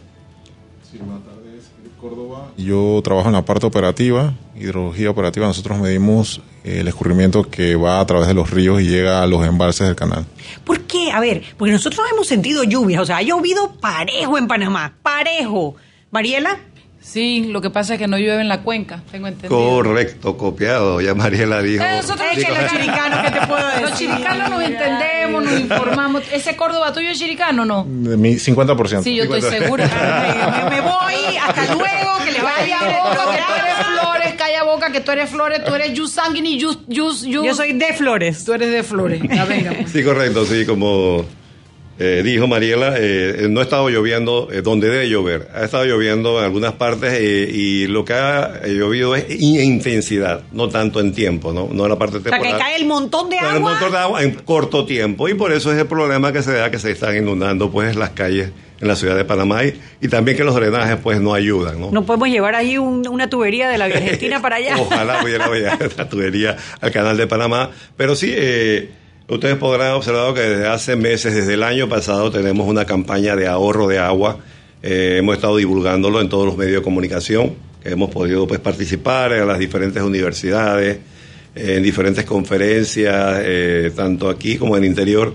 sí, 0.91 0.99
buenas 0.99 1.23
tardes, 1.25 1.71
Córdoba. 2.01 2.51
Yo 2.57 3.01
trabajo 3.05 3.29
en 3.29 3.35
la 3.35 3.45
parte 3.45 3.67
operativa, 3.67 4.35
hidrología 4.57 5.11
operativa. 5.11 5.47
Nosotros 5.47 5.79
medimos 5.79 6.41
el 6.65 6.89
escurrimiento 6.89 7.49
que 7.49 7.77
va 7.77 8.01
a 8.01 8.07
través 8.07 8.27
de 8.27 8.35
los 8.35 8.51
ríos 8.51 8.81
y 8.81 8.89
llega 8.89 9.23
a 9.23 9.27
los 9.27 9.47
embalses 9.47 9.87
del 9.87 9.97
canal. 9.97 10.27
¿Por 10.65 10.81
qué 10.81 10.91
qué? 10.91 11.13
A 11.13 11.21
ver, 11.21 11.43
porque 11.57 11.73
nosotros 11.73 12.05
hemos 12.13 12.27
sentido 12.27 12.65
lluvias, 12.65 13.03
o 13.03 13.07
sea, 13.07 13.19
ha 13.19 13.23
llovido 13.23 13.73
parejo 13.81 14.37
en 14.39 14.49
Panamá, 14.49 14.95
parejo. 15.03 15.77
Mariela. 16.11 16.59
Sí, 17.03 17.47
lo 17.49 17.63
que 17.63 17.71
pasa 17.71 17.95
es 17.95 17.99
que 17.99 18.07
no 18.07 18.19
llueve 18.19 18.43
en 18.43 18.49
la 18.49 18.61
cuenca, 18.61 19.03
tengo 19.11 19.27
entendido. 19.27 19.59
Correcto, 19.59 20.37
copiado, 20.37 21.01
ya 21.01 21.15
Mariela 21.15 21.63
dijo. 21.63 21.83
Eh, 21.83 21.97
nosotros 21.97 22.27
Es 22.37 22.45
que 22.45 22.53
los 22.53 22.71
chiricanos, 22.71 23.19
¿qué 23.25 23.31
te 23.41 23.47
puedo 23.47 23.67
decir? 23.67 23.83
Los 23.83 23.99
chiricanos 23.99 24.51
nos 24.51 24.63
entendemos, 24.63 25.45
nos 25.45 25.61
informamos. 25.61 26.23
¿Ese 26.31 26.57
Córdoba 26.57 26.93
tuyo 26.93 27.09
es 27.11 27.19
chiricano 27.19 27.65
no? 27.65 27.85
De 27.89 28.17
mi 28.17 28.35
50%. 28.35 29.03
Sí, 29.03 29.17
yo 29.17 29.25
estoy 29.25 29.41
segura. 29.43 29.87
me, 30.71 30.77
me 30.77 30.81
voy, 30.83 31.37
hasta 31.39 31.75
luego, 31.75 32.19
que 32.25 32.33
le 32.33 32.43
vaya 32.43 32.79
boca, 33.03 33.31
que 33.33 33.43
tú 33.43 33.55
eres 33.55 33.87
flores, 33.87 34.35
calla 34.37 34.63
boca, 34.65 34.93
que 34.93 35.01
tú 35.01 35.11
eres 35.13 35.31
flores, 35.31 35.65
tú 35.65 35.75
eres 35.75 35.93
Yus 35.95 36.13
Sanguini, 36.13 36.59
Yus, 36.59 36.79
Yus, 36.87 37.23
Yus. 37.23 37.45
Yo 37.47 37.55
soy 37.55 37.73
de 37.73 37.95
Flores. 37.95 38.45
Tú 38.45 38.53
eres 38.53 38.71
de 38.71 38.83
flores. 38.83 39.23
Ya 39.23 39.45
venga. 39.47 39.73
pues. 39.73 39.91
Sí, 39.91 40.05
correcto, 40.05 40.45
sí, 40.45 40.67
como 40.67 41.25
eh, 42.03 42.23
dijo 42.25 42.47
Mariela, 42.47 42.95
eh, 42.97 43.47
no 43.51 43.61
ha 43.61 43.63
estado 43.63 43.91
lloviendo 43.91 44.49
eh, 44.51 44.63
donde 44.63 44.89
debe 44.89 45.09
llover. 45.11 45.49
Ha 45.55 45.65
estado 45.67 45.85
lloviendo 45.85 46.39
en 46.39 46.45
algunas 46.47 46.73
partes 46.73 47.13
eh, 47.13 47.49
y 47.53 47.87
lo 47.89 48.05
que 48.07 48.15
ha 48.15 48.61
eh, 48.65 48.73
llovido 48.73 49.15
es 49.15 49.27
in- 49.31 49.61
intensidad, 49.61 50.41
no 50.53 50.69
tanto 50.71 50.99
en 51.01 51.13
tiempo, 51.13 51.53
no, 51.53 51.69
no 51.71 51.85
en 51.85 51.91
la 51.91 51.99
parte 51.99 52.17
O 52.17 52.21
sea, 52.23 52.31
temporal. 52.33 52.55
que 52.57 52.59
cae 52.59 52.77
el 52.77 52.87
montón 52.87 53.29
de 53.29 53.37
Pero 53.39 53.51
el 53.51 53.57
agua. 53.59 53.71
montón 53.73 53.93
de 53.93 53.99
agua 53.99 54.23
en 54.23 54.31
corto 54.35 54.87
tiempo 54.87 55.29
y 55.29 55.35
por 55.35 55.53
eso 55.53 55.71
es 55.73 55.79
el 55.79 55.87
problema 55.87 56.33
que 56.33 56.43
se 56.43 56.53
da 56.55 56.71
que 56.71 56.79
se 56.79 56.91
están 56.91 57.15
inundando 57.17 57.71
pues 57.71 57.95
las 57.97 58.11
calles 58.11 58.51
en 58.81 58.89
la 58.89 58.97
ciudad 58.97 59.15
de 59.15 59.27
Panamá 59.27 59.63
y, 59.65 59.79
y 60.01 60.09
también 60.09 60.39
que 60.39 60.43
los 60.45 60.55
drenajes 60.55 60.97
pues 61.03 61.21
no 61.21 61.35
ayudan, 61.35 61.79
¿no? 61.79 61.91
No 61.91 62.07
podemos 62.07 62.29
llevar 62.31 62.55
ahí 62.55 62.79
un- 62.79 63.07
una 63.09 63.29
tubería 63.29 63.69
de 63.69 63.77
la 63.77 63.85
Argentina 63.85 64.41
para 64.41 64.57
allá. 64.57 64.77
Ojalá 64.81 65.21
pudiera 65.21 65.47
la 65.99 66.09
tubería 66.09 66.57
al 66.81 66.91
canal 66.91 67.19
de 67.19 67.27
Panamá. 67.27 67.71
Pero 67.99 68.17
sí, 68.17 68.33
eh, 68.35 68.89
ustedes 69.31 69.57
podrán 69.57 69.93
observar 69.93 70.35
que 70.35 70.41
desde 70.41 70.67
hace 70.67 70.97
meses, 70.97 71.35
desde 71.35 71.55
el 71.55 71.63
año 71.63 71.89
pasado, 71.89 72.31
tenemos 72.31 72.67
una 72.69 72.85
campaña 72.85 73.37
de 73.37 73.47
ahorro 73.47 73.87
de 73.87 73.99
agua. 73.99 74.39
Eh, 74.83 75.17
hemos 75.19 75.37
estado 75.37 75.57
divulgándolo 75.57 76.21
en 76.21 76.29
todos 76.29 76.47
los 76.47 76.57
medios 76.57 76.77
de 76.77 76.83
comunicación, 76.83 77.55
hemos 77.85 78.11
podido 78.11 78.47
pues, 78.47 78.61
participar 78.61 79.33
en 79.33 79.47
las 79.47 79.59
diferentes 79.59 80.03
universidades, 80.03 80.99
eh, 81.55 81.75
en 81.77 81.83
diferentes 81.83 82.25
conferencias, 82.25 83.43
eh, 83.45 83.93
tanto 83.95 84.29
aquí 84.29 84.57
como 84.57 84.77
en 84.77 84.85
el 84.85 84.91
interior. 84.91 85.35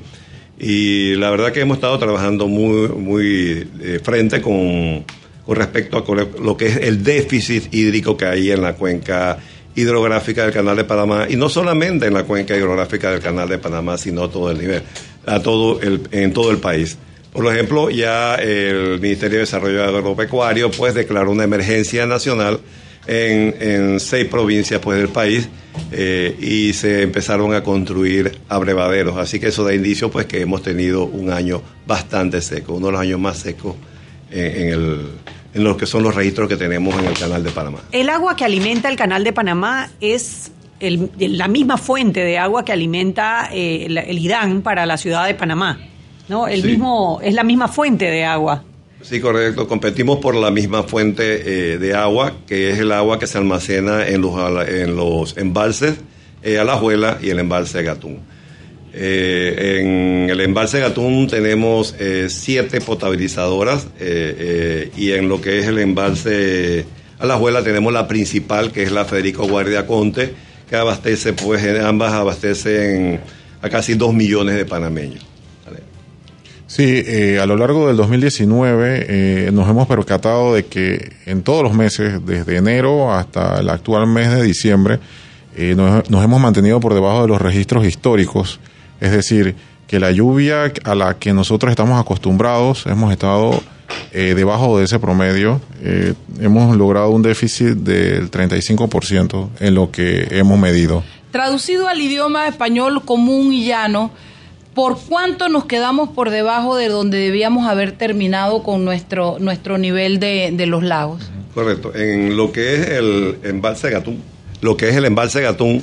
Y 0.59 1.15
la 1.15 1.29
verdad 1.29 1.51
que 1.51 1.61
hemos 1.61 1.77
estado 1.77 1.97
trabajando 1.99 2.47
muy, 2.47 2.87
muy 2.89 3.67
de 3.75 3.99
frente 3.99 4.41
con, 4.41 5.05
con 5.45 5.55
respecto 5.55 5.97
a 5.97 6.41
lo 6.41 6.57
que 6.57 6.67
es 6.67 6.77
el 6.77 7.03
déficit 7.03 7.73
hídrico 7.73 8.17
que 8.17 8.25
hay 8.25 8.51
en 8.51 8.61
la 8.61 8.73
cuenca 8.73 9.37
hidrográfica 9.75 10.43
del 10.43 10.53
Canal 10.53 10.77
de 10.77 10.83
Panamá 10.85 11.27
y 11.29 11.35
no 11.35 11.49
solamente 11.49 12.07
en 12.07 12.13
la 12.13 12.23
cuenca 12.23 12.55
hidrográfica 12.55 13.11
del 13.11 13.19
Canal 13.19 13.49
de 13.49 13.57
Panamá, 13.57 13.97
sino 13.97 14.29
todo 14.29 14.51
el 14.51 14.57
nivel, 14.57 14.83
a 15.25 15.41
todo 15.41 15.81
el, 15.81 16.01
en 16.11 16.33
todo 16.33 16.51
el 16.51 16.57
país. 16.57 16.97
Por 17.31 17.53
ejemplo, 17.53 17.89
ya 17.89 18.35
el 18.35 18.99
Ministerio 19.01 19.37
de 19.37 19.41
Desarrollo 19.41 19.83
Agropecuario 19.83 20.71
pues 20.71 20.93
declaró 20.93 21.31
una 21.31 21.43
emergencia 21.43 22.05
nacional 22.05 22.61
en, 23.07 23.55
en 23.59 23.99
seis 23.99 24.25
provincias 24.25 24.79
pues 24.79 24.97
del 24.97 25.09
país 25.09 25.49
eh, 25.91 26.35
y 26.39 26.73
se 26.73 27.01
empezaron 27.01 27.53
a 27.53 27.61
construir 27.61 28.39
abrevaderos. 28.47 29.17
Así 29.17 29.39
que 29.39 29.47
eso 29.47 29.65
da 29.65 29.73
indicio 29.73 30.09
pues 30.09 30.25
que 30.27 30.39
hemos 30.41 30.63
tenido 30.63 31.03
un 31.03 31.29
año 31.29 31.61
bastante 31.85 32.41
seco, 32.41 32.75
uno 32.75 32.87
de 32.87 32.91
los 32.93 33.01
años 33.01 33.19
más 33.19 33.37
secos 33.37 33.75
en, 34.31 34.45
en 34.45 34.69
el, 34.69 34.99
en 35.55 35.63
lo 35.63 35.75
que 35.77 35.85
son 35.87 36.03
los 36.03 36.13
registros 36.13 36.47
que 36.47 36.57
tenemos 36.57 36.93
en 36.99 37.05
el 37.05 37.13
canal 37.17 37.43
de 37.43 37.49
Panamá. 37.49 37.79
El 37.91 38.09
agua 38.09 38.35
que 38.35 38.43
alimenta 38.45 38.89
el 38.89 38.95
canal 38.97 39.23
de 39.23 39.33
Panamá 39.33 39.89
es 40.01 40.51
el- 40.79 41.09
la 41.17 41.47
misma 41.47 41.77
fuente 41.77 42.19
de 42.19 42.37
agua 42.37 42.63
que 42.65 42.73
alimenta 42.73 43.49
eh, 43.51 43.85
el, 43.87 43.97
el 43.97 44.19
IDAN 44.19 44.61
para 44.61 44.85
la 44.85 44.97
ciudad 44.97 45.25
de 45.25 45.33
Panamá. 45.33 45.79
¿no? 46.27 46.47
El 46.47 46.61
Sí. 46.61 46.67
mismo, 46.69 47.19
es 47.23 47.33
la 47.33 47.43
misma 47.43 47.67
fuente 47.67 48.05
de 48.05 48.25
agua. 48.25 48.63
Sí, 49.01 49.19
correcto. 49.21 49.67
Competimos 49.67 50.17
por 50.17 50.35
la 50.35 50.49
misma 50.51 50.81
fuente 50.83 51.73
eh, 51.73 51.77
de 51.77 51.93
agua, 51.93 52.33
que 52.47 52.71
es 52.71 52.79
el 52.79 52.91
agua 52.91 53.19
que 53.19 53.27
se 53.27 53.37
almacena 53.37 54.07
en 54.07 54.21
los, 54.21 54.33
en 54.67 54.95
los 54.95 55.37
embalses 55.37 55.95
eh, 56.43 56.57
Alajuela 56.59 57.19
y 57.21 57.29
el 57.29 57.39
embalse 57.39 57.81
Gatún. 57.83 58.19
Eh, 58.97 59.81
en 59.81 60.29
el 60.29 60.39
embalse 60.39 60.79
Gatún 60.79 61.27
tenemos 61.27 61.93
eh, 61.99 62.27
siete 62.29 62.79
potabilizadoras 62.79 63.87
eh, 63.99 64.35
eh, 64.39 64.91
y 64.95 65.11
en 65.11 65.27
lo 65.27 65.41
que 65.41 65.59
es 65.59 65.67
el 65.67 65.79
embalse 65.79 66.85
Alajuela 67.19 67.61
tenemos 67.61 67.91
la 67.91 68.07
principal, 68.07 68.71
que 68.71 68.83
es 68.83 68.93
la 68.93 69.03
Federico 69.03 69.49
Guardia 69.49 69.85
Conte, 69.85 70.33
que 70.69 70.77
abastece, 70.77 71.33
pues 71.33 71.61
ambas 71.83 72.13
abastecen 72.13 73.19
a 73.61 73.69
casi 73.69 73.95
dos 73.95 74.13
millones 74.13 74.55
de 74.55 74.65
panameños. 74.65 75.25
Sí, 76.67 77.03
eh, 77.05 77.39
a 77.39 77.45
lo 77.45 77.57
largo 77.57 77.87
del 77.87 77.97
2019 77.97 79.05
eh, 79.07 79.49
nos 79.51 79.69
hemos 79.69 79.87
percatado 79.87 80.55
de 80.55 80.65
que 80.65 81.11
en 81.25 81.43
todos 81.43 81.63
los 81.63 81.73
meses, 81.73 82.25
desde 82.25 82.57
enero 82.57 83.13
hasta 83.13 83.59
el 83.59 83.69
actual 83.69 84.07
mes 84.07 84.31
de 84.31 84.41
diciembre, 84.41 84.99
nos, 85.75 86.09
nos 86.09 86.23
hemos 86.23 86.41
mantenido 86.41 86.79
por 86.79 86.93
debajo 86.93 87.23
de 87.23 87.27
los 87.27 87.41
registros 87.41 87.85
históricos. 87.85 88.59
Es 88.99 89.11
decir, 89.11 89.55
que 89.87 89.99
la 89.99 90.11
lluvia 90.11 90.71
a 90.83 90.95
la 90.95 91.17
que 91.17 91.33
nosotros 91.33 91.69
estamos 91.69 91.99
acostumbrados, 91.99 92.85
hemos 92.87 93.11
estado 93.11 93.61
eh, 94.11 94.33
debajo 94.35 94.77
de 94.77 94.85
ese 94.85 94.99
promedio. 94.99 95.61
Eh, 95.81 96.13
hemos 96.39 96.75
logrado 96.75 97.09
un 97.09 97.21
déficit 97.21 97.75
del 97.75 98.31
35% 98.31 99.49
en 99.59 99.75
lo 99.75 99.91
que 99.91 100.27
hemos 100.31 100.57
medido. 100.57 101.03
Traducido 101.31 101.87
al 101.87 101.99
idioma 101.99 102.47
español 102.47 103.03
común 103.03 103.53
y 103.53 103.65
llano, 103.65 104.11
¿por 104.73 104.97
cuánto 104.97 105.49
nos 105.49 105.65
quedamos 105.65 106.09
por 106.09 106.29
debajo 106.29 106.77
de 106.77 106.87
donde 106.87 107.17
debíamos 107.17 107.67
haber 107.67 107.91
terminado 107.91 108.63
con 108.63 108.85
nuestro, 108.85 109.37
nuestro 109.39 109.77
nivel 109.77 110.19
de, 110.19 110.51
de 110.53 110.65
los 110.65 110.83
lagos? 110.83 111.29
Correcto. 111.53 111.93
En 111.93 112.37
lo 112.37 112.51
que 112.51 112.75
es 112.75 112.89
el 112.89 113.37
embalse 113.43 113.89
Gatún, 113.89 114.21
lo 114.61 114.77
que 114.77 114.89
es 114.89 114.95
el 114.95 115.05
embalse 115.05 115.41
Gatún, 115.41 115.81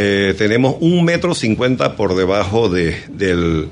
eh, 0.00 0.34
tenemos 0.38 0.76
un 0.78 1.04
metro 1.04 1.34
cincuenta 1.34 1.96
por 1.96 2.14
debajo 2.14 2.68
de, 2.68 2.96
del 3.08 3.68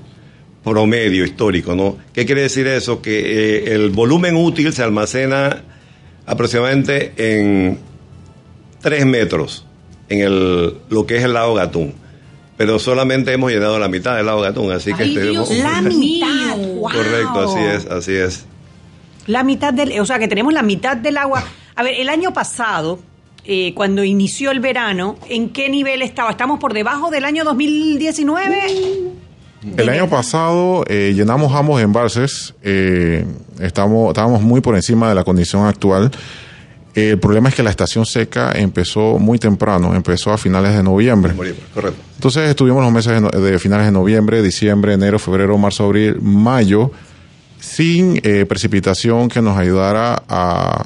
promedio 0.65 1.25
histórico, 1.25 1.77
¿no? 1.77 1.99
¿Qué 2.13 2.27
quiere 2.27 2.43
decir 2.43 2.67
eso? 2.67 3.01
Que 3.01 3.21
eh, 3.21 3.75
el 3.75 3.91
volumen 3.91 4.35
útil 4.35 4.73
se 4.73 4.83
almacena 4.83 5.63
aproximadamente 6.27 7.13
en 7.17 7.79
tres 8.81 9.07
metros 9.07 9.65
en 10.09 10.21
el, 10.23 10.75
lo 10.89 11.07
que 11.07 11.19
es 11.19 11.23
el 11.23 11.35
lago 11.35 11.55
Gatún. 11.55 11.95
Pero 12.57 12.81
solamente 12.81 13.33
hemos 13.33 13.53
llenado 13.53 13.79
la 13.79 13.87
mitad 13.87 14.17
del 14.17 14.27
lago 14.27 14.41
Gatún, 14.41 14.73
así 14.73 14.93
que 14.95 15.05
Ay, 15.05 15.15
la 15.15 15.81
mitad. 15.81 16.57
¡Wow! 16.57 16.83
Correcto, 16.83 17.41
así 17.41 17.61
es, 17.61 17.87
así 17.87 18.13
es. 18.15 18.47
La 19.27 19.45
mitad 19.45 19.73
del, 19.73 20.01
o 20.01 20.07
sea, 20.07 20.19
que 20.19 20.27
tenemos 20.27 20.53
la 20.53 20.65
mitad 20.65 20.97
del 20.97 21.19
agua. 21.19 21.45
A 21.77 21.83
ver, 21.85 21.95
el 22.01 22.09
año 22.09 22.33
pasado, 22.33 22.99
eh, 23.47 23.73
cuando 23.75 24.03
inició 24.05 24.51
el 24.51 24.61
verano, 24.61 25.17
¿en 25.29 25.51
qué 25.51 25.69
nivel 25.69 26.03
estaba? 26.03 26.31
¿Estamos 26.31 26.59
por 26.59 26.75
debajo 26.75 27.11
del 27.11 27.25
año 27.25 27.45
2019? 27.45 28.57
El 29.77 29.89
año 29.89 30.09
pasado 30.09 30.85
eh, 30.89 31.13
llenamos 31.17 31.53
ambos 31.55 31.81
embalses, 31.83 32.55
eh, 32.63 33.25
estamos, 33.61 34.09
estábamos 34.11 34.41
muy 34.43 34.61
por 34.61 34.77
encima 34.77 35.09
de 35.09 35.15
la 35.17 35.25
condición 35.25 35.67
actual. 35.67 36.11
Eh, 36.95 37.11
el 37.11 37.19
problema 37.19 37.49
es 37.49 37.55
que 37.55 37.63
la 37.63 37.71
estación 37.71 38.07
seca 38.07 38.53
empezó 38.55 39.19
muy 39.19 39.39
temprano, 39.39 39.95
empezó 39.95 40.33
a 40.33 40.39
finales 40.39 40.75
de 40.77 40.83
noviembre. 40.83 41.35
Correcto. 41.75 42.01
Entonces 42.15 42.49
estuvimos 42.49 42.83
los 42.83 42.93
meses 42.93 43.13
de, 43.15 43.21
no- 43.21 43.29
de 43.31 43.59
finales 43.59 43.87
de 43.87 43.93
noviembre, 43.93 44.41
diciembre, 44.43 44.93
enero, 44.95 45.19
febrero, 45.19 45.59
marzo, 45.59 45.85
abril, 45.85 46.17
mayo, 46.23 46.93
sin 47.59 48.21
eh, 48.23 48.47
precipitación 48.49 49.29
que 49.29 49.43
nos 49.43 49.59
ayudara 49.59 50.23
a, 50.29 50.85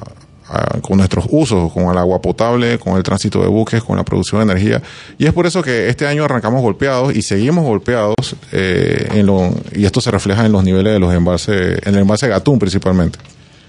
a- 0.51 0.81
con 0.81 0.99
nuestros 0.99 1.25
usos, 1.31 1.73
con 1.73 1.85
el 1.91 1.97
agua 1.99 2.21
potable, 2.21 2.79
con 2.79 2.97
el 2.97 3.03
tránsito 3.03 3.41
de 3.41 3.47
buques, 3.49 3.83
con 3.83 3.97
la 3.97 4.05
producción 4.05 4.41
de 4.47 4.53
energía. 4.53 4.83
Y 5.19 5.27
es 5.27 5.33
por 5.33 5.47
eso 5.47 5.63
que 5.63 5.89
este 5.89 6.07
año 6.07 6.25
arrancamos 6.25 6.61
golpeados 6.63 7.15
y 7.15 7.23
seguimos 7.23 7.65
golpeados, 7.65 8.15
eh, 8.53 9.07
en 9.13 9.27
lo- 9.27 9.55
y 9.75 9.85
esto 9.85 10.01
se 10.01 10.11
refleja 10.11 10.45
en 10.45 10.53
los 10.53 10.65
niveles 10.65 10.93
de 10.93 10.99
los 10.99 11.15
embalses, 11.15 11.79
en 11.87 11.95
el 11.95 12.01
embalse 12.01 12.29
Gatún 12.29 12.59
principalmente. 12.59 13.19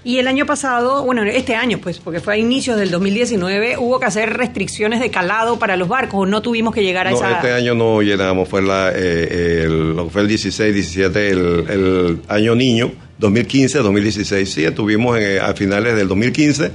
Y 0.04 0.18
el 0.18 0.26
año 0.26 0.46
pasado, 0.46 1.04
bueno, 1.04 1.22
este 1.22 1.54
año, 1.54 1.78
pues, 1.80 2.00
porque 2.00 2.18
fue 2.18 2.34
a 2.34 2.36
inicios 2.36 2.76
del 2.76 2.90
2019, 2.90 3.76
hubo 3.78 4.00
que 4.00 4.06
hacer 4.06 4.36
restricciones 4.36 4.98
de 4.98 5.10
calado 5.12 5.60
para 5.60 5.76
los 5.76 5.86
barcos, 5.86 6.22
o 6.22 6.26
no 6.26 6.42
tuvimos 6.42 6.74
que 6.74 6.82
llegar 6.82 7.06
a 7.06 7.12
No, 7.12 7.16
esa... 7.18 7.32
este 7.36 7.52
año 7.52 7.76
no 7.76 8.02
llenamos, 8.02 8.48
fue 8.48 8.62
la, 8.62 8.90
eh, 8.92 9.62
el, 9.64 9.94
lo 9.94 10.06
que 10.06 10.10
fue 10.10 10.22
el 10.22 10.26
16, 10.28 10.74
17, 10.74 11.30
el, 11.30 11.38
el 11.68 12.20
año 12.26 12.56
niño, 12.56 12.90
2015, 13.22 13.78
2016. 13.78 14.52
Sí, 14.52 14.64
estuvimos 14.64 15.18
eh, 15.18 15.40
a 15.40 15.54
finales 15.54 15.94
del 15.94 16.08
2015, 16.08 16.72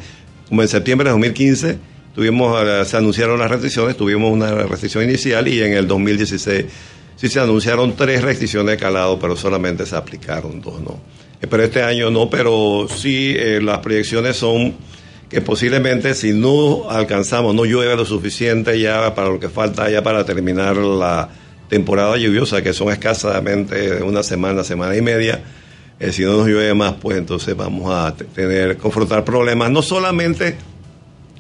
como 0.48 0.62
en 0.62 0.68
septiembre 0.70 1.10
de 1.10 1.12
2015, 1.12 1.78
tuvimos, 2.16 2.64
eh, 2.66 2.86
se 2.86 2.96
anunciaron 2.96 3.38
las 3.38 3.52
restricciones, 3.52 3.98
tuvimos 3.98 4.32
una 4.32 4.52
restricción 4.64 5.04
inicial 5.04 5.48
y 5.50 5.62
en 5.62 5.74
el 5.74 5.88
2016 5.88 6.66
sí 7.18 7.28
se 7.28 7.40
anunciaron 7.42 7.98
tres 7.98 8.22
restricciones 8.22 8.72
de 8.72 8.78
calado, 8.78 9.20
pero 9.20 9.36
solamente 9.36 9.86
se 9.86 9.98
aplicaron 9.98 10.62
dos, 10.62 10.80
¿no? 10.80 11.00
Eh, 11.42 11.48
Pero 11.48 11.64
este 11.64 11.84
año 11.84 12.10
no, 12.10 12.30
pero 12.30 12.88
sí 12.90 13.36
las 13.62 13.80
proyecciones 13.80 14.38
son 14.38 14.74
que 15.30 15.42
posiblemente 15.42 16.14
si 16.14 16.32
no 16.32 16.90
alcanzamos, 16.90 17.54
no 17.54 17.66
llueve 17.66 17.94
lo 17.98 18.06
suficiente 18.06 18.80
ya 18.80 19.14
para 19.14 19.28
lo 19.28 19.38
que 19.38 19.50
falta 19.50 19.90
ya 19.90 20.02
para 20.02 20.24
terminar 20.24 20.78
la 20.78 21.28
temporada 21.68 22.16
lluviosa, 22.16 22.62
que 22.62 22.72
son 22.72 22.90
escasamente 22.90 24.02
una 24.02 24.24
semana, 24.24 24.64
semana 24.64 24.96
y 24.96 25.02
media, 25.02 25.44
eh, 26.00 26.12
si 26.12 26.24
no 26.24 26.34
nos 26.38 26.48
llueve 26.48 26.74
más, 26.74 26.94
pues 26.94 27.18
entonces 27.18 27.56
vamos 27.56 27.92
a 27.92 28.14
tener, 28.16 28.78
confrontar 28.78 29.24
problemas, 29.24 29.72
no 29.72 29.82
solamente 29.82 30.58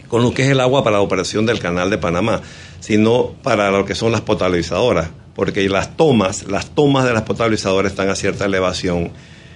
con 0.07 0.23
lo 0.23 0.33
que 0.33 0.43
es 0.43 0.49
el 0.49 0.59
agua 0.59 0.83
para 0.83 0.97
la 0.97 1.01
operación 1.01 1.45
del 1.45 1.59
canal 1.59 1.89
de 1.89 1.97
Panamá, 1.97 2.41
sino 2.79 3.33
para 3.43 3.69
lo 3.71 3.85
que 3.85 3.93
son 3.93 4.11
las 4.11 4.21
potabilizadoras, 4.21 5.09
porque 5.35 5.67
las 5.69 5.95
tomas, 5.95 6.47
las 6.47 6.71
tomas 6.71 7.05
de 7.05 7.13
las 7.13 7.23
potabilizadoras 7.23 7.91
están 7.91 8.09
a 8.09 8.15
cierta 8.15 8.45
elevación 8.45 9.11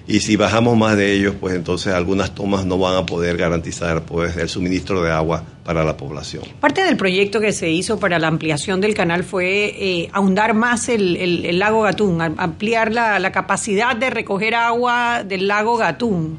y 0.08 0.20
si 0.20 0.36
bajamos 0.36 0.78
más 0.78 0.98
de 0.98 1.14
ellos, 1.14 1.36
pues 1.40 1.56
entonces 1.56 1.94
algunas 1.94 2.34
tomas 2.34 2.66
no 2.66 2.78
van 2.78 2.96
a 2.96 3.06
poder 3.06 3.38
garantizar 3.38 4.04
pues 4.04 4.36
el 4.38 4.50
suministro 4.50 5.02
de 5.04 5.12
agua 5.12 5.44
para 5.64 5.84
la 5.84 5.96
población. 5.96 6.44
Parte 6.60 6.84
del 6.84 6.98
proyecto 6.98 7.40
que 7.40 7.52
se 7.52 7.70
hizo 7.70 8.00
para 8.00 8.18
la 8.20 8.28
ampliación 8.28 8.82
del 8.82 8.94
canal 8.94 9.24
fue 9.24 9.76
eh, 9.78 10.10
ahondar 10.12 10.54
más 10.54 10.90
el, 10.90 11.60
lago 11.60 11.82
Gatún, 11.82 12.22
ampliar 12.22 12.92
la, 12.92 13.32
capacidad 13.32 13.96
de 13.96 14.10
recoger 14.10 14.56
agua 14.56 15.24
del 15.24 15.48
lago 15.48 15.78
Gatún. 15.78 16.38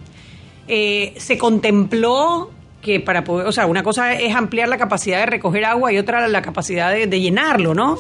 Eh, 0.69 1.15
se 1.17 1.39
contempló 1.39 2.51
que 2.83 3.01
para 3.01 3.25
poder, 3.25 3.47
o 3.47 3.53
sea, 3.53 3.67
una 3.67 3.83
cosa 3.83 4.15
es 4.15 4.35
ampliar 4.35 4.69
la 4.69 4.77
capacidad 4.77 5.21
de 5.21 5.27
recoger 5.27 5.65
agua 5.65 5.93
y 5.93 5.99
otra 5.99 6.27
la 6.27 6.43
capacidad 6.43 6.93
de, 6.93 7.21
llenarlo, 7.21 7.75
¿no? 7.75 7.99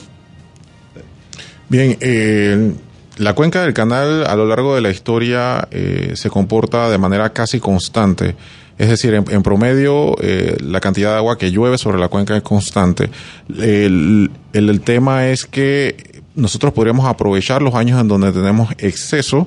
Bien, 1.68 1.96
eh, 2.00 2.72
la 3.18 3.34
cuenca 3.34 3.62
del 3.62 3.74
canal 3.74 4.26
a 4.26 4.34
lo 4.36 4.46
largo 4.46 4.74
de 4.74 4.80
la 4.80 4.90
historia 4.90 5.68
eh, 5.70 6.12
se 6.14 6.30
comporta 6.30 6.88
de 6.90 6.98
manera 6.98 7.30
casi 7.30 7.60
constante. 7.60 8.34
Es 8.78 8.88
decir, 8.88 9.14
en, 9.14 9.42
promedio 9.42 10.16
eh, 10.20 10.56
la 10.60 10.80
cantidad 10.80 11.10
de 11.10 11.16
agua 11.16 11.36
que 11.36 11.50
llueve 11.50 11.76
sobre 11.76 11.98
la 11.98 12.08
cuenca 12.08 12.36
es 12.36 12.42
constante. 12.42 13.10
El, 13.58 14.30
tema 14.84 15.28
es 15.28 15.44
que 15.44 16.22
nosotros 16.34 16.72
podríamos 16.72 17.06
aprovechar 17.06 17.60
los 17.60 17.74
años 17.74 18.00
en 18.00 18.08
donde 18.08 18.32
tenemos 18.32 18.72
exceso, 18.78 19.46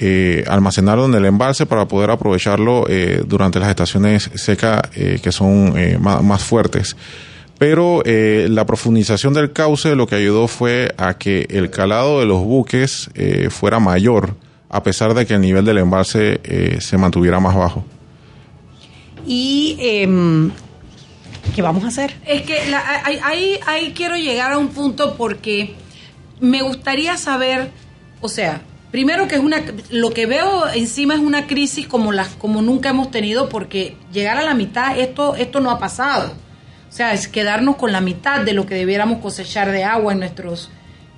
eh, 0.00 0.44
almacenarlo 0.48 1.06
en 1.06 1.14
el 1.14 1.26
embalse 1.26 1.64
para 1.66 1.86
poder 1.86 2.10
aprovecharlo 2.10 2.86
durante 3.24 3.60
las 3.60 3.68
estaciones 3.68 4.30
secas 4.34 4.82
que 4.90 5.32
son 5.32 5.74
más 6.02 6.42
fuertes 6.42 6.96
pero 7.60 8.00
eh, 8.06 8.46
la 8.48 8.64
profundización 8.64 9.34
del 9.34 9.52
cauce 9.52 9.94
lo 9.94 10.06
que 10.06 10.14
ayudó 10.14 10.48
fue 10.48 10.94
a 10.96 11.18
que 11.18 11.46
el 11.50 11.68
calado 11.68 12.20
de 12.20 12.24
los 12.24 12.42
buques 12.42 13.10
eh, 13.14 13.50
fuera 13.50 13.78
mayor, 13.78 14.34
a 14.70 14.82
pesar 14.82 15.12
de 15.12 15.26
que 15.26 15.34
el 15.34 15.42
nivel 15.42 15.66
del 15.66 15.76
embalse 15.76 16.40
eh, 16.42 16.78
se 16.80 16.96
mantuviera 16.96 17.38
más 17.38 17.54
bajo. 17.54 17.84
¿Y 19.26 19.76
em, 19.78 20.50
qué 21.54 21.60
vamos 21.60 21.84
a 21.84 21.88
hacer? 21.88 22.16
Es 22.24 22.40
que 22.42 22.56
ahí, 23.22 23.60
ahí 23.66 23.92
quiero 23.94 24.16
llegar 24.16 24.52
a 24.52 24.58
un 24.58 24.68
punto 24.68 25.16
porque 25.18 25.74
me 26.40 26.62
gustaría 26.62 27.18
saber, 27.18 27.70
o 28.22 28.28
sea, 28.28 28.62
Primero 28.90 29.28
que 29.28 29.36
es 29.36 29.40
una, 29.40 29.62
lo 29.90 30.10
que 30.10 30.26
veo 30.26 30.68
encima 30.68 31.14
es 31.14 31.20
una 31.20 31.46
crisis 31.46 31.86
como 31.86 32.10
las, 32.10 32.30
como 32.30 32.60
nunca 32.60 32.88
hemos 32.88 33.12
tenido, 33.12 33.48
porque 33.48 33.96
llegar 34.12 34.36
a 34.36 34.42
la 34.42 34.52
mitad 34.52 34.98
esto, 34.98 35.36
esto 35.36 35.60
no 35.60 35.70
ha 35.70 35.78
pasado. 35.78 36.34
O 36.90 36.92
sea, 36.92 37.12
es 37.12 37.28
quedarnos 37.28 37.76
con 37.76 37.92
la 37.92 38.00
mitad 38.00 38.40
de 38.40 38.52
lo 38.52 38.66
que 38.66 38.74
debiéramos 38.74 39.20
cosechar 39.20 39.70
de 39.70 39.84
agua 39.84 40.12
en 40.12 40.18
nuestros, 40.18 40.70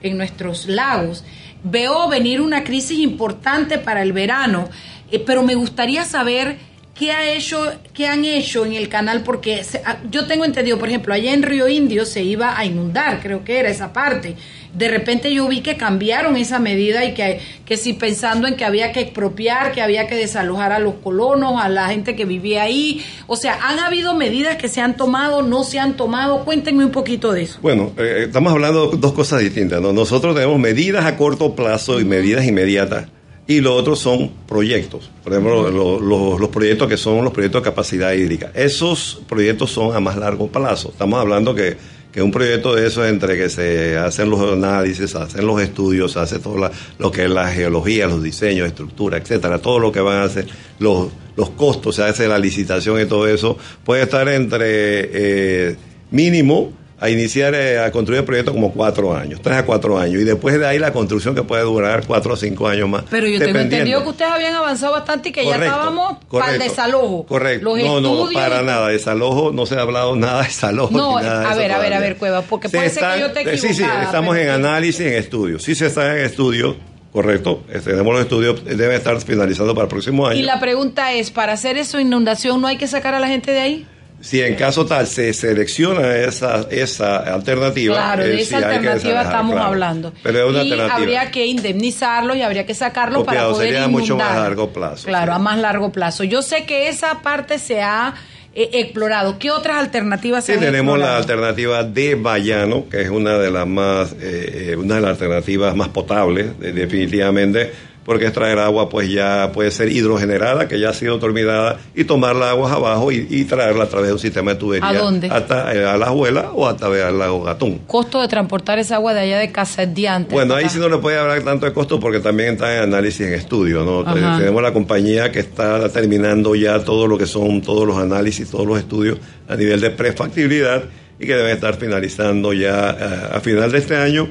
en 0.03 0.19
nuestros 0.19 0.67
lagos. 0.69 1.25
Veo 1.65 2.09
venir 2.09 2.43
una 2.43 2.63
crisis 2.63 2.99
importante 2.99 3.79
para 3.79 4.03
el 4.03 4.13
verano, 4.13 4.69
eh, 5.11 5.19
pero 5.19 5.43
me 5.43 5.55
gustaría 5.55 6.05
saber 6.05 6.59
qué, 6.95 7.13
ha 7.13 7.33
hecho, 7.33 7.73
qué 7.95 8.07
han 8.07 8.25
hecho 8.25 8.67
en 8.67 8.75
el 8.75 8.89
canal, 8.89 9.23
porque 9.23 9.63
ah, 9.85 9.99
yo 10.11 10.27
tengo 10.27 10.45
entendido, 10.45 10.79
por 10.79 10.89
ejemplo, 10.89 11.15
allá 11.15 11.33
en 11.33 11.43
Río 11.43 11.69
Indio 11.69 12.05
se 12.05 12.23
iba 12.23 12.59
a 12.59 12.65
inundar, 12.65 13.21
creo 13.23 13.45
que 13.45 13.59
era 13.59 13.71
esa 13.71 13.93
parte. 13.93 14.37
De 14.75 14.89
repente 14.89 15.33
yo 15.33 15.49
vi 15.49 15.61
que 15.61 15.77
cambiaron 15.77 16.37
esa 16.37 16.59
medida 16.59 17.05
y 17.05 17.13
que, 17.13 17.41
que 17.67 17.77
si 17.77 17.93
pensando 17.93 18.49
en 18.49 18.57
que 18.57 18.65
había 18.65 18.93
que 18.93 19.01
expropiar, 19.01 19.73
que 19.73 19.83
había 19.83 20.07
que 20.07 20.15
desalojar 20.15 20.73
a 20.73 20.79
los 20.79 20.95
colonos, 20.95 21.63
a 21.63 21.69
la 21.69 21.89
gente 21.89 22.17
que 22.17 22.25
vivía 22.25 22.63
ahí, 22.63 23.05
o 23.27 23.37
sea, 23.37 23.59
han 23.63 23.79
habido 23.79 24.15
medidas 24.15 24.57
que 24.57 24.69
se 24.69 24.81
han 24.81 24.97
tomado, 24.97 25.43
no 25.43 25.65
se 25.65 25.79
han 25.79 25.97
tomado, 25.97 26.45
cuéntenme 26.45 26.85
un 26.85 26.91
poquito 26.91 27.33
de 27.33 27.43
eso. 27.43 27.59
Bueno, 27.61 27.93
eh, 27.99 28.25
estamos 28.27 28.53
hablando 28.53 28.91
de 28.91 28.97
dos 28.97 29.13
cosas 29.13 29.41
distintas, 29.41 29.81
¿no? 29.81 29.93
Nosotros 29.93 30.35
tenemos 30.35 30.59
medidas 30.59 31.05
a 31.05 31.17
corto 31.17 31.55
plazo 31.55 32.01
y 32.01 32.05
medidas 32.05 32.47
inmediatas 32.47 33.09
y 33.47 33.61
lo 33.61 33.75
otro 33.75 33.97
son 33.97 34.31
proyectos. 34.47 35.11
Por 35.23 35.33
ejemplo, 35.33 35.71
los 35.71 36.49
proyectos 36.51 36.89
que 36.89 36.97
son 36.97 37.25
los 37.25 37.33
proyectos 37.33 37.63
de 37.63 37.71
capacidad 37.71 38.13
hídrica. 38.13 38.51
Esos 38.55 39.23
proyectos 39.29 39.71
son 39.71 39.95
a 39.95 40.01
más 40.01 40.17
largo 40.17 40.49
plazo. 40.49 40.91
Estamos 40.91 41.19
hablando 41.19 41.55
que 41.55 41.77
que 42.13 42.21
un 42.21 42.31
proyecto 42.31 42.75
de 42.75 42.87
eso 42.87 43.07
entre 43.07 43.39
que 43.39 43.49
se 43.49 43.97
hacen 43.97 44.29
los 44.29 44.53
análisis, 44.53 45.15
hacen 45.15 45.47
los 45.47 45.61
estudios, 45.63 46.13
se 46.13 46.21
hace 46.21 46.39
todo 46.39 46.71
lo 46.99 47.11
que 47.11 47.25
es 47.25 47.31
la 47.31 47.51
geología, 47.51 48.07
los 48.07 48.23
diseños, 48.23 48.69
estructura, 48.69 49.17
etcétera, 49.17 49.59
todo 49.59 49.79
lo 49.79 49.91
que 49.91 50.01
van 50.01 50.19
a 50.19 50.25
hacer, 50.25 50.47
los, 50.79 51.09
los 51.37 51.51
costos, 51.51 51.97
se 51.97 52.03
hace 52.03 52.29
la 52.29 52.39
licitación 52.39 53.01
y 53.01 53.07
todo 53.07 53.27
eso, 53.27 53.57
puede 53.83 54.03
estar 54.03 54.29
entre 54.29 55.71
eh, 55.71 55.77
mínimo 56.11 56.75
a 57.03 57.11
iniciar 57.11 57.53
eh, 57.57 57.81
a 57.81 57.91
construir 57.91 58.21
el 58.21 58.25
proyecto 58.25 58.53
como 58.53 58.73
cuatro 58.73 59.13
años, 59.13 59.41
tres 59.43 59.57
a 59.57 59.67
cuatro 59.67 59.99
años, 59.99 60.23
y 60.23 60.25
después 60.25 60.57
de 60.57 60.65
ahí 60.65 60.79
la 60.79 60.93
construcción 60.93 61.35
que 61.35 61.43
puede 61.43 61.65
durar 61.65 62.07
cuatro 62.07 62.35
o 62.35 62.37
cinco 62.37 62.69
años 62.69 62.89
más. 62.89 63.03
Pero 63.11 63.27
yo 63.27 63.41
tengo 63.41 63.59
entendido 63.59 64.05
que 64.05 64.11
ustedes 64.11 64.31
habían 64.31 64.55
avanzado 64.55 64.93
bastante 64.93 65.31
y 65.31 65.33
que 65.33 65.45
ya 65.45 65.57
estábamos 65.57 66.19
para 66.31 66.53
el 66.53 66.61
desalojo. 66.61 67.27
Correcto. 67.27 67.77
no, 67.77 68.01
no, 68.01 68.29
para 68.33 68.63
nada. 68.63 68.89
Desalojo, 68.89 69.51
no 69.51 69.67
se 69.67 69.75
ha 69.75 69.81
hablado 69.81 70.15
nada 70.15 70.43
de 70.43 70.47
desalojo. 70.47 70.97
No, 70.97 71.19
a 71.19 71.55
ver, 71.57 71.73
a 71.73 71.79
ver, 71.81 71.93
a 71.93 71.99
ver, 71.99 72.17
Cueva, 72.19 72.43
porque 72.43 72.69
puede 72.69 72.89
ser 72.89 73.03
que 73.15 73.21
yo 73.21 73.33
te 73.33 73.41
equivocara, 73.41 73.59
Sí, 73.59 73.75
sí, 73.75 73.85
estamos 74.05 74.37
en 74.37 74.51
análisis, 74.51 75.01
en 75.01 75.15
estudio. 75.15 75.59
Sí 75.59 75.75
se 75.75 75.87
está 75.87 76.17
en 76.17 76.25
estudio, 76.25 76.77
Correcto, 77.13 77.63
este, 77.71 77.91
tenemos 77.91 78.15
los 78.15 78.23
estudios, 78.23 78.65
debe 78.65 78.95
estar 78.95 79.21
finalizando 79.21 79.75
para 79.75 79.85
el 79.85 79.91
próximo 79.91 80.27
año. 80.27 80.39
Y 80.39 80.43
la 80.45 80.59
pregunta 80.59 81.13
es, 81.13 81.31
¿para 81.31 81.53
hacer 81.53 81.77
eso 81.77 82.01
inundación 82.01 82.63
no 82.63 82.69
hay 82.69 82.79
que 82.79 82.87
sacar 82.87 83.15
a 83.15 83.21
la 83.21 83.29
gente 83.29 83.51
de 83.53 83.61
ahí? 83.61 83.87
Si 84.23 84.41
en 84.41 84.55
caso 84.55 84.87
tal 84.87 85.09
se 85.09 85.35
selecciona 85.35 86.15
esa, 86.17 86.67
esa 86.71 87.19
alternativa. 87.19 87.97
Claro, 87.97 88.23
de 88.23 88.37
eh, 88.37 88.43
esa 88.43 88.59
alternativa 88.59 89.23
estamos 89.23 89.57
hablando. 89.57 90.13
Pero 90.23 90.49
es 90.49 90.51
una 90.51 90.63
y 90.63 90.73
habría 90.79 91.31
que 91.33 91.45
indemnizarlo 91.45 92.35
y 92.37 92.43
habría 92.43 92.65
que 92.65 92.75
sacarlo 92.75 93.25
para 93.25 93.49
poder 93.49 93.73
sería 93.73 93.89
mucho 93.89 94.17
más 94.17 94.37
largo 94.37 94.71
plazo. 94.71 95.09
Claro, 95.09 95.33
a 95.33 95.41
más 95.41 95.59
largo 95.59 95.91
plazo. 95.91 96.23
Yo 96.23 96.41
sé 96.41 96.65
que 96.65 96.89
esa 96.89 97.21
parte 97.21 97.59
se 97.59 97.83
ha 97.83 98.15
eh, 98.55 98.71
explorado. 98.75 99.41
¿Qué 99.41 99.51
otras 99.51 99.79
alternativas 99.79 100.45
se 100.45 100.55
sí, 100.55 100.61
tenemos 100.61 101.01
la 101.01 101.17
alternativa 101.17 101.83
de 101.83 102.15
Bayano, 102.15 102.89
que 102.89 103.03
es 103.03 103.11
una 103.11 103.39
de 103.39 103.51
las 103.51 103.67
más, 103.67 104.15
eh, 104.21 104.77
una 104.79 104.95
de 104.95 105.01
las 105.01 105.11
alternativas 105.11 105.75
más 105.75 105.89
potables, 105.89 106.59
definitivamente 106.61 107.73
porque 108.05 108.27
extraer 108.27 108.59
agua 108.59 108.89
pues 108.89 109.11
ya 109.11 109.51
puede 109.53 109.71
ser 109.71 109.91
hidrogenerada, 109.91 110.69
que 110.69 110.79
ya 110.81 110.91
ha 110.91 110.95
sido 110.95 111.19
terminada, 111.19 111.79
y 111.95 112.05
tomar 112.05 112.37
la 112.37 112.51
agua 112.51 112.73
abajo 112.73 113.13
y, 113.13 113.43
traerla 113.45 113.85
a 113.85 113.89
través 113.89 114.09
de 114.09 114.13
un 114.15 114.19
sistema 114.19 114.53
de 114.53 114.59
tubería. 114.59 114.89
¿A 114.89 114.95
dónde? 114.95 115.29
Hasta 115.29 115.75
eh, 115.75 115.85
a 115.85 115.97
la 115.97 116.07
abuela 116.07 116.53
o 116.55 116.67
hasta 116.67 116.87
al 116.87 117.19
lago 117.19 117.43
Gatún. 117.43 117.81
¿Costo 117.87 118.21
de 118.21 118.29
transportar 118.29 118.79
esa 118.79 118.97
agua 118.97 119.13
de 119.13 119.21
allá 119.21 119.39
de 119.39 119.53
Casa 119.53 119.85
Diante? 119.85 120.33
Bueno, 120.33 120.55
ahí 120.55 120.69
sí 120.69 120.79
no 120.79 120.89
le 120.89 120.99
puede 120.99 121.19
hablar 121.19 121.43
tanto 121.43 121.67
de 121.67 121.73
costo 121.73 122.01
porque 122.01 122.21
también 122.21 122.55
está 122.55 122.77
en 122.77 122.85
análisis 122.85 123.27
en 123.27 123.35
estudio, 123.35 123.85
¿no? 123.85 124.05
tenemos 124.13 124.63
la 124.63 124.73
compañía 124.73 125.31
que 125.31 125.41
está 125.41 125.89
terminando 125.91 126.55
ya 126.55 126.83
todo 126.85 127.07
lo 127.07 127.19
que 127.19 127.27
son 127.27 127.61
todos 127.61 127.87
los 127.87 127.99
análisis, 127.99 128.51
todos 128.51 128.67
los 128.67 128.79
estudios 128.79 129.19
a 129.49 129.57
nivel 129.57 129.81
de 129.81 129.91
prefactibilidad 129.91 130.85
y 131.19 131.27
que 131.27 131.35
deben 131.35 131.53
estar 131.53 131.75
finalizando 131.75 132.53
ya 132.53 132.97
eh, 132.99 133.37
a 133.37 133.41
final 133.41 133.71
de 133.71 133.79
este 133.79 133.97
año 133.97 134.29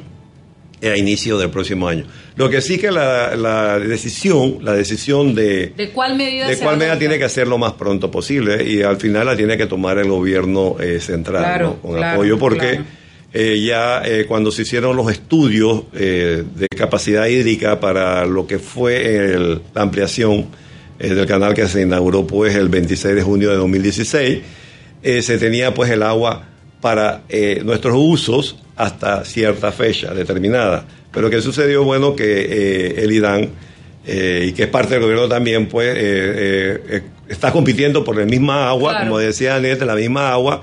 a 0.90 0.98
inicio 0.98 1.38
del 1.38 1.50
próximo 1.50 1.88
año. 1.88 2.06
Lo 2.36 2.50
que 2.50 2.62
sí 2.62 2.78
que 2.78 2.92
la, 2.92 3.36
la 3.36 3.80
decisión, 3.80 4.60
la 4.62 4.74
decisión 4.74 5.36
de... 5.36 5.74
¿De 5.78 5.90
cuál 5.90 6.16
medida? 6.16 6.48
De 6.48 6.58
cuál 6.58 6.78
medida 6.78 6.98
tiene 6.98 7.18
que 7.18 7.26
hacer 7.26 7.48
lo 7.48 7.58
más 7.58 7.74
pronto 7.74 8.10
posible 8.10 8.64
y 8.68 8.82
al 8.82 8.98
final 8.98 9.28
la 9.28 9.36
tiene 9.36 9.58
que 9.58 9.68
tomar 9.68 10.00
el 10.00 10.10
gobierno 10.10 10.78
eh, 10.80 11.00
central 11.00 11.78
con 11.82 12.04
apoyo 12.04 12.40
porque 12.40 12.82
eh, 13.34 13.62
ya 13.64 14.02
eh, 14.04 14.26
cuando 14.28 14.52
se 14.52 14.64
hicieron 14.64 14.96
los 14.96 15.12
estudios 15.12 15.84
de 15.92 16.68
capacidad 16.76 17.28
hídrica 17.28 17.80
para 17.80 18.26
lo 18.26 18.48
que 18.48 18.58
fue 18.58 19.60
la 19.74 19.82
ampliación 19.82 20.48
del 20.98 21.26
canal 21.26 21.54
que 21.54 21.68
se 21.68 21.82
inauguró 21.82 22.26
pues 22.26 22.56
el 22.56 22.70
26 22.70 23.16
de 23.16 23.22
junio 23.24 23.50
de 23.50 23.56
2016, 23.56 24.40
se 25.04 25.38
tenía 25.38 25.74
pues 25.74 25.90
el 25.90 26.04
agua 26.04 26.51
para 26.82 27.22
nuestros 27.64 27.96
usos 27.96 28.58
hasta 28.76 29.24
cierta 29.24 29.72
fecha 29.72 30.14
determinada. 30.14 30.84
Pero 31.12 31.30
¿qué 31.30 31.42
sucedió? 31.42 31.84
Bueno, 31.84 32.16
que 32.16 32.24
eh, 32.24 33.04
el 33.04 33.12
IDAN, 33.12 33.50
eh, 34.06 34.46
y 34.48 34.54
que 34.54 34.64
es 34.64 34.70
parte 34.70 34.96
del 34.96 35.04
gobierno 35.04 35.28
también, 35.28 35.68
pues 35.68 35.94
eh, 35.98 37.04
está 37.28 37.52
compitiendo 37.52 38.04
por 38.04 38.18
la 38.18 38.26
misma 38.26 38.70
agua, 38.70 39.00
como 39.00 39.20
decía 39.20 39.56
Anette, 39.56 39.86
la 39.86 39.96
misma 39.96 40.32
agua, 40.32 40.62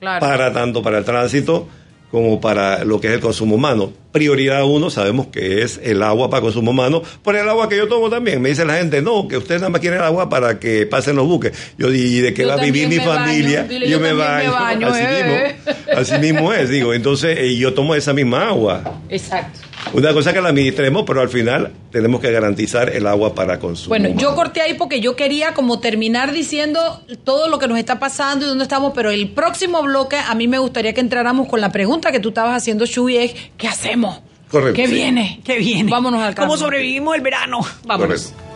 para 0.00 0.52
tanto 0.52 0.82
para 0.82 0.98
el 0.98 1.04
tránsito 1.04 1.68
como 2.10 2.40
para 2.40 2.84
lo 2.84 3.00
que 3.00 3.08
es 3.08 3.14
el 3.14 3.20
consumo 3.20 3.54
humano. 3.54 3.92
prioridad 4.12 4.64
uno 4.64 4.90
sabemos 4.90 5.28
que 5.28 5.62
es 5.62 5.80
el 5.84 6.02
agua 6.02 6.28
para 6.28 6.42
consumo 6.42 6.72
humano, 6.72 7.02
por 7.22 7.36
el 7.36 7.48
agua 7.48 7.68
que 7.68 7.76
yo 7.76 7.86
tomo 7.86 8.10
también. 8.10 8.42
Me 8.42 8.48
dice 8.48 8.64
la 8.64 8.74
gente, 8.74 9.00
no, 9.02 9.28
que 9.28 9.36
usted 9.36 9.56
nada 9.56 9.68
más 9.68 9.80
quiere 9.80 9.96
el 9.96 10.02
agua 10.02 10.28
para 10.28 10.58
que 10.58 10.86
pasen 10.86 11.16
los 11.16 11.26
buques. 11.26 11.52
Yo 11.78 11.90
digo, 11.90 12.06
¿y 12.06 12.20
de 12.20 12.34
qué 12.34 12.44
va 12.44 12.54
a 12.54 12.56
vivir 12.56 12.88
mi 12.88 12.98
familia? 12.98 13.66
Yo, 13.68 13.78
yo 13.78 14.00
me 14.00 14.12
baño. 14.12 14.50
me 14.50 14.54
baño, 14.56 14.88
así, 14.88 15.02
eh. 15.02 15.22
mismo, 15.22 16.00
así 16.00 16.18
mismo 16.18 16.52
es, 16.52 16.68
digo. 16.68 16.92
Entonces, 16.92 17.38
eh, 17.38 17.56
yo 17.56 17.72
tomo 17.74 17.94
esa 17.94 18.12
misma 18.12 18.48
agua. 18.48 19.00
Exacto. 19.08 19.69
Una 19.92 20.12
cosa 20.12 20.32
que 20.32 20.40
la 20.40 20.50
administremos, 20.50 21.04
pero 21.06 21.20
al 21.20 21.28
final 21.28 21.72
tenemos 21.90 22.20
que 22.20 22.30
garantizar 22.30 22.90
el 22.90 23.06
agua 23.06 23.34
para 23.34 23.58
consumo. 23.58 23.88
Bueno, 23.88 24.08
yo 24.16 24.34
corté 24.34 24.60
ahí 24.60 24.74
porque 24.74 25.00
yo 25.00 25.16
quería 25.16 25.52
como 25.54 25.80
terminar 25.80 26.32
diciendo 26.32 27.00
todo 27.24 27.48
lo 27.48 27.58
que 27.58 27.66
nos 27.66 27.78
está 27.78 27.98
pasando 27.98 28.44
y 28.44 28.48
dónde 28.48 28.64
estamos, 28.64 28.92
pero 28.94 29.10
el 29.10 29.30
próximo 29.30 29.82
bloque 29.82 30.16
a 30.16 30.34
mí 30.34 30.46
me 30.48 30.58
gustaría 30.58 30.92
que 30.92 31.00
entráramos 31.00 31.48
con 31.48 31.60
la 31.60 31.72
pregunta 31.72 32.12
que 32.12 32.20
tú 32.20 32.28
estabas 32.28 32.56
haciendo, 32.56 32.86
Shui, 32.86 33.16
es 33.16 33.34
¿qué 33.56 33.66
hacemos? 33.68 34.20
Correcto. 34.50 34.74
¿Qué 34.76 34.86
Sí. 34.86 34.94
viene? 34.94 35.40
¿Qué 35.44 35.58
viene? 35.58 35.90
Vámonos 35.90 36.20
al 36.22 36.34
¿Cómo 36.34 36.48
campo. 36.52 36.64
sobrevivimos 36.64 37.14
el 37.16 37.20
verano? 37.22 37.60
Vámonos. 37.84 38.22
Correcto. 38.32 38.50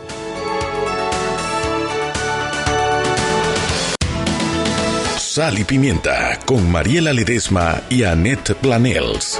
Sal 5.17 5.59
y 5.59 5.63
Pimienta 5.65 6.39
con 6.45 6.69
Mariela 6.71 7.11
Ledesma 7.11 7.81
y 7.89 8.03
Annette 8.03 8.53
Planels. 8.55 9.39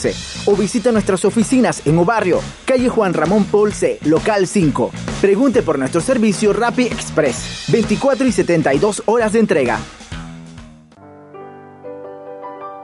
o 0.45 0.55
visita 0.55 0.91
nuestras 0.91 1.25
oficinas 1.25 1.81
en 1.85 1.97
Obarrio, 1.97 2.41
calle 2.65 2.89
Juan 2.89 3.13
Ramón 3.13 3.45
Polce, 3.45 3.99
local 4.05 4.47
5. 4.47 4.91
Pregunte 5.21 5.61
por 5.61 5.77
nuestro 5.77 6.01
servicio 6.01 6.53
Rappi 6.53 6.83
Express, 6.83 7.65
24 7.69 8.27
y 8.27 8.31
72 8.31 9.03
horas 9.05 9.33
de 9.33 9.39
entrega. 9.39 9.79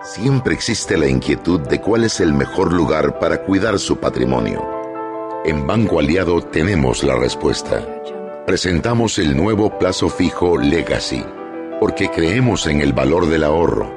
Siempre 0.04 0.54
existe 0.54 0.98
la 0.98 1.08
inquietud 1.08 1.60
de 1.60 1.82
cuál 1.82 2.06
es 2.06 2.22
el 2.22 2.34
mejor 2.34 2.72
lugar 2.72 3.20
para 3.20 3.44
cuidar 3.44 3.78
su 3.78 3.98
patrimonio. 3.98 4.66
En 5.44 5.68
Banco 5.68 6.00
Aliado 6.00 6.42
tenemos 6.42 7.04
la 7.04 7.16
respuesta. 7.16 7.86
Presentamos 8.46 9.20
el 9.20 9.36
nuevo 9.36 9.78
plazo 9.78 10.10
fijo 10.10 10.58
Legacy, 10.58 11.26
porque 11.80 12.10
creemos 12.10 12.68
en 12.68 12.82
el 12.82 12.94
valor 12.94 13.28
del 13.28 13.44
ahorro, 13.44 13.97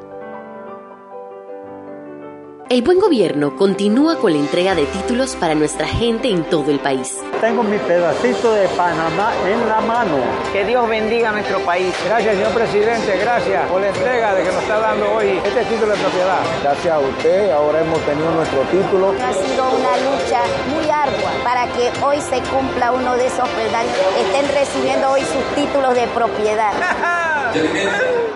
El 2.71 2.83
buen 2.83 3.01
gobierno 3.01 3.57
continúa 3.57 4.17
con 4.17 4.31
la 4.31 4.39
entrega 4.39 4.75
de 4.75 4.85
títulos 4.85 5.35
para 5.35 5.53
nuestra 5.55 5.85
gente 5.85 6.29
en 6.29 6.45
todo 6.45 6.71
el 6.71 6.79
país. 6.79 7.17
Tengo 7.41 7.63
mi 7.63 7.77
pedacito 7.77 8.53
de 8.53 8.65
Panamá 8.69 9.33
en 9.45 9.67
la 9.67 9.81
mano. 9.81 10.19
Que 10.53 10.63
Dios 10.63 10.87
bendiga 10.87 11.31
a 11.31 11.31
nuestro 11.33 11.59
país. 11.65 11.93
Gracias, 12.05 12.33
señor 12.33 12.53
presidente. 12.53 13.17
Gracias 13.17 13.69
por 13.69 13.81
la 13.81 13.89
entrega 13.89 14.35
de 14.35 14.43
que 14.43 14.51
nos 14.53 14.61
está 14.61 14.79
dando 14.79 15.15
hoy 15.15 15.27
este 15.43 15.65
título 15.65 15.91
de 15.91 15.99
propiedad. 15.99 16.39
Gracias 16.63 16.93
a 16.93 16.99
usted, 16.99 17.51
ahora 17.51 17.81
hemos 17.81 17.99
tenido 18.05 18.31
nuestro 18.31 18.61
título. 18.61 19.15
Ha 19.21 19.33
sido 19.33 19.69
una 19.75 19.97
lucha 20.07 20.39
muy 20.73 20.89
ardua 20.89 21.31
para 21.43 21.67
que 21.73 21.91
hoy 22.01 22.21
se 22.21 22.39
cumpla 22.49 22.93
uno 22.93 23.17
de 23.17 23.27
esos 23.27 23.49
peldaños. 23.49 23.97
Estén 24.17 24.47
recibiendo 24.55 25.11
hoy 25.11 25.23
sus 25.23 25.43
títulos 25.55 25.93
de 25.93 26.07
propiedad. 26.07 26.71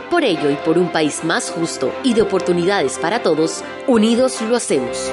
Por 0.09 0.24
ello 0.24 0.49
y 0.49 0.55
por 0.55 0.78
un 0.78 0.91
país 0.91 1.24
más 1.24 1.49
justo 1.49 1.93
y 2.03 2.13
de 2.13 2.22
oportunidades 2.22 2.97
para 2.97 3.22
todos, 3.22 3.63
unidos 3.88 4.41
lo 4.41 4.55
hacemos. 4.55 5.11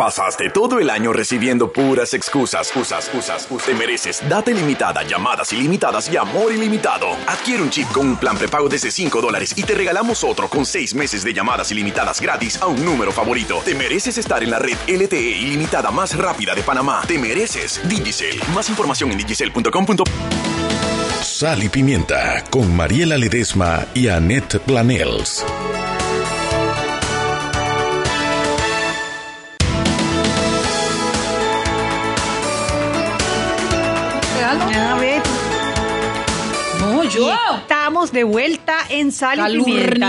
Pasaste 0.00 0.48
todo 0.48 0.78
el 0.80 0.88
año 0.88 1.12
recibiendo 1.12 1.74
puras 1.74 2.14
excusas, 2.14 2.74
usas, 2.74 3.10
usas, 3.14 3.46
usas. 3.50 3.66
Te 3.66 3.74
mereces 3.74 4.26
data 4.30 4.50
ilimitada, 4.50 5.02
llamadas 5.02 5.52
ilimitadas 5.52 6.10
y 6.10 6.16
amor 6.16 6.54
ilimitado. 6.54 7.08
Adquiere 7.26 7.62
un 7.62 7.68
chip 7.68 7.86
con 7.92 8.08
un 8.08 8.16
plan 8.16 8.38
prepago 8.38 8.70
desde 8.70 8.90
5 8.90 9.20
dólares 9.20 9.52
y 9.58 9.62
te 9.62 9.74
regalamos 9.74 10.24
otro 10.24 10.48
con 10.48 10.64
6 10.64 10.94
meses 10.94 11.22
de 11.22 11.34
llamadas 11.34 11.70
ilimitadas 11.70 12.18
gratis 12.18 12.56
a 12.62 12.66
un 12.66 12.82
número 12.82 13.12
favorito. 13.12 13.60
Te 13.62 13.74
mereces 13.74 14.16
estar 14.16 14.42
en 14.42 14.52
la 14.52 14.58
red 14.58 14.78
LTE 14.88 15.20
ilimitada 15.20 15.90
más 15.90 16.16
rápida 16.16 16.54
de 16.54 16.62
Panamá. 16.62 17.02
Te 17.06 17.18
mereces 17.18 17.86
Digicel. 17.86 18.40
Más 18.54 18.70
información 18.70 19.12
en 19.12 19.18
digicel.com. 19.18 19.86
Sal 21.20 21.62
y 21.62 21.68
Pimienta 21.68 22.42
con 22.48 22.74
Mariela 22.74 23.18
Ledesma 23.18 23.84
y 23.92 24.08
Annette 24.08 24.60
Planels. 24.60 25.44
Yo. 37.10 37.30
Estamos 37.58 38.12
de 38.12 38.24
vuelta 38.24 38.74
en 38.88 39.12
Sal 39.12 39.54
y 39.54 39.62
Pimienta. 39.62 40.08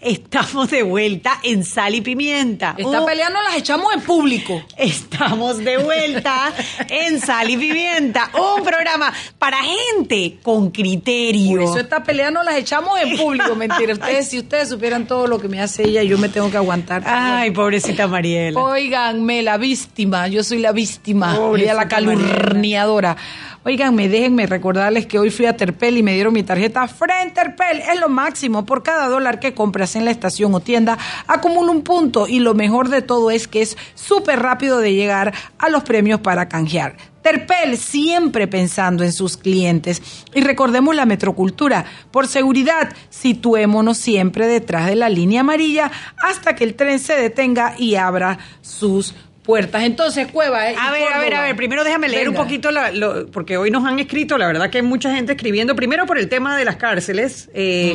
Estamos 0.00 0.70
de 0.70 0.82
vuelta 0.82 1.38
en 1.42 1.64
Sal 1.64 1.94
y 1.94 2.00
Pimienta. 2.00 2.74
Esta 2.76 3.00
Un- 3.00 3.06
pelea 3.06 3.30
no 3.30 3.42
las 3.42 3.56
echamos 3.56 3.92
en 3.94 4.00
público. 4.02 4.62
Estamos 4.76 5.58
de 5.58 5.78
vuelta 5.78 6.52
en 6.88 7.20
Sal 7.20 7.50
y 7.50 7.56
Pimienta, 7.56 8.30
un 8.34 8.62
programa 8.64 9.12
para 9.38 9.58
gente 9.58 10.38
con 10.42 10.70
criterio. 10.70 11.60
Por 11.60 11.70
eso 11.70 11.78
esta 11.78 12.02
pelea 12.02 12.30
no 12.30 12.42
las 12.42 12.56
echamos 12.56 12.98
en 13.00 13.16
público, 13.16 13.54
mentira. 13.54 13.92
Ustedes, 13.98 14.28
si 14.28 14.38
ustedes 14.38 14.68
supieran 14.68 15.06
todo 15.06 15.26
lo 15.26 15.40
que 15.40 15.48
me 15.48 15.60
hace 15.60 15.84
ella, 15.88 16.02
yo 16.02 16.18
me 16.18 16.28
tengo 16.28 16.50
que 16.50 16.56
aguantar. 16.56 17.02
Ay, 17.06 17.50
pobrecita 17.50 18.06
Mariela. 18.06 18.60
Óiganme, 18.60 19.42
la 19.42 19.56
víctima, 19.56 20.28
yo 20.28 20.44
soy 20.44 20.58
la 20.58 20.72
víctima, 20.72 21.34
Pobrecita 21.36 21.72
ella 21.72 21.82
la 21.82 21.88
calurniadora. 21.88 23.16
Óiganme, 23.64 24.08
déjenme 24.08 24.46
recordarles 24.46 25.06
que 25.06 25.18
hoy 25.18 25.30
fui 25.30 25.44
a 25.46 25.56
Terpel 25.56 25.98
y 25.98 26.02
me 26.02 26.14
dieron 26.14 26.32
mi 26.32 26.44
tarjeta 26.44 26.86
Fren 26.86 27.34
Terpel. 27.34 27.80
Es 27.80 27.98
lo 27.98 28.08
máximo. 28.08 28.64
Por 28.64 28.84
cada 28.84 29.08
dólar 29.08 29.40
que 29.40 29.52
compras 29.52 29.96
en 29.96 30.04
la 30.04 30.12
estación 30.12 30.54
o 30.54 30.60
tienda, 30.60 30.96
acumula 31.26 31.72
un 31.72 31.82
punto. 31.82 32.28
Y 32.28 32.38
lo 32.38 32.54
mejor 32.54 32.88
de 32.88 33.02
todo 33.02 33.30
es 33.32 33.48
que 33.48 33.62
es 33.62 33.76
súper 33.94 34.40
rápido 34.40 34.78
de 34.78 34.94
llegar 34.94 35.34
a 35.58 35.68
los 35.70 35.82
premios 35.82 36.20
para 36.20 36.48
canjear. 36.48 36.96
Terpel 37.20 37.76
siempre 37.76 38.46
pensando 38.46 39.02
en 39.02 39.12
sus 39.12 39.36
clientes. 39.36 40.24
Y 40.34 40.40
recordemos 40.40 40.94
la 40.94 41.04
metrocultura. 41.04 41.84
Por 42.12 42.28
seguridad, 42.28 42.94
situémonos 43.10 43.98
siempre 43.98 44.46
detrás 44.46 44.86
de 44.86 44.94
la 44.94 45.08
línea 45.08 45.40
amarilla 45.40 45.90
hasta 46.22 46.54
que 46.54 46.64
el 46.64 46.74
tren 46.74 47.00
se 47.00 47.14
detenga 47.14 47.74
y 47.76 47.96
abra 47.96 48.38
sus 48.62 49.08
puertas. 49.12 49.27
Entonces, 49.56 50.26
Cueva, 50.30 50.70
¿eh? 50.70 50.74
A 50.78 50.92
ver, 50.92 51.12
a 51.12 51.18
ver, 51.18 51.34
a 51.34 51.42
ver, 51.42 51.56
primero 51.56 51.82
déjame 51.84 52.08
leer 52.08 52.26
Venga. 52.28 52.38
un 52.40 52.44
poquito, 52.46 52.70
la- 52.70 52.90
lo- 52.90 53.26
porque 53.30 53.56
hoy 53.56 53.70
nos 53.70 53.84
han 53.86 53.98
escrito, 53.98 54.36
la 54.36 54.46
verdad 54.46 54.68
que 54.68 54.78
hay 54.78 54.82
mucha 54.84 55.14
gente 55.14 55.32
escribiendo, 55.32 55.74
primero 55.74 56.04
por 56.06 56.18
el 56.18 56.28
tema 56.28 56.56
de 56.56 56.64
las 56.66 56.76
cárceles. 56.76 57.48
Eh, 57.54 57.94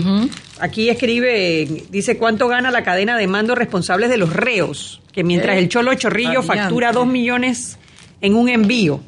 Aquí 0.60 0.89
escribe, 0.89 1.68
dice 1.89 2.18
cuánto 2.18 2.47
gana 2.47 2.72
la 2.72 2.84
cadena 2.84 3.18
de 3.18 3.28
mando 3.28 3.54
responsables 3.56 4.10
de 4.10 4.18
los 4.18 4.34
reos, 4.34 5.01
que 5.12 5.24
mientras 5.24 5.56
Eh, 5.56 5.60
el 5.60 5.70
Cholo 5.70 5.93
Chorrillo 5.95 6.41
variante. 6.41 6.58
factura 6.62 6.91
dos 6.91 7.06
millones 7.08 7.78
en 8.22 8.36
un 8.36 8.49
envío. 8.49 9.01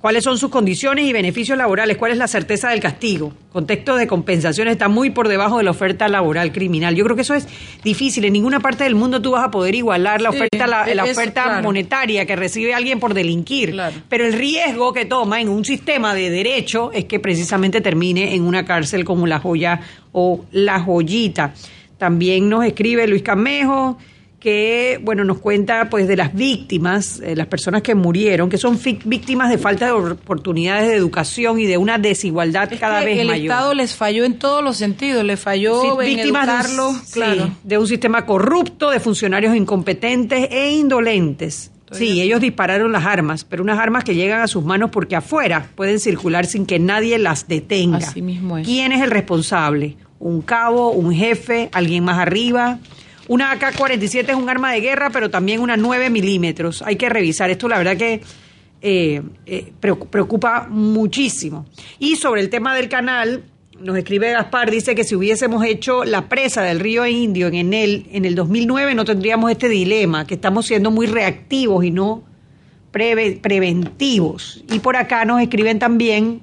¿Cuáles 0.00 0.22
son 0.22 0.38
sus 0.38 0.50
condiciones 0.50 1.04
y 1.06 1.12
beneficios 1.12 1.58
laborales? 1.58 1.96
¿Cuál 1.96 2.12
es 2.12 2.18
la 2.18 2.28
certeza 2.28 2.68
del 2.68 2.80
castigo? 2.80 3.32
Contexto 3.50 3.96
de 3.96 4.06
compensación 4.06 4.68
está 4.68 4.88
muy 4.88 5.10
por 5.10 5.26
debajo 5.26 5.58
de 5.58 5.64
la 5.64 5.70
oferta 5.72 6.06
laboral 6.08 6.52
criminal. 6.52 6.94
Yo 6.94 7.02
creo 7.02 7.16
que 7.16 7.22
eso 7.22 7.34
es 7.34 7.48
difícil. 7.82 8.24
En 8.26 8.34
ninguna 8.34 8.60
parte 8.60 8.84
del 8.84 8.94
mundo 8.94 9.20
tú 9.20 9.32
vas 9.32 9.44
a 9.44 9.50
poder 9.50 9.74
igualar 9.74 10.20
la 10.20 10.30
Sí, 10.30 10.36
oferta, 10.36 10.66
la, 10.66 10.86
la 10.94 11.02
eso, 11.04 11.12
oferta 11.18 11.44
claro. 11.44 11.62
monetaria 11.62 12.24
que 12.26 12.36
recibe 12.36 12.74
alguien 12.74 13.00
por 13.00 13.14
delinquir. 13.14 13.74
Pero 14.08 14.26
el 14.26 14.34
riesgo 14.34 14.92
que 14.92 15.06
toma 15.06 15.40
en 15.40 15.48
un 15.48 15.64
sistema 15.64 16.14
de 16.14 16.30
derecho 16.30 16.92
es 16.92 17.06
que 17.06 17.18
precisamente 17.18 17.80
termine 17.80 18.34
en 18.34 18.42
una 18.44 18.64
cárcel 18.64 19.04
como 19.04 19.26
La 19.26 19.40
Joya 19.40 19.80
o 20.12 20.44
La 20.52 20.78
Joyita. 20.78 21.54
También 21.98 22.48
nos 22.48 22.64
escribe 22.64 23.06
Luis 23.08 23.22
Camejo 23.22 23.98
que, 24.46 25.00
bueno, 25.02 25.24
nos 25.24 25.38
cuenta 25.38 25.90
pues 25.90 26.06
de 26.06 26.14
las 26.14 26.32
víctimas, 26.32 27.18
eh, 27.18 27.34
las 27.34 27.48
personas 27.48 27.82
que 27.82 27.96
murieron, 27.96 28.48
que 28.48 28.58
son 28.58 28.78
víctimas 29.04 29.50
de 29.50 29.58
falta 29.58 29.86
de 29.86 29.90
oportunidades 29.90 30.88
de 30.88 30.94
educación 30.94 31.58
y 31.58 31.66
de 31.66 31.78
una 31.78 31.98
desigualdad 31.98 32.70
cada 32.78 33.00
vez 33.00 33.18
el 33.18 33.26
mayor. 33.26 33.40
El 33.40 33.50
Estado 33.50 33.74
les 33.74 33.96
falló 33.96 34.24
en 34.24 34.38
todos 34.38 34.62
los 34.62 34.76
sentidos, 34.76 35.24
les 35.24 35.40
falló 35.40 35.82
sí, 35.82 35.88
en 35.88 36.14
víctimas 36.14 36.46
de, 36.46 36.76
claro. 37.12 37.46
sí, 37.46 37.52
de 37.64 37.76
un 37.76 37.88
sistema 37.88 38.24
corrupto, 38.24 38.90
de 38.90 39.00
funcionarios 39.00 39.56
incompetentes 39.56 40.46
e 40.52 40.70
indolentes. 40.70 41.72
Sí, 41.90 42.22
ellos 42.22 42.40
dispararon 42.40 42.92
las 42.92 43.04
armas, 43.04 43.42
pero 43.42 43.64
unas 43.64 43.80
armas 43.80 44.04
que 44.04 44.14
llegan 44.14 44.42
a 44.42 44.46
sus 44.46 44.64
manos 44.64 44.90
porque 44.92 45.16
afuera 45.16 45.70
pueden 45.74 45.98
circular 45.98 46.46
sin 46.46 46.66
que 46.66 46.78
nadie 46.78 47.18
las 47.18 47.48
detenga. 47.48 47.98
Así 47.98 48.22
mismo 48.22 48.58
es. 48.58 48.64
¿Quién 48.64 48.92
es 48.92 49.02
el 49.02 49.10
responsable? 49.10 49.96
¿Un 50.20 50.40
cabo, 50.40 50.90
un 50.90 51.12
jefe, 51.12 51.68
alguien 51.72 52.04
más 52.04 52.18
arriba? 52.18 52.78
Una 53.28 53.52
AK-47 53.52 54.28
es 54.28 54.34
un 54.34 54.48
arma 54.48 54.72
de 54.72 54.80
guerra, 54.80 55.10
pero 55.10 55.30
también 55.30 55.60
una 55.60 55.76
9 55.76 56.10
milímetros. 56.10 56.82
Hay 56.82 56.96
que 56.96 57.08
revisar. 57.08 57.50
Esto 57.50 57.68
la 57.68 57.78
verdad 57.78 57.96
que 57.96 58.20
eh, 58.82 59.22
eh, 59.46 59.72
preocupa 59.80 60.68
muchísimo. 60.68 61.66
Y 61.98 62.16
sobre 62.16 62.40
el 62.40 62.50
tema 62.50 62.74
del 62.74 62.88
canal, 62.88 63.44
nos 63.80 63.96
escribe 63.96 64.32
Gaspar, 64.32 64.70
dice 64.70 64.94
que 64.94 65.04
si 65.04 65.14
hubiésemos 65.14 65.64
hecho 65.64 66.04
la 66.04 66.28
presa 66.28 66.62
del 66.62 66.80
río 66.80 67.06
Indio 67.06 67.48
en 67.48 67.74
el, 67.74 68.06
en 68.12 68.24
el 68.24 68.34
2009 68.34 68.94
no 68.94 69.04
tendríamos 69.04 69.50
este 69.50 69.68
dilema, 69.68 70.26
que 70.26 70.34
estamos 70.34 70.66
siendo 70.66 70.90
muy 70.90 71.06
reactivos 71.06 71.84
y 71.84 71.90
no 71.90 72.22
preve, 72.90 73.32
preventivos. 73.42 74.64
Y 74.70 74.78
por 74.78 74.96
acá 74.96 75.24
nos 75.24 75.42
escriben 75.42 75.78
también 75.78 76.42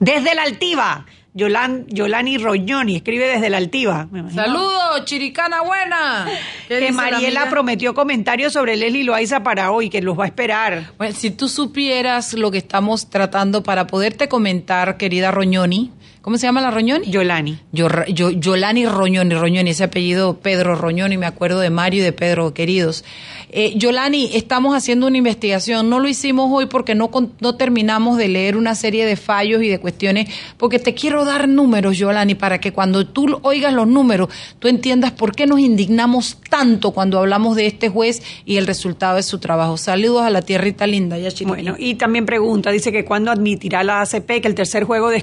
desde 0.00 0.34
la 0.34 0.42
altiva. 0.42 1.06
Yolan, 1.34 1.86
Yolani 1.88 2.38
Roñoni 2.38 2.96
escribe 2.96 3.26
desde 3.28 3.50
la 3.50 3.58
altiva. 3.58 4.08
Saludos, 4.34 5.04
chiricana 5.04 5.62
buena. 5.62 6.26
Que 6.66 6.90
Mariela 6.90 7.48
prometió 7.50 7.94
comentarios 7.94 8.52
sobre 8.52 8.76
Leslie 8.76 9.04
Loaiza 9.04 9.42
para 9.42 9.70
hoy, 9.70 9.90
que 9.90 10.02
los 10.02 10.18
va 10.18 10.24
a 10.24 10.26
esperar. 10.26 10.92
Bueno, 10.98 11.14
si 11.14 11.30
tú 11.30 11.48
supieras 11.48 12.34
lo 12.34 12.50
que 12.50 12.58
estamos 12.58 13.10
tratando 13.10 13.62
para 13.62 13.86
poderte 13.86 14.28
comentar, 14.28 14.96
querida 14.96 15.30
Roñoni, 15.30 15.92
¿Cómo 16.28 16.36
se 16.36 16.46
llama 16.46 16.60
la 16.60 16.70
Roñoni? 16.70 17.10
Yolani. 17.10 17.58
Yo, 17.72 17.88
yo, 18.08 18.28
Yolani 18.28 18.84
Roñoni, 18.84 19.34
Roñoni, 19.34 19.70
ese 19.70 19.84
apellido 19.84 20.36
Pedro 20.40 20.74
Roñoni, 20.74 21.16
me 21.16 21.24
acuerdo 21.24 21.58
de 21.60 21.70
Mario 21.70 22.02
y 22.02 22.04
de 22.04 22.12
Pedro, 22.12 22.52
queridos. 22.52 23.02
Eh, 23.48 23.72
Yolani, 23.78 24.32
estamos 24.34 24.76
haciendo 24.76 25.06
una 25.06 25.16
investigación, 25.16 25.88
no 25.88 26.00
lo 26.00 26.06
hicimos 26.06 26.50
hoy 26.52 26.66
porque 26.66 26.94
no, 26.94 27.10
no 27.40 27.54
terminamos 27.54 28.18
de 28.18 28.28
leer 28.28 28.58
una 28.58 28.74
serie 28.74 29.06
de 29.06 29.16
fallos 29.16 29.62
y 29.62 29.68
de 29.68 29.80
cuestiones, 29.80 30.28
porque 30.58 30.78
te 30.78 30.92
quiero 30.92 31.24
dar 31.24 31.48
números, 31.48 31.96
Yolani, 31.96 32.34
para 32.34 32.60
que 32.60 32.74
cuando 32.74 33.06
tú 33.06 33.40
oigas 33.40 33.72
los 33.72 33.88
números, 33.88 34.28
tú 34.58 34.68
entiendas 34.68 35.12
por 35.12 35.34
qué 35.34 35.46
nos 35.46 35.60
indignamos 35.60 36.36
tanto 36.50 36.90
cuando 36.90 37.18
hablamos 37.18 37.56
de 37.56 37.68
este 37.68 37.88
juez 37.88 38.22
y 38.44 38.58
el 38.58 38.66
resultado 38.66 39.16
de 39.16 39.22
su 39.22 39.38
trabajo. 39.38 39.78
Saludos 39.78 40.24
a 40.24 40.28
la 40.28 40.42
tierrita 40.42 40.86
linda, 40.86 41.16
ya 41.16 41.30
Bueno, 41.46 41.74
y 41.78 41.94
también 41.94 42.26
pregunta, 42.26 42.70
dice 42.70 42.92
que 42.92 43.06
cuándo 43.06 43.30
admitirá 43.30 43.82
la 43.82 44.02
ACP 44.02 44.42
que 44.42 44.48
el 44.48 44.54
tercer 44.54 44.84
juego 44.84 45.08
de 45.08 45.16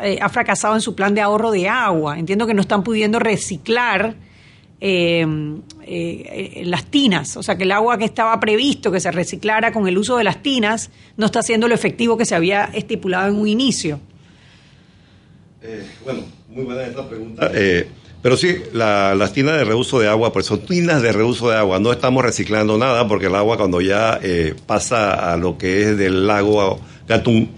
eh, 0.00 0.18
ha 0.20 0.28
fracasado 0.28 0.74
en 0.74 0.80
su 0.80 0.94
plan 0.94 1.14
de 1.14 1.20
ahorro 1.20 1.50
de 1.50 1.68
agua. 1.68 2.18
Entiendo 2.18 2.46
que 2.46 2.54
no 2.54 2.60
están 2.60 2.82
pudiendo 2.82 3.18
reciclar 3.18 4.14
eh, 4.80 5.24
eh, 5.86 6.62
las 6.64 6.84
tinas, 6.86 7.36
o 7.36 7.42
sea 7.42 7.56
que 7.56 7.62
el 7.64 7.72
agua 7.72 7.98
que 7.98 8.04
estaba 8.04 8.38
previsto 8.40 8.90
que 8.90 8.98
se 8.98 9.12
reciclara 9.12 9.72
con 9.72 9.86
el 9.86 9.96
uso 9.96 10.16
de 10.16 10.24
las 10.24 10.42
tinas 10.42 10.90
no 11.16 11.26
está 11.26 11.42
siendo 11.42 11.68
lo 11.68 11.74
efectivo 11.74 12.16
que 12.16 12.24
se 12.24 12.34
había 12.34 12.64
estipulado 12.64 13.28
en 13.28 13.36
un 13.36 13.46
inicio. 13.46 14.00
bueno, 16.04 16.22
muy 16.48 16.64
buena 16.64 16.82
esta 16.82 17.08
pregunta. 17.08 17.50
pero 18.22 18.36
sí, 18.36 18.56
las 18.72 19.32
tinas 19.32 19.56
de 19.56 19.64
reuso 19.64 20.00
de 20.00 20.08
agua, 20.08 20.32
pues 20.32 20.46
son 20.46 20.60
tinas 20.66 21.00
de 21.00 21.12
reuso 21.12 21.48
de 21.50 21.56
agua. 21.56 21.78
No 21.78 21.92
estamos 21.92 22.24
reciclando 22.24 22.76
nada 22.76 23.06
porque 23.06 23.26
el 23.26 23.34
agua 23.36 23.56
cuando 23.56 23.80
ya 23.80 24.18
pasa 24.66 25.32
a 25.32 25.36
lo 25.36 25.58
que 25.58 25.82
es 25.82 25.96
del 25.96 26.26
lago 26.26 26.80
Gatún, 27.06 27.50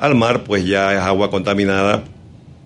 al 0.00 0.14
mar, 0.14 0.44
pues 0.44 0.64
ya 0.64 0.94
es 0.94 1.00
agua 1.00 1.30
contaminada. 1.30 2.02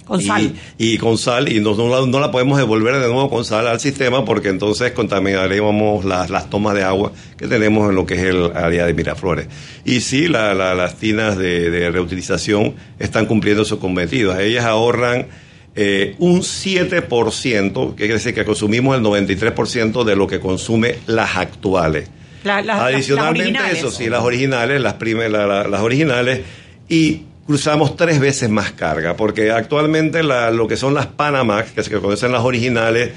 Con 0.07 0.20
sal. 0.20 0.55
Y 0.76 0.99
con 0.99 1.16
sal, 1.16 1.51
y 1.51 1.61
no, 1.61 1.74
no, 1.74 2.20
la, 2.20 2.30
podemos 2.30 2.59
devolver 2.59 2.95
de 2.97 3.09
nuevo 3.09 3.30
con 3.30 3.45
sal 3.45 3.66
al 3.66 3.80
sistema 3.80 4.24
porque 4.24 4.49
entonces 4.51 4.93
contaminaríamos 4.93 6.05
las, 6.05 6.28
las 6.28 6.51
tomas 6.51 6.74
de 6.74 6.82
agua 6.82 7.12
que 7.39 7.49
tenemos 7.49 7.89
en 7.89 7.97
lo 7.97 8.05
que 8.05 8.14
es 8.14 8.22
el 8.22 8.53
área 8.55 8.85
de 8.87 8.93
Miraflores. 8.93 9.49
Y 9.87 10.01
sí, 10.01 10.28
las 10.28 10.97
tinas 10.97 11.39
de, 11.39 11.91
reutilización 11.91 12.74
están 12.99 13.24
cumpliendo 13.24 13.64
su 13.64 13.78
cometido. 13.78 14.39
Ellas 14.39 14.66
ahorran 14.66 15.26
eh, 15.74 16.16
un 16.18 16.43
7%, 16.43 17.91
que 17.91 17.97
quiere 17.97 18.14
decir 18.14 18.35
que 18.35 18.45
consumimos 18.45 18.97
el 18.97 19.03
93% 19.03 20.05
de 20.05 20.16
lo 20.16 20.26
que 20.26 20.39
consume 20.39 20.97
las 21.07 21.37
actuales. 21.37 22.11
Adicionalmente 22.45 23.59
eso, 23.72 23.91
sí, 23.91 24.11
las 24.11 24.22
originales, 24.22 24.80
las, 24.80 24.95
primeras, 24.95 25.68
las 25.68 25.80
originales 25.80 26.41
y 26.89 27.22
cruzamos 27.47 27.97
tres 27.97 28.20
veces 28.20 28.49
más 28.51 28.72
carga, 28.72 29.16
porque 29.16 29.51
actualmente 29.51 30.22
lo 30.22 30.66
que 30.66 30.76
son 30.76 30.95
las 30.95 31.07
Panamax, 31.07 31.72
que 31.72 31.82
se 31.82 31.91
conocen 32.01 32.32
las 32.32 32.43
originales, 32.43 33.11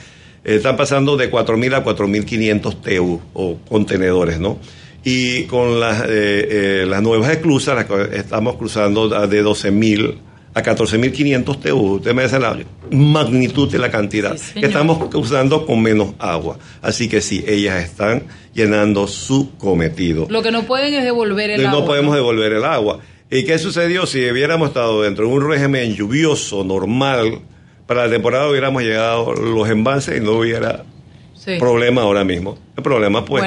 eh, 0.43 0.55
están 0.55 0.77
pasando 0.77 1.17
de 1.17 1.31
4.000 1.31 1.75
a 1.75 1.83
4.500 1.83 2.81
TEU 2.81 3.21
o 3.33 3.57
contenedores, 3.69 4.39
¿no? 4.39 4.59
Y 5.03 5.43
con 5.43 5.79
las, 5.79 6.01
eh, 6.01 6.07
eh, 6.09 6.85
las 6.87 7.01
nuevas 7.01 7.31
esclusas 7.31 7.85
estamos 8.13 8.55
cruzando 8.55 9.07
de 9.07 9.43
12.000 9.43 10.17
a 10.53 10.63
14.500 10.63 11.59
TEU. 11.61 11.77
Usted 11.77 12.13
me 12.13 12.23
dice 12.23 12.39
la 12.39 12.57
magnitud 12.91 13.71
de 13.71 13.77
la 13.77 13.91
cantidad 13.91 14.37
que 14.53 14.65
estamos 14.65 14.97
usando 15.13 15.65
con 15.65 15.81
menos 15.81 16.13
agua. 16.19 16.57
Así 16.81 17.07
que 17.07 17.21
sí, 17.21 17.45
ellas 17.47 17.83
están 17.83 18.23
llenando 18.53 19.07
su 19.07 19.55
cometido. 19.57 20.25
Lo 20.29 20.41
que 20.41 20.51
no 20.51 20.63
pueden 20.63 20.93
es 20.93 21.03
devolver 21.03 21.51
el 21.51 21.65
agua. 21.65 21.79
No 21.79 21.85
podemos 21.85 22.15
devolver 22.15 22.53
el 22.53 22.65
agua. 22.65 22.99
¿Y 23.29 23.43
qué 23.43 23.59
sucedió? 23.59 24.05
Si 24.05 24.19
hubiéramos 24.29 24.69
estado 24.69 25.01
dentro 25.01 25.27
de 25.27 25.33
un 25.33 25.49
régimen 25.49 25.95
lluvioso, 25.95 26.63
normal, 26.63 27.41
para 27.85 28.05
la 28.05 28.11
temporada 28.11 28.49
hubiéramos 28.49 28.83
llegado 28.83 29.33
los 29.33 29.69
embalses 29.69 30.17
y 30.17 30.21
no 30.23 30.33
hubiera 30.33 30.85
problema 31.59 32.01
ahora 32.01 32.23
mismo. 32.23 32.57
El 32.75 32.83
problema 32.83 33.23
pues 33.25 33.43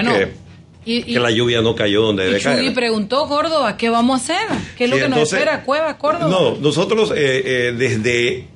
que, 0.84 1.04
que 1.04 1.20
la 1.20 1.30
lluvia 1.30 1.60
no 1.60 1.74
cayó 1.74 2.02
donde 2.02 2.24
debe 2.24 2.40
caer. 2.40 2.64
Y 2.64 2.70
preguntó 2.70 3.26
Córdoba, 3.28 3.76
¿qué 3.76 3.90
vamos 3.90 4.20
a 4.20 4.24
hacer? 4.24 4.58
¿Qué 4.76 4.84
es 4.84 4.90
lo 4.90 4.96
que 4.96 5.08
nos 5.08 5.32
espera? 5.32 5.62
Cueva, 5.62 5.96
Córdoba. 5.98 6.28
No, 6.28 6.56
nosotros 6.56 7.12
eh, 7.14 7.42
eh, 7.44 7.74
desde 7.76 8.46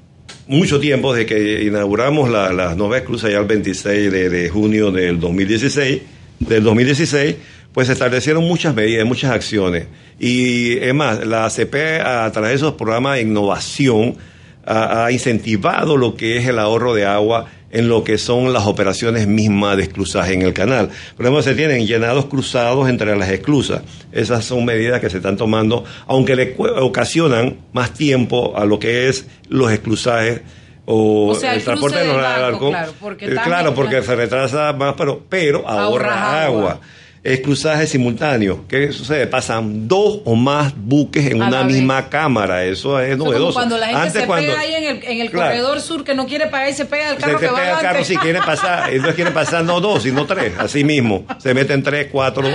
mucho 0.47 0.81
tiempo, 0.81 1.15
desde 1.15 1.27
que 1.27 1.65
inauguramos 1.65 2.31
las 2.31 2.55
la 2.55 2.75
nuevas 2.75 3.03
cruzas 3.03 3.31
ya 3.31 3.39
el 3.39 3.47
26 3.47 4.11
de, 4.11 4.29
de 4.29 4.49
junio 4.49 4.91
del 4.91 5.21
2016, 5.21 6.03
del 6.41 6.63
2016, 6.63 7.37
pues 7.75 7.89
se 7.89 7.93
establecieron 7.93 8.45
muchas 8.45 8.73
medidas, 8.75 9.05
muchas 9.05 9.33
acciones. 9.33 9.89
Y 10.21 10.79
es 10.79 10.95
más, 10.95 11.27
la 11.27 11.45
ACP 11.45 11.75
a 12.05 12.31
través 12.31 12.51
de 12.51 12.55
esos 12.55 12.75
programas 12.75 13.17
de 13.17 13.23
innovación 13.23 14.17
ha, 14.65 15.11
incentivado 15.11 15.97
lo 15.97 16.15
que 16.15 16.39
es 16.39 16.47
el 16.47 16.61
ahorro 16.61 16.95
de 16.95 17.05
agua 17.05 17.47
en 17.73 17.89
lo 17.89 18.05
que 18.05 18.17
son 18.17 18.53
las 18.53 18.67
operaciones 18.67 19.27
mismas 19.27 19.77
de 19.77 19.83
esclusaje 19.83 20.35
en 20.35 20.43
el 20.43 20.53
canal. 20.55 20.89
Por 21.17 21.27
ejemplo, 21.27 21.43
se 21.43 21.57
tienen 21.57 21.85
llenados 21.85 22.27
cruzados 22.27 22.89
entre 22.89 23.17
las 23.17 23.29
esclusas. 23.29 23.83
Esas 24.13 24.45
son 24.45 24.65
medidas 24.65 25.01
que 25.01 25.11
se 25.11 25.17
están 25.17 25.37
tomando, 25.37 25.85
aunque 26.07 26.37
le 26.37 26.55
ocasionan 26.57 27.57
más 27.73 27.93
tiempo 27.93 28.57
a 28.57 28.65
lo 28.65 28.79
que 28.79 29.09
es 29.09 29.27
los 29.49 29.73
esclusajes 29.73 30.43
o, 30.87 31.37
el, 31.43 31.65
transporte 31.65 31.99
de 31.99 32.07
los 32.07 32.17
Claro, 32.17 32.95
porque, 33.01 33.27
eh, 33.27 33.37
claro, 33.43 33.75
porque 33.75 34.01
se 34.03 34.15
retrasa 34.15 34.73
más, 34.75 34.95
pero, 34.97 35.25
pero 35.29 35.69
ahorra, 35.69 36.45
agua 36.45 36.81
es 37.25 37.41
cruzaje 37.41 37.87
simultáneo. 37.87 38.67
¿Qué 38.69 38.93
sucede? 38.93 39.27
Pasan 39.27 39.89
dos 39.89 40.21
o 40.27 40.37
más 40.37 40.75
buques 40.77 41.27
en 41.27 41.43
una 41.43 41.65
misma 41.65 42.11
cámara. 42.11 42.65
Eso 42.67 43.01
es 43.01 43.17
novedoso. 43.17 43.55
cuando 43.55 43.79
la 43.79 43.87
gente 43.87 44.21
se 44.21 44.27
pega 44.27 44.61
ahí 44.61 44.75
en 44.75 44.85
el, 44.85 45.03
en 45.03 45.21
el 45.23 45.31
corredor 45.31 45.81
sur 45.81 46.05
que 46.05 46.15
no 46.15 46.27
quiere 46.27 46.49
pagar 46.49 46.69
y 46.69 46.75
se 46.75 46.85
pega 46.85 47.09
al 47.09 47.17
carro 47.17 47.39
se, 47.39 47.47
que 47.47 47.51
se 47.51 47.55
pega 47.55 47.77
al 47.79 47.83
carro 47.83 48.05
si 48.05 48.17
quiere 48.19 48.39
pasar. 48.47 48.91
Entonces 48.91 49.15
quiere 49.15 49.31
pasar 49.31 49.65
no 49.65 49.81
dos, 49.81 50.03
sino 50.03 50.27
tres. 50.27 50.53
Así 50.59 50.85
mismo. 50.85 51.27
Se 51.39 51.55
meten 51.55 51.83
tres, 51.83 52.09
cuatro 52.13 52.47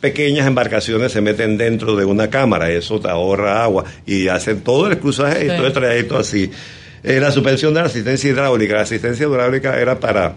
pequeñas 0.00 0.48
embarcaciones 0.48 1.12
se 1.12 1.20
meten 1.20 1.56
dentro 1.56 1.96
de 1.96 2.04
una 2.04 2.30
cámara. 2.30 2.70
Eso 2.70 3.00
te 3.00 3.08
ahorra 3.08 3.64
agua. 3.64 3.84
Y 4.06 4.28
hacen 4.28 4.60
todo 4.60 4.86
el 4.88 4.98
cruzaje 4.98 5.46
y 5.46 5.48
todo 5.48 5.66
el 5.66 5.72
trayecto 5.72 6.16
así. 6.16 6.50
Eh, 7.02 7.18
la 7.18 7.32
suspensión 7.32 7.74
de 7.74 7.80
la 7.80 7.86
asistencia 7.86 8.30
hidráulica. 8.30 8.74
La 8.74 8.82
asistencia 8.82 9.26
hidráulica 9.26 9.80
era 9.80 9.98
para 9.98 10.36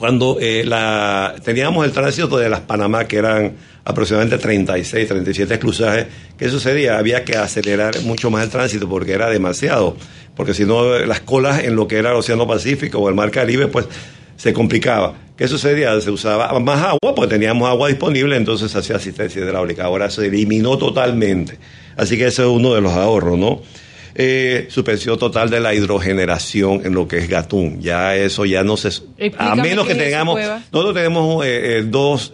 cuando 0.00 0.38
eh, 0.40 0.64
la, 0.64 1.34
teníamos 1.44 1.84
el 1.84 1.92
tránsito 1.92 2.38
de 2.38 2.48
las 2.48 2.60
Panamá, 2.60 3.04
que 3.04 3.18
eran 3.18 3.52
aproximadamente 3.84 4.38
36, 4.38 5.08
37 5.08 5.58
cruzajes, 5.58 6.06
¿qué 6.36 6.48
sucedía? 6.48 6.98
Había 6.98 7.24
que 7.24 7.36
acelerar 7.36 8.00
mucho 8.02 8.30
más 8.30 8.42
el 8.42 8.50
tránsito 8.50 8.88
porque 8.88 9.12
era 9.12 9.28
demasiado, 9.28 9.96
porque 10.34 10.54
si 10.54 10.64
no 10.64 10.98
las 10.98 11.20
colas 11.20 11.62
en 11.62 11.76
lo 11.76 11.86
que 11.86 11.96
era 11.96 12.10
el 12.10 12.16
Océano 12.16 12.46
Pacífico 12.46 12.98
o 12.98 13.08
el 13.08 13.14
Mar 13.14 13.30
Caribe, 13.30 13.68
pues 13.68 13.86
se 14.36 14.52
complicaba. 14.52 15.14
¿Qué 15.36 15.48
sucedía? 15.48 15.98
Se 16.00 16.10
usaba 16.10 16.58
más 16.60 16.82
agua, 16.82 17.14
pues 17.14 17.28
teníamos 17.28 17.68
agua 17.68 17.88
disponible, 17.88 18.36
entonces 18.36 18.74
hacía 18.74 18.96
asistencia 18.96 19.42
hidráulica. 19.42 19.84
Ahora 19.84 20.10
se 20.10 20.26
eliminó 20.26 20.76
totalmente. 20.76 21.58
Así 21.96 22.16
que 22.16 22.26
ese 22.26 22.42
es 22.42 22.48
uno 22.48 22.74
de 22.74 22.80
los 22.80 22.92
ahorros, 22.92 23.38
¿no? 23.38 23.62
Eh, 24.14 24.66
suspensión 24.70 25.18
total 25.18 25.50
de 25.50 25.60
la 25.60 25.72
hidrogeneración 25.72 26.82
en 26.84 26.94
lo 26.94 27.06
que 27.06 27.18
es 27.18 27.28
Gatún. 27.28 27.80
Ya 27.80 28.16
eso 28.16 28.44
ya 28.44 28.64
no 28.64 28.76
se... 28.76 28.90
a 29.38 29.54
menos 29.54 29.86
que 29.86 29.94
tengamos... 29.94 30.40
nosotros 30.72 30.94
tenemos 30.94 31.44
eh, 31.44 31.78
eh, 31.78 31.84
dos 31.86 32.32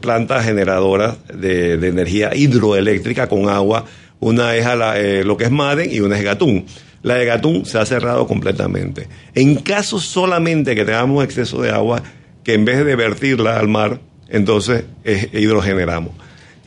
plantas 0.00 0.44
generadoras 0.44 1.16
de, 1.32 1.74
energía 1.74 2.34
hidroeléctrica 2.34 3.28
con 3.28 3.48
agua. 3.48 3.84
Una 4.18 4.56
es 4.56 4.66
a 4.66 4.74
la, 4.74 4.98
lo 5.22 5.36
que 5.36 5.44
es 5.44 5.50
Maden 5.50 5.92
y 5.92 6.00
una 6.00 6.16
es 6.16 6.24
Gatún. 6.24 6.66
La 7.02 7.16
de 7.16 7.26
Gatún 7.26 7.66
se 7.66 7.78
ha 7.78 7.86
cerrado 7.86 8.26
completamente. 8.26 9.08
En 9.34 9.56
caso 9.56 10.00
solamente 10.00 10.74
que 10.74 10.84
tengamos 10.84 11.22
exceso 11.22 11.60
de 11.60 11.70
agua, 11.70 12.02
que 12.42 12.54
en 12.54 12.64
vez 12.64 12.84
de 12.84 12.96
vertirla 12.96 13.58
al 13.58 13.68
mar, 13.68 14.00
entonces 14.28 14.84
hidrogeneramos. 15.32 16.12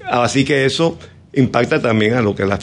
Así 0.06 0.46
que 0.46 0.66
eso 0.66 0.98
impacta 1.34 1.82
también 1.82 2.14
a 2.14 2.22
lo 2.22 2.36
que 2.36 2.44
es 2.44 2.50
la 2.50 2.60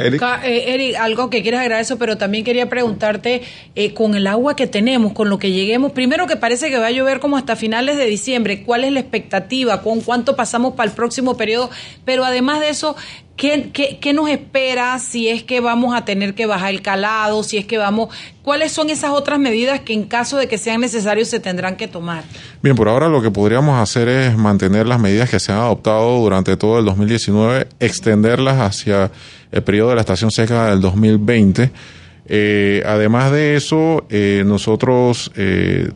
finanza. 0.00 0.40
Eric. 0.44 0.44
Eh, 0.44 0.74
Eric, 0.74 0.96
algo 0.96 1.30
que 1.30 1.42
quieras 1.42 1.62
agradecerte, 1.62 1.98
pero 1.98 2.18
también 2.18 2.44
quería 2.44 2.68
preguntarte, 2.68 3.42
eh, 3.74 3.94
con 3.94 4.14
el 4.14 4.26
agua 4.26 4.56
que 4.56 4.66
tenemos, 4.66 5.12
con 5.12 5.28
lo 5.28 5.38
que 5.38 5.52
lleguemos, 5.52 5.92
primero 5.92 6.26
que 6.26 6.36
parece 6.36 6.70
que 6.70 6.78
va 6.78 6.88
a 6.88 6.90
llover 6.90 7.20
como 7.20 7.36
hasta 7.36 7.56
finales 7.56 7.96
de 7.96 8.06
diciembre, 8.06 8.62
¿cuál 8.62 8.84
es 8.84 8.92
la 8.92 9.00
expectativa? 9.00 9.82
¿Con 9.82 10.00
cuánto 10.00 10.36
pasamos 10.36 10.74
para 10.74 10.90
el 10.90 10.96
próximo 10.96 11.36
periodo? 11.36 11.70
Pero 12.04 12.24
además 12.24 12.60
de 12.60 12.70
eso, 12.70 12.96
¿Qué, 13.36 13.70
qué, 14.00 14.12
nos 14.14 14.30
espera 14.30 14.98
si 14.98 15.28
es 15.28 15.42
que 15.42 15.60
vamos 15.60 15.94
a 15.94 16.06
tener 16.06 16.34
que 16.34 16.46
bajar 16.46 16.70
el 16.70 16.80
calado, 16.80 17.42
si 17.42 17.58
es 17.58 17.66
que 17.66 17.76
vamos, 17.76 18.08
cuáles 18.42 18.72
son 18.72 18.88
esas 18.88 19.10
otras 19.10 19.38
medidas 19.38 19.80
que 19.80 19.92
en 19.92 20.04
caso 20.04 20.38
de 20.38 20.48
que 20.48 20.56
sean 20.56 20.80
necesarios 20.80 21.28
se 21.28 21.38
tendrán 21.38 21.76
que 21.76 21.86
tomar? 21.86 22.24
Bien, 22.62 22.74
por 22.74 22.88
ahora 22.88 23.08
lo 23.08 23.20
que 23.20 23.30
podríamos 23.30 23.78
hacer 23.78 24.08
es 24.08 24.38
mantener 24.38 24.86
las 24.86 24.98
medidas 24.98 25.28
que 25.28 25.38
se 25.38 25.52
han 25.52 25.58
adoptado 25.58 26.18
durante 26.18 26.56
todo 26.56 26.78
el 26.78 26.86
2019, 26.86 27.68
extenderlas 27.78 28.58
hacia 28.58 29.10
el 29.52 29.62
periodo 29.62 29.90
de 29.90 29.96
la 29.96 30.00
estación 30.00 30.30
seca 30.30 30.70
del 30.70 30.80
2020. 30.80 31.70
Eh, 32.28 32.82
además 32.86 33.32
de 33.32 33.56
eso, 33.56 34.06
eh, 34.08 34.44
nosotros 34.46 35.30
eh, 35.36 35.90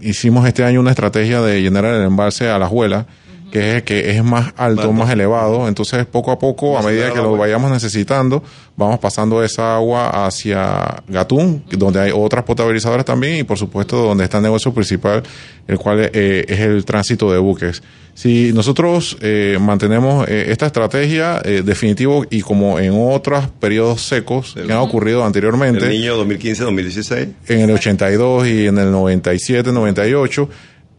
hicimos 0.00 0.46
este 0.46 0.62
año 0.62 0.78
una 0.78 0.90
estrategia 0.90 1.42
de 1.42 1.60
llenar 1.62 1.84
el 1.84 2.04
embalse 2.04 2.48
a 2.48 2.60
la 2.60 2.68
juela 2.68 3.06
que 3.54 3.76
es, 3.76 3.82
que 3.84 4.10
es 4.10 4.24
más 4.24 4.52
alto, 4.56 4.92
más 4.92 5.08
elevado. 5.10 5.68
Entonces, 5.68 6.04
poco 6.06 6.32
a 6.32 6.38
poco, 6.40 6.76
a 6.76 6.82
medida 6.82 7.12
que 7.12 7.20
lo 7.20 7.36
vayamos 7.36 7.70
necesitando, 7.70 8.42
vamos 8.76 8.98
pasando 8.98 9.44
esa 9.44 9.76
agua 9.76 10.26
hacia 10.26 11.04
Gatún, 11.06 11.62
donde 11.70 12.00
hay 12.00 12.10
otras 12.12 12.42
potabilizadoras 12.42 13.04
también, 13.04 13.36
y 13.36 13.44
por 13.44 13.56
supuesto, 13.56 13.96
donde 13.96 14.24
está 14.24 14.38
el 14.38 14.42
negocio 14.42 14.74
principal, 14.74 15.22
el 15.68 15.78
cual 15.78 16.10
eh, 16.12 16.44
es 16.48 16.58
el 16.58 16.84
tránsito 16.84 17.30
de 17.30 17.38
buques. 17.38 17.80
Si 18.14 18.52
nosotros 18.52 19.18
eh, 19.20 19.56
mantenemos 19.60 20.26
eh, 20.28 20.46
esta 20.48 20.66
estrategia, 20.66 21.40
definitivo, 21.40 22.26
y 22.28 22.40
como 22.40 22.80
en 22.80 22.92
otros 22.96 23.46
periodos 23.60 24.02
secos 24.02 24.54
que 24.54 24.72
han 24.72 24.78
ocurrido 24.78 25.24
anteriormente. 25.24 25.84
El 25.84 25.92
niño 25.92 26.24
2015-2016. 26.26 27.28
En 27.46 27.60
el 27.60 27.70
82 27.70 28.48
y 28.48 28.66
en 28.66 28.78
el 28.78 28.92
97-98 28.92 30.48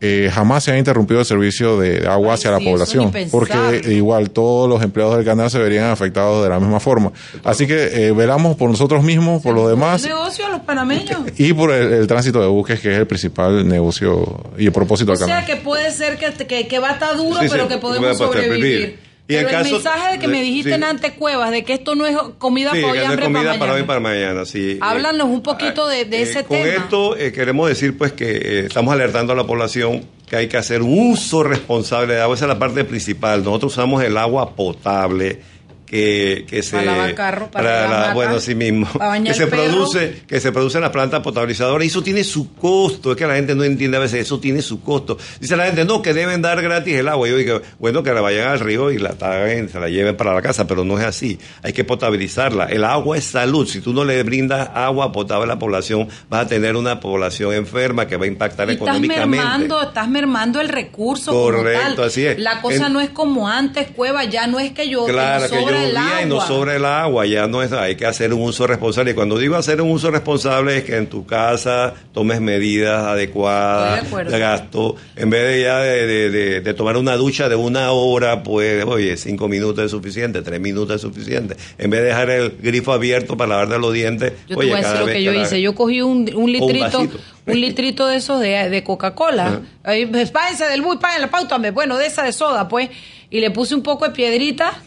eh, 0.02 0.30
jamás 0.32 0.64
se 0.64 0.72
ha 0.72 0.78
interrumpido 0.78 1.22
el 1.22 1.26
servicio 1.26 1.80
de 1.80 2.08
agua 2.08 2.34
hacia 2.34 2.52
la 2.52 2.60
población, 2.60 3.12
porque 3.32 3.82
igual 3.88 4.30
todos 4.30 4.70
los 4.70 4.84
empleados 4.84 5.16
del 5.16 5.26
canal 5.26 5.50
se 5.50 5.58
verían 5.58 5.90
afectados 5.90 6.44
de 6.44 6.50
la 6.50 6.60
misma 6.60 6.80
forma. 6.80 7.12
Así 7.44 7.66
que 7.66 8.08
eh, 8.08 8.12
velamos 8.12 8.58
por 8.58 8.70
nosotros 8.70 9.04
mismos, 9.04 9.42
por 9.42 9.56
los 9.56 9.70
demás. 9.70 10.04
negocio 10.04 10.46
a 10.46 10.50
los 10.50 10.62
panameños. 10.62 11.20
Y 11.38 11.54
por 11.54 11.72
el, 11.72 12.06
tránsito 12.08 12.42
de 12.42 12.48
buques, 12.48 12.80
que 12.80 12.92
es 12.92 13.00
el 13.00 13.08
principal 13.08 13.68
negocio 13.68 14.44
y 14.58 14.66
el 14.66 14.72
propósito 14.72 15.12
del 15.12 15.20
canal. 15.20 15.44
O 15.44 15.46
sea, 15.46 15.56
que 15.56 15.62
puede 15.62 15.92
ser 15.92 16.18
que, 16.18 16.68
que, 16.68 16.80
va 16.80 16.90
a 16.90 16.94
estar 16.94 17.16
duro, 17.16 17.40
pero 17.50 17.68
que 17.68 17.78
podemos 17.78 18.18
sobrevivir. 18.18 19.05
Y 19.28 19.36
el, 19.36 19.46
mensaje 19.46 20.12
de 20.12 20.20
que 20.20 20.28
me 20.28 20.42
dijiste 20.42 20.74
antes, 20.76 21.14
Cuevas, 21.14 21.50
de 21.50 21.64
que 21.64 21.74
esto 21.74 21.96
no 21.96 22.06
es 22.06 22.16
comida 22.38 22.72
para 22.72 22.88
hoy, 22.88 23.00
hambre 23.00 23.26
comida 23.26 23.58
para, 23.58 23.74
hoy 23.74 23.84
para 23.84 24.00
mañana. 24.00 24.46
Sí. 24.46 24.78
Háblanos 24.82 25.30
un 25.30 25.42
poquito 25.42 25.88
de, 25.88 26.06
de 26.06 26.18
eh, 26.18 26.22
ese 26.22 26.44
tema. 26.44 26.60
Con 26.60 26.84
esto 26.84 27.18
eh, 27.18 27.32
queremos 27.32 27.68
decir 27.68 27.98
pues 27.98 28.14
que 28.14 28.32
eh, 28.32 28.60
estamos 28.68 28.94
alertando 28.94 29.34
a 29.34 29.36
la 29.36 29.46
población 29.46 30.06
que 30.30 30.36
hay 30.36 30.48
que 30.48 30.58
hacer 30.58 30.84
uso 30.84 31.44
responsable 31.44 32.14
de 32.14 32.22
agua. 32.22 32.36
Esa 32.36 32.46
es 32.46 32.50
la 32.50 32.60
parte 32.60 32.84
principal. 32.84 33.44
Nosotros 33.44 33.74
usamos 33.74 34.04
el 34.04 34.16
agua 34.18 34.56
potable 34.56 35.42
que, 35.86 36.46
que 36.50 36.64
se 36.64 36.78
para 36.78 37.16
carro, 37.16 37.52
para, 37.52 38.14
bueno 38.14 38.40
sí 38.40 38.56
mismo. 38.56 38.88
que 39.24 39.34
se 39.34 39.48
produce 39.48 40.24
que 40.28 40.40
se 40.40 40.52
produce 40.52 40.78
en 40.78 40.84
las 40.84 40.92
plantas 40.92 41.22
potabilizadoras. 41.22 41.86
Y 41.86 41.88
eso 41.88 42.02
tiene 42.02 42.24
su 42.24 42.56
costo. 42.56 43.12
Es 43.12 43.18
que 43.18 43.28
la 43.28 43.36
gente 43.36 43.56
no 43.56 43.64
entiende 43.64 43.98
a 43.98 44.00
veces 44.00 44.22
eso 44.22 44.40
tiene 44.40 44.62
su 44.62 44.82
costo. 44.82 45.18
Dice 45.40 45.56
la 45.56 45.66
gente 45.66 45.86
no 45.86 46.02
que 46.02 46.14
deben 46.14 46.42
dar 46.42 46.62
gratis 46.62 46.96
el 46.96 47.08
agua 47.08 47.28
yo 47.28 47.38
digo 47.38 47.62
bueno 47.80 48.04
que 48.04 48.14
la 48.14 48.22
vayan 48.22 48.50
al 48.50 48.60
río 48.60 48.92
y 48.92 48.98
la 48.98 49.14
traigan 49.14 49.70
se 49.70 49.80
la 49.80 49.90
lleven 49.90 50.16
para 50.16 50.34
la 50.34 50.42
casa 50.42 50.68
pero 50.68 50.84
no 50.84 50.98
es 51.00 51.06
así. 51.06 51.40
Hay 51.62 51.74
que 51.74 51.84
potabilizarla. 51.84 52.66
El 52.66 52.84
agua 52.84 53.18
es 53.18 53.26
salud. 53.26 53.68
Si 53.68 53.82
tú 53.82 53.94
no 53.94 54.04
le 54.04 54.22
brindas 54.24 54.70
agua 54.74 55.12
potable 55.12 55.46
a 55.46 55.48
la 55.48 55.60
población 55.60 56.08
vas 56.30 56.46
a 56.46 56.48
tener 56.48 56.76
una 56.76 57.00
población 57.00 57.54
enferma 57.54 58.08
que 58.08 58.18
va 58.18 58.26
a 58.26 58.28
impactar 58.28 58.70
económicamente 58.70 59.38
estás 59.38 59.60
mermando 59.60 59.82
estás 59.82 60.08
mermando 60.10 60.62
el 60.62 60.70
recurso 60.70 61.32
correcto 61.32 62.04
así 62.04 62.26
es. 62.26 62.40
La 62.40 62.62
cosa 62.62 62.90
no 62.90 63.02
es 63.02 63.10
como 63.10 63.48
antes 63.48 63.90
cueva 63.92 64.24
ya 64.26 64.48
no 64.48 64.60
es 64.60 64.72
que 64.72 64.90
yo 64.90 65.06
claro 65.06 65.50
que, 65.50 65.56
yo 65.56 65.75
y 66.24 66.26
no 66.26 66.42
sobre 66.42 66.78
el 66.78 66.86
agua, 66.86 67.26
ya 67.26 67.48
no 67.48 67.62
es, 67.62 67.72
hay 67.72 67.96
que 67.96 68.06
hacer 68.06 68.34
un 68.34 68.42
uso 68.42 68.68
responsable. 68.68 69.12
Y 69.12 69.14
cuando 69.14 69.38
digo 69.38 69.56
hacer 69.56 69.82
un 69.82 69.92
uso 69.92 70.12
responsable 70.12 70.78
es 70.78 70.84
que 70.84 70.98
en 70.98 71.08
tu 71.08 71.26
casa 71.26 71.94
tomes 72.14 72.42
medidas 72.42 73.06
adecuadas 73.06 74.10
de, 74.12 74.40
gasto. 74.40 74.96
En 75.16 75.30
vez 75.30 75.44
de 75.44 75.62
ya 75.62 75.80
de, 75.80 76.74
tomar 76.76 76.98
una 76.98 77.16
ducha 77.16 77.50
de 77.50 77.56
una 77.56 77.92
hora, 77.92 78.44
pues, 78.44 78.84
oye, 78.86 79.18
cinco 79.18 79.48
minutos 79.48 79.86
es 79.86 79.92
suficiente, 79.92 80.42
tres 80.42 80.60
minutos 80.60 80.96
es 80.96 81.02
suficiente. 81.02 81.56
En 81.78 81.90
vez 81.90 82.02
de 82.02 82.08
dejar 82.08 82.30
el 82.30 82.58
grifo 82.62 82.94
abierto 82.94 83.38
para 83.38 83.50
lavarte 83.50 83.80
los 83.80 83.94
dientes, 83.94 84.34
yo 84.48 84.58
oye, 84.58 84.70
te 84.70 84.74
voy 84.74 84.84
a 84.84 84.88
decir 84.88 85.00
lo 85.00 85.06
que 85.08 85.24
yo 85.24 85.34
hice. 85.34 85.62
Yo 85.62 85.76
cogí 85.76 86.02
un, 86.02 86.26
litrito. 86.26 87.08
Un, 87.48 87.62
litrito 87.62 88.08
de 88.08 88.18
esos 88.18 88.40
de, 88.40 88.84
Coca-Cola. 88.84 89.62
Pues, 89.84 90.32
páguense 90.32 90.66
del 90.66 90.82
bus, 90.82 90.98
páguense 90.98 91.22
la 91.22 91.30
pauta, 91.30 91.58
bueno, 91.72 91.98
de 91.98 92.08
esa 92.08 92.24
de 92.24 92.34
soda, 92.34 92.68
pues. 92.68 92.90
Y 93.30 93.40
le 93.40 93.52
puse 93.52 93.76
un 93.76 93.82
poco 93.82 94.06
de 94.06 94.12
piedrita 94.12 94.82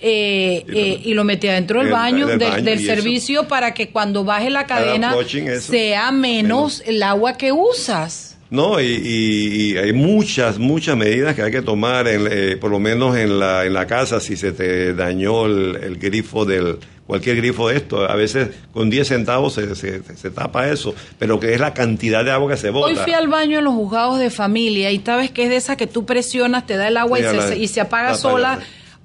eh, 0.00 0.64
eh, 0.68 1.00
y, 1.04 1.14
lo, 1.14 1.24
metí 1.24 1.48
adentro 1.48 1.80
del 1.80 1.90
baño, 1.90 2.26
del, 2.28 2.84
servicio 2.84 3.48
para 3.48 3.74
que 3.74 3.88
cuando 3.88 4.22
baje 4.22 4.48
la 4.48 4.66
cadena 4.66 5.14
sea 5.60 6.12
menos, 6.12 6.82
el 6.86 7.02
agua 7.02 7.36
que 7.36 7.50
usas. 7.50 8.36
No, 8.50 8.80
y, 8.80 9.76
hay 9.76 9.92
muchas, 9.92 10.58
muchas 10.58 10.96
medidas 10.96 11.34
que 11.34 11.42
hay 11.42 11.50
que 11.50 11.62
tomar, 11.62 12.06
eh, 12.08 12.56
por 12.56 12.70
lo 12.70 12.78
menos 12.78 13.16
en 13.16 13.38
la, 13.38 13.66
en 13.66 13.74
la 13.74 13.86
casa, 13.86 14.20
si 14.20 14.36
se 14.36 14.52
te 14.52 14.94
dañó 14.94 15.46
el, 15.46 15.98
grifo 15.98 16.46
del, 16.46 16.78
cualquier 17.06 17.36
grifo 17.36 17.68
de 17.68 17.76
esto. 17.76 18.08
A 18.08 18.14
veces 18.14 18.50
con 18.72 18.88
10 18.88 19.06
centavos 19.06 19.54
se, 19.54 19.74
se, 19.74 20.30
tapa 20.30 20.68
eso, 20.68 20.94
pero 21.18 21.40
que 21.40 21.52
es 21.52 21.60
la 21.60 21.74
cantidad 21.74 22.24
de 22.24 22.30
agua 22.30 22.52
que 22.52 22.56
se 22.56 22.70
bota. 22.70 22.86
Hoy 22.86 22.94
fui 22.94 23.12
al 23.12 23.28
baño 23.28 23.58
en 23.58 23.64
los 23.64 23.74
juzgados 23.74 24.18
de 24.18 24.30
familia 24.30 24.92
y 24.92 25.00
sabes 25.00 25.30
que 25.30 25.42
es 25.42 25.50
de 25.50 25.56
esa 25.56 25.76
que 25.76 25.86
tú 25.86 26.06
presionas, 26.06 26.66
te 26.66 26.76
da 26.76 26.88
el 26.88 26.96
agua 26.96 27.18
y, 27.18 27.24
se, 27.24 27.58
y, 27.58 27.68
se, 27.68 27.80
apaga 27.80 28.14
sola. 28.14 28.60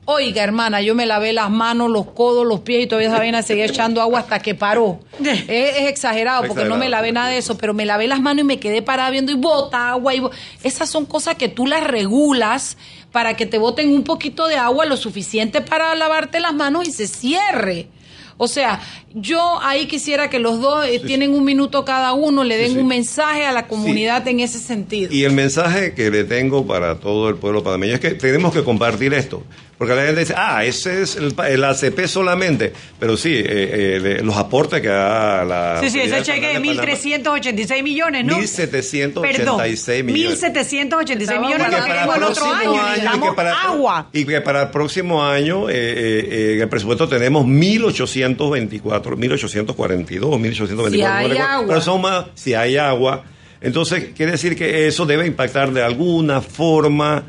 Oiga, 0.06 0.44
hermana, 0.44 0.82
yo 0.82 0.96
me 0.96 1.06
lavé 1.06 1.32
las 1.32 1.50
manos, 1.50 1.90
los 1.90 2.08
codos, 2.08 2.46
los 2.46 2.60
pies 2.60 2.84
y 2.84 2.88
todavía 2.88 3.08
esa 3.08 3.20
vaina 3.20 3.42
seguía 3.42 3.66
echando 3.66 4.02
agua 4.02 4.20
hasta 4.20 4.40
que 4.40 4.54
paró. 4.54 5.00
Es, 5.48 5.88
exagerado 5.88 6.44
porque 6.46 6.66
no 6.66 6.76
me 6.76 6.90
lavé 6.90 7.14
nada 7.14 7.30
de 7.30 7.38
eso, 7.38 7.58
pero 7.58 7.74
me 7.74 7.86
lavé 7.86 8.08
las 8.08 8.20
manos 8.20 8.42
y 8.42 8.46
me 8.46 8.60
quedé 8.60 8.82
parada 8.82 9.10
viendo 9.12 9.32
y 9.32 9.36
bota 9.36 9.92
agua. 9.92 10.14
Y 10.14 10.22
Esas 10.64 10.90
son 10.90 11.06
cosas 11.06 11.36
que 11.36 11.48
tú 11.48 11.68
las 11.68 11.84
regulas 11.84 12.78
para 13.14 13.36
que 13.36 13.46
te 13.46 13.58
boten 13.58 13.94
un 13.94 14.04
poquito 14.04 14.48
de 14.48 14.58
agua, 14.58 14.86
lo 14.86 14.98
suficiente 14.98 15.62
para 15.62 15.96
lavarte 15.96 16.42
las 16.42 16.54
manos 16.54 16.88
y 16.88 16.92
se 16.92 17.08
cierre. 17.08 17.88
O 18.38 18.48
sea, 18.48 18.82
yo 19.14 19.60
ahí 19.62 19.86
quisiera 19.88 20.30
que 20.30 20.40
los 20.40 20.60
dos 20.60 20.86
eh, 20.86 21.00
tienen 21.06 21.34
un 21.34 21.44
minuto 21.44 21.86
cada 21.86 22.14
uno, 22.14 22.44
le 22.44 22.58
den 22.58 22.78
un 22.78 22.88
mensaje 22.88 23.46
a 23.46 23.52
la 23.52 23.68
comunidad 23.68 24.28
en 24.28 24.40
ese 24.40 24.60
sentido. 24.60 25.14
Y 25.14 25.24
el 25.24 25.34
mensaje 25.34 25.94
que 25.94 26.10
le 26.10 26.24
tengo 26.24 26.66
para 26.66 27.00
todo 27.00 27.30
el 27.30 27.36
pueblo 27.36 27.64
panameño 27.64 27.96
es 27.96 28.00
que 28.00 28.12
tenemos 28.12 28.54
que 28.54 28.64
compartir 28.64 29.14
esto. 29.14 29.44
Porque 29.78 29.96
la 29.96 30.06
gente 30.06 30.22
dice, 30.22 30.34
ah, 30.38 30.64
ese 30.64 31.02
es 31.02 31.18
el, 31.18 31.64
ACP 31.64 32.06
solamente. 32.06 32.72
Pero 33.00 33.18
sí, 33.18 33.34
eh, 33.34 33.44
eh, 33.46 34.22
los 34.24 34.38
aportes 34.38 34.80
que 34.82 34.88
da 34.88 35.44
la. 35.44 35.82
Sí, 35.82 35.90
sí, 35.90 36.00
ese 36.00 36.22
cheque 36.22 36.48
de 36.48 36.62
1.386 36.62 37.84
millones, 37.84 38.24
¿no? 38.24 38.38
1.786 38.38 40.04
millones. 40.04 40.42
1.786 40.42 41.42
millones 41.42 41.68
que 41.68 41.82
tenemos 41.82 42.16
el 42.16 42.24
otro 42.24 42.46
año. 42.46 42.82
año 42.82 43.32
y 43.32 43.36
para, 43.36 43.62
agua. 43.62 44.08
Y 44.14 44.24
que 44.24 44.40
para 44.40 44.62
el 44.62 44.70
próximo 44.70 45.22
año, 45.22 45.70
eh, 45.70 46.54
en 46.56 46.62
el 46.62 46.70
presupuesto 46.70 47.10
tenemos 47.10 47.46
1.824, 47.46 49.03
1.842, 49.04 50.20
1.824. 50.20 50.92
Si 50.92 51.02
hay 51.02 51.38
agua. 51.38 51.68
Pero 51.68 51.82
son 51.82 52.02
más, 52.02 52.26
si 52.36 52.54
hay 52.54 52.78
agua. 52.78 53.24
Entonces, 53.62 54.10
quiere 54.16 54.34
decir 54.34 54.56
que 54.56 54.88
eso 54.88 55.06
debe 55.06 55.26
impactar 55.26 55.72
de 55.72 55.84
alguna 55.84 56.42
forma 56.42 57.24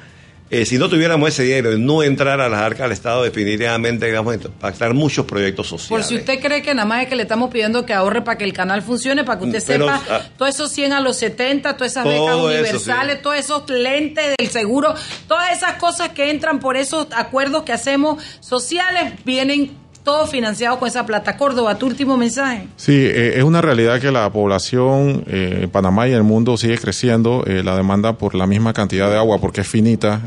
eh, 0.50 0.66
si 0.66 0.76
no 0.78 0.88
tuviéramos 0.88 1.30
ese 1.30 1.42
dinero 1.42 1.72
y 1.72 1.80
no 1.80 2.02
entrar 2.02 2.40
a 2.40 2.48
las 2.48 2.60
arcas 2.60 2.82
del 2.82 2.92
Estado, 2.92 3.24
definitivamente 3.24 4.12
vamos 4.12 4.34
a 4.34 4.36
impactar 4.36 4.92
muchos 4.94 5.24
proyectos 5.26 5.66
sociales. 5.66 5.88
Por 5.88 6.02
si 6.04 6.16
usted 6.16 6.38
cree 6.38 6.62
que 6.62 6.74
nada 6.74 6.86
más 6.86 7.02
es 7.02 7.08
que 7.08 7.16
le 7.16 7.22
estamos 7.22 7.50
pidiendo 7.50 7.84
que 7.86 7.92
ahorre 7.94 8.22
para 8.22 8.38
que 8.38 8.44
el 8.44 8.52
canal 8.52 8.82
funcione, 8.82 9.24
para 9.24 9.40
que 9.40 9.46
usted 9.46 9.58
sepa, 9.58 10.02
ah, 10.08 10.22
todos 10.36 10.54
esos 10.54 10.70
100 10.70 10.92
a 10.92 11.00
los 11.00 11.16
70, 11.16 11.76
todas 11.76 11.90
esas 11.90 12.04
becas 12.04 12.36
universales, 12.36 13.22
todos 13.22 13.36
esos 13.36 13.68
lentes 13.68 14.34
del 14.38 14.48
seguro, 14.48 14.94
todas 15.26 15.56
esas 15.56 15.74
cosas 15.74 16.10
que 16.10 16.30
entran 16.30 16.60
por 16.60 16.76
esos 16.76 17.08
acuerdos 17.12 17.62
que 17.64 17.72
hacemos 17.72 18.22
sociales, 18.40 19.14
vienen 19.24 19.83
todo 20.04 20.26
financiado 20.26 20.78
con 20.78 20.86
esa 20.86 21.04
plata. 21.06 21.36
Córdoba, 21.36 21.76
tu 21.78 21.86
último 21.86 22.16
mensaje. 22.16 22.68
Sí, 22.76 22.92
eh, 22.92 23.38
es 23.38 23.42
una 23.42 23.62
realidad 23.62 23.98
que 24.00 24.12
la 24.12 24.30
población 24.30 25.24
eh, 25.26 25.60
en 25.62 25.70
Panamá 25.70 26.06
y 26.06 26.12
el 26.12 26.22
mundo 26.22 26.56
sigue 26.58 26.76
creciendo. 26.76 27.42
Eh, 27.46 27.62
la 27.64 27.74
demanda 27.74 28.12
por 28.12 28.34
la 28.34 28.46
misma 28.46 28.74
cantidad 28.74 29.10
de 29.10 29.16
agua, 29.16 29.38
porque 29.38 29.62
es 29.62 29.68
finita, 29.68 30.20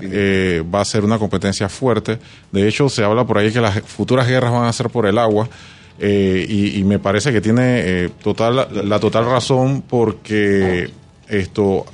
va 0.74 0.82
a 0.82 0.86
ser 0.86 1.06
una 1.06 1.20
competencia 1.20 1.70
fuerte. 1.70 2.18
De 2.52 2.68
hecho, 2.68 2.90
se 2.90 3.04
habla 3.04 3.26
por 3.26 3.38
ahí 3.38 3.54
que 3.54 3.62
las 3.62 3.80
futuras 3.82 4.28
guerras 4.28 4.52
van 4.52 4.66
a 4.66 4.74
ser 4.74 4.90
por 4.90 5.06
el 5.06 5.18
agua. 5.20 5.48
Y, 6.00 6.84
me 6.84 7.00
parece 7.00 7.32
que 7.32 7.42
tiene 7.42 8.10
total, 8.24 8.68
la 8.84 9.00
total 9.00 9.26
razón 9.26 9.82
porque 9.82 10.90
esto, 11.28 11.86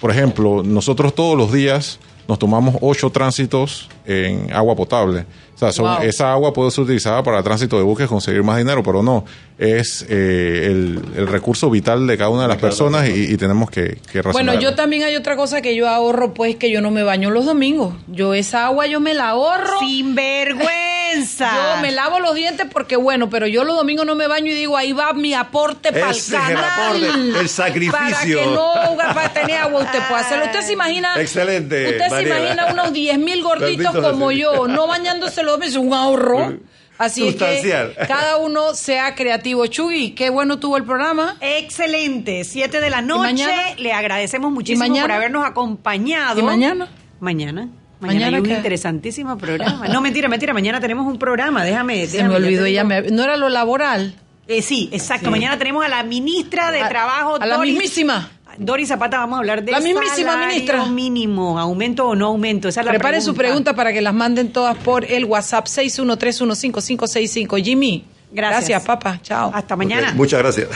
por 0.00 0.10
ejemplo, 0.10 0.62
nosotros 0.64 1.14
todos 1.14 1.36
los 1.36 1.52
días 1.52 1.98
nos 2.30 2.38
tomamos 2.38 2.76
ocho 2.80 3.10
tránsitos 3.10 3.88
en 4.06 4.52
agua 4.52 4.76
potable. 4.76 5.26
O 5.56 5.58
sea, 5.58 5.98
esa 6.04 6.32
agua 6.32 6.52
puede 6.52 6.70
ser 6.70 6.84
utilizada 6.84 7.24
para 7.24 7.42
tránsito 7.42 7.76
de 7.76 7.82
buques, 7.82 8.06
conseguir 8.06 8.44
más 8.44 8.56
dinero, 8.56 8.84
pero 8.84 9.02
no. 9.02 9.24
Es 9.58 10.06
eh, 10.08 10.66
el, 10.66 11.26
recurso 11.26 11.68
vital 11.70 12.06
de 12.06 12.16
cada 12.16 12.30
una 12.30 12.42
de 12.42 12.48
las 12.48 12.58
personas 12.58 13.08
y, 13.08 13.36
tenemos 13.36 13.68
que, 13.68 13.98
que 14.12 14.22
Bueno, 14.22 14.54
yo 14.60 14.76
también 14.76 15.02
hay 15.02 15.16
otra 15.16 15.34
cosa 15.34 15.60
que 15.60 15.74
yo 15.74 15.88
ahorro, 15.88 16.32
pues 16.32 16.54
que 16.54 16.70
yo 16.70 16.80
no 16.80 16.92
me 16.92 17.02
baño 17.02 17.30
los 17.30 17.46
domingos. 17.46 17.94
Yo 18.06 18.32
esa 18.32 18.66
agua 18.66 18.86
yo 18.86 19.00
me 19.00 19.12
la 19.12 19.30
ahorro. 19.30 19.80
Sin 19.80 20.14
vergüenza. 20.14 20.99
Yo 21.38 21.80
me 21.80 21.92
lavo 21.92 22.20
los 22.20 22.34
dientes 22.34 22.66
porque 22.72 22.96
bueno, 22.96 23.30
pero 23.30 23.46
yo 23.46 23.64
los 23.64 23.76
domingos 23.76 24.06
no 24.06 24.14
me 24.14 24.26
baño 24.26 24.50
y 24.50 24.54
digo, 24.54 24.76
ahí 24.76 24.92
va 24.92 25.12
mi 25.12 25.34
aporte 25.34 25.92
para 25.92 26.10
el 26.10 26.24
canal. 26.30 27.36
El, 27.36 27.48
sacrificio. 27.48 28.00
Para 28.00 28.20
que 28.24 28.46
no, 28.46 28.96
para 28.96 29.32
tener 29.32 29.58
agua 29.58 29.82
usted 29.82 30.00
puede 30.08 30.20
hacerlo. 30.20 30.44
Usted 30.46 30.62
se 30.62 30.72
imagina. 30.72 31.20
Excelente. 31.20 31.90
Usted 31.90 32.08
se 32.08 32.22
imagina 32.22 32.66
unos 32.72 32.92
10 32.92 33.18
mil 33.18 33.42
gorditos 33.42 33.96
como 33.96 34.32
yo, 34.32 34.66
no 34.66 34.86
bañándose 34.86 35.42
los 35.42 35.60
es 35.60 35.76
un 35.76 35.92
ahorro. 35.92 36.58
Así 36.98 37.34
que 37.34 37.94
cada 38.06 38.36
uno 38.36 38.74
sea 38.74 39.14
creativo. 39.14 39.66
Chugui, 39.66 40.10
qué 40.10 40.28
bueno 40.28 40.58
tuvo 40.58 40.76
el 40.76 40.84
programa. 40.84 41.36
Excelente. 41.40 42.44
Siete 42.44 42.80
de 42.80 42.90
la 42.90 43.00
noche. 43.00 43.46
Le 43.78 43.92
agradecemos 43.92 44.52
muchísimo 44.52 45.00
por 45.00 45.10
habernos 45.10 45.46
acompañado. 45.46 46.38
¿Y 46.38 46.42
mañana? 46.42 46.88
Mañana. 47.18 47.68
Mañana, 48.00 48.36
hay 48.36 48.42
un 48.42 48.50
interesantísimo 48.50 49.36
programa. 49.38 49.88
No, 49.88 50.00
mentira, 50.00 50.28
mentira. 50.28 50.52
Mañana 50.52 50.80
tenemos 50.80 51.06
un 51.06 51.18
programa. 51.18 51.64
Déjame. 51.64 52.06
Se 52.06 52.24
me 52.24 52.34
olvidó. 52.34 52.64
Ella 52.64 52.84
¿No 52.84 53.22
era 53.22 53.36
lo 53.36 53.48
laboral? 53.48 54.14
Eh, 54.48 54.62
sí, 54.62 54.88
exacto. 54.92 55.30
Mañana 55.30 55.58
tenemos 55.58 55.84
a 55.84 55.88
la 55.88 56.02
ministra 56.02 56.72
de 56.72 56.80
Trabajo. 56.80 57.36
A 57.40 57.46
la 57.46 57.58
mismísima. 57.58 58.30
Doris 58.58 58.88
Zapata, 58.88 59.18
vamos 59.18 59.36
a 59.36 59.38
hablar 59.40 59.62
de 59.64 59.70
la 59.72 59.80
mismísima 59.80 60.36
ministra. 60.46 60.84
mínimo, 60.86 61.58
aumento 61.58 62.08
o 62.08 62.14
no 62.14 62.26
aumento. 62.26 62.68
Esa 62.68 62.80
es 62.80 62.86
la 62.86 62.92
Preparen 62.92 63.22
su 63.22 63.34
pregunta 63.34 63.74
para 63.74 63.92
que 63.92 64.00
las 64.00 64.12
manden 64.12 64.52
todas 64.52 64.76
por 64.78 65.04
el 65.04 65.24
WhatsApp 65.24 65.66
61315565. 65.66 67.62
Jimmy. 67.62 68.04
Gracias. 68.32 68.68
Gracias, 68.68 68.84
papá. 68.84 69.20
Chao. 69.22 69.50
Hasta 69.54 69.76
mañana. 69.76 70.12
muchas 70.14 70.40
gracias. 70.40 70.68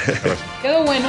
Quedó 0.63 0.85
bueno. 0.85 1.09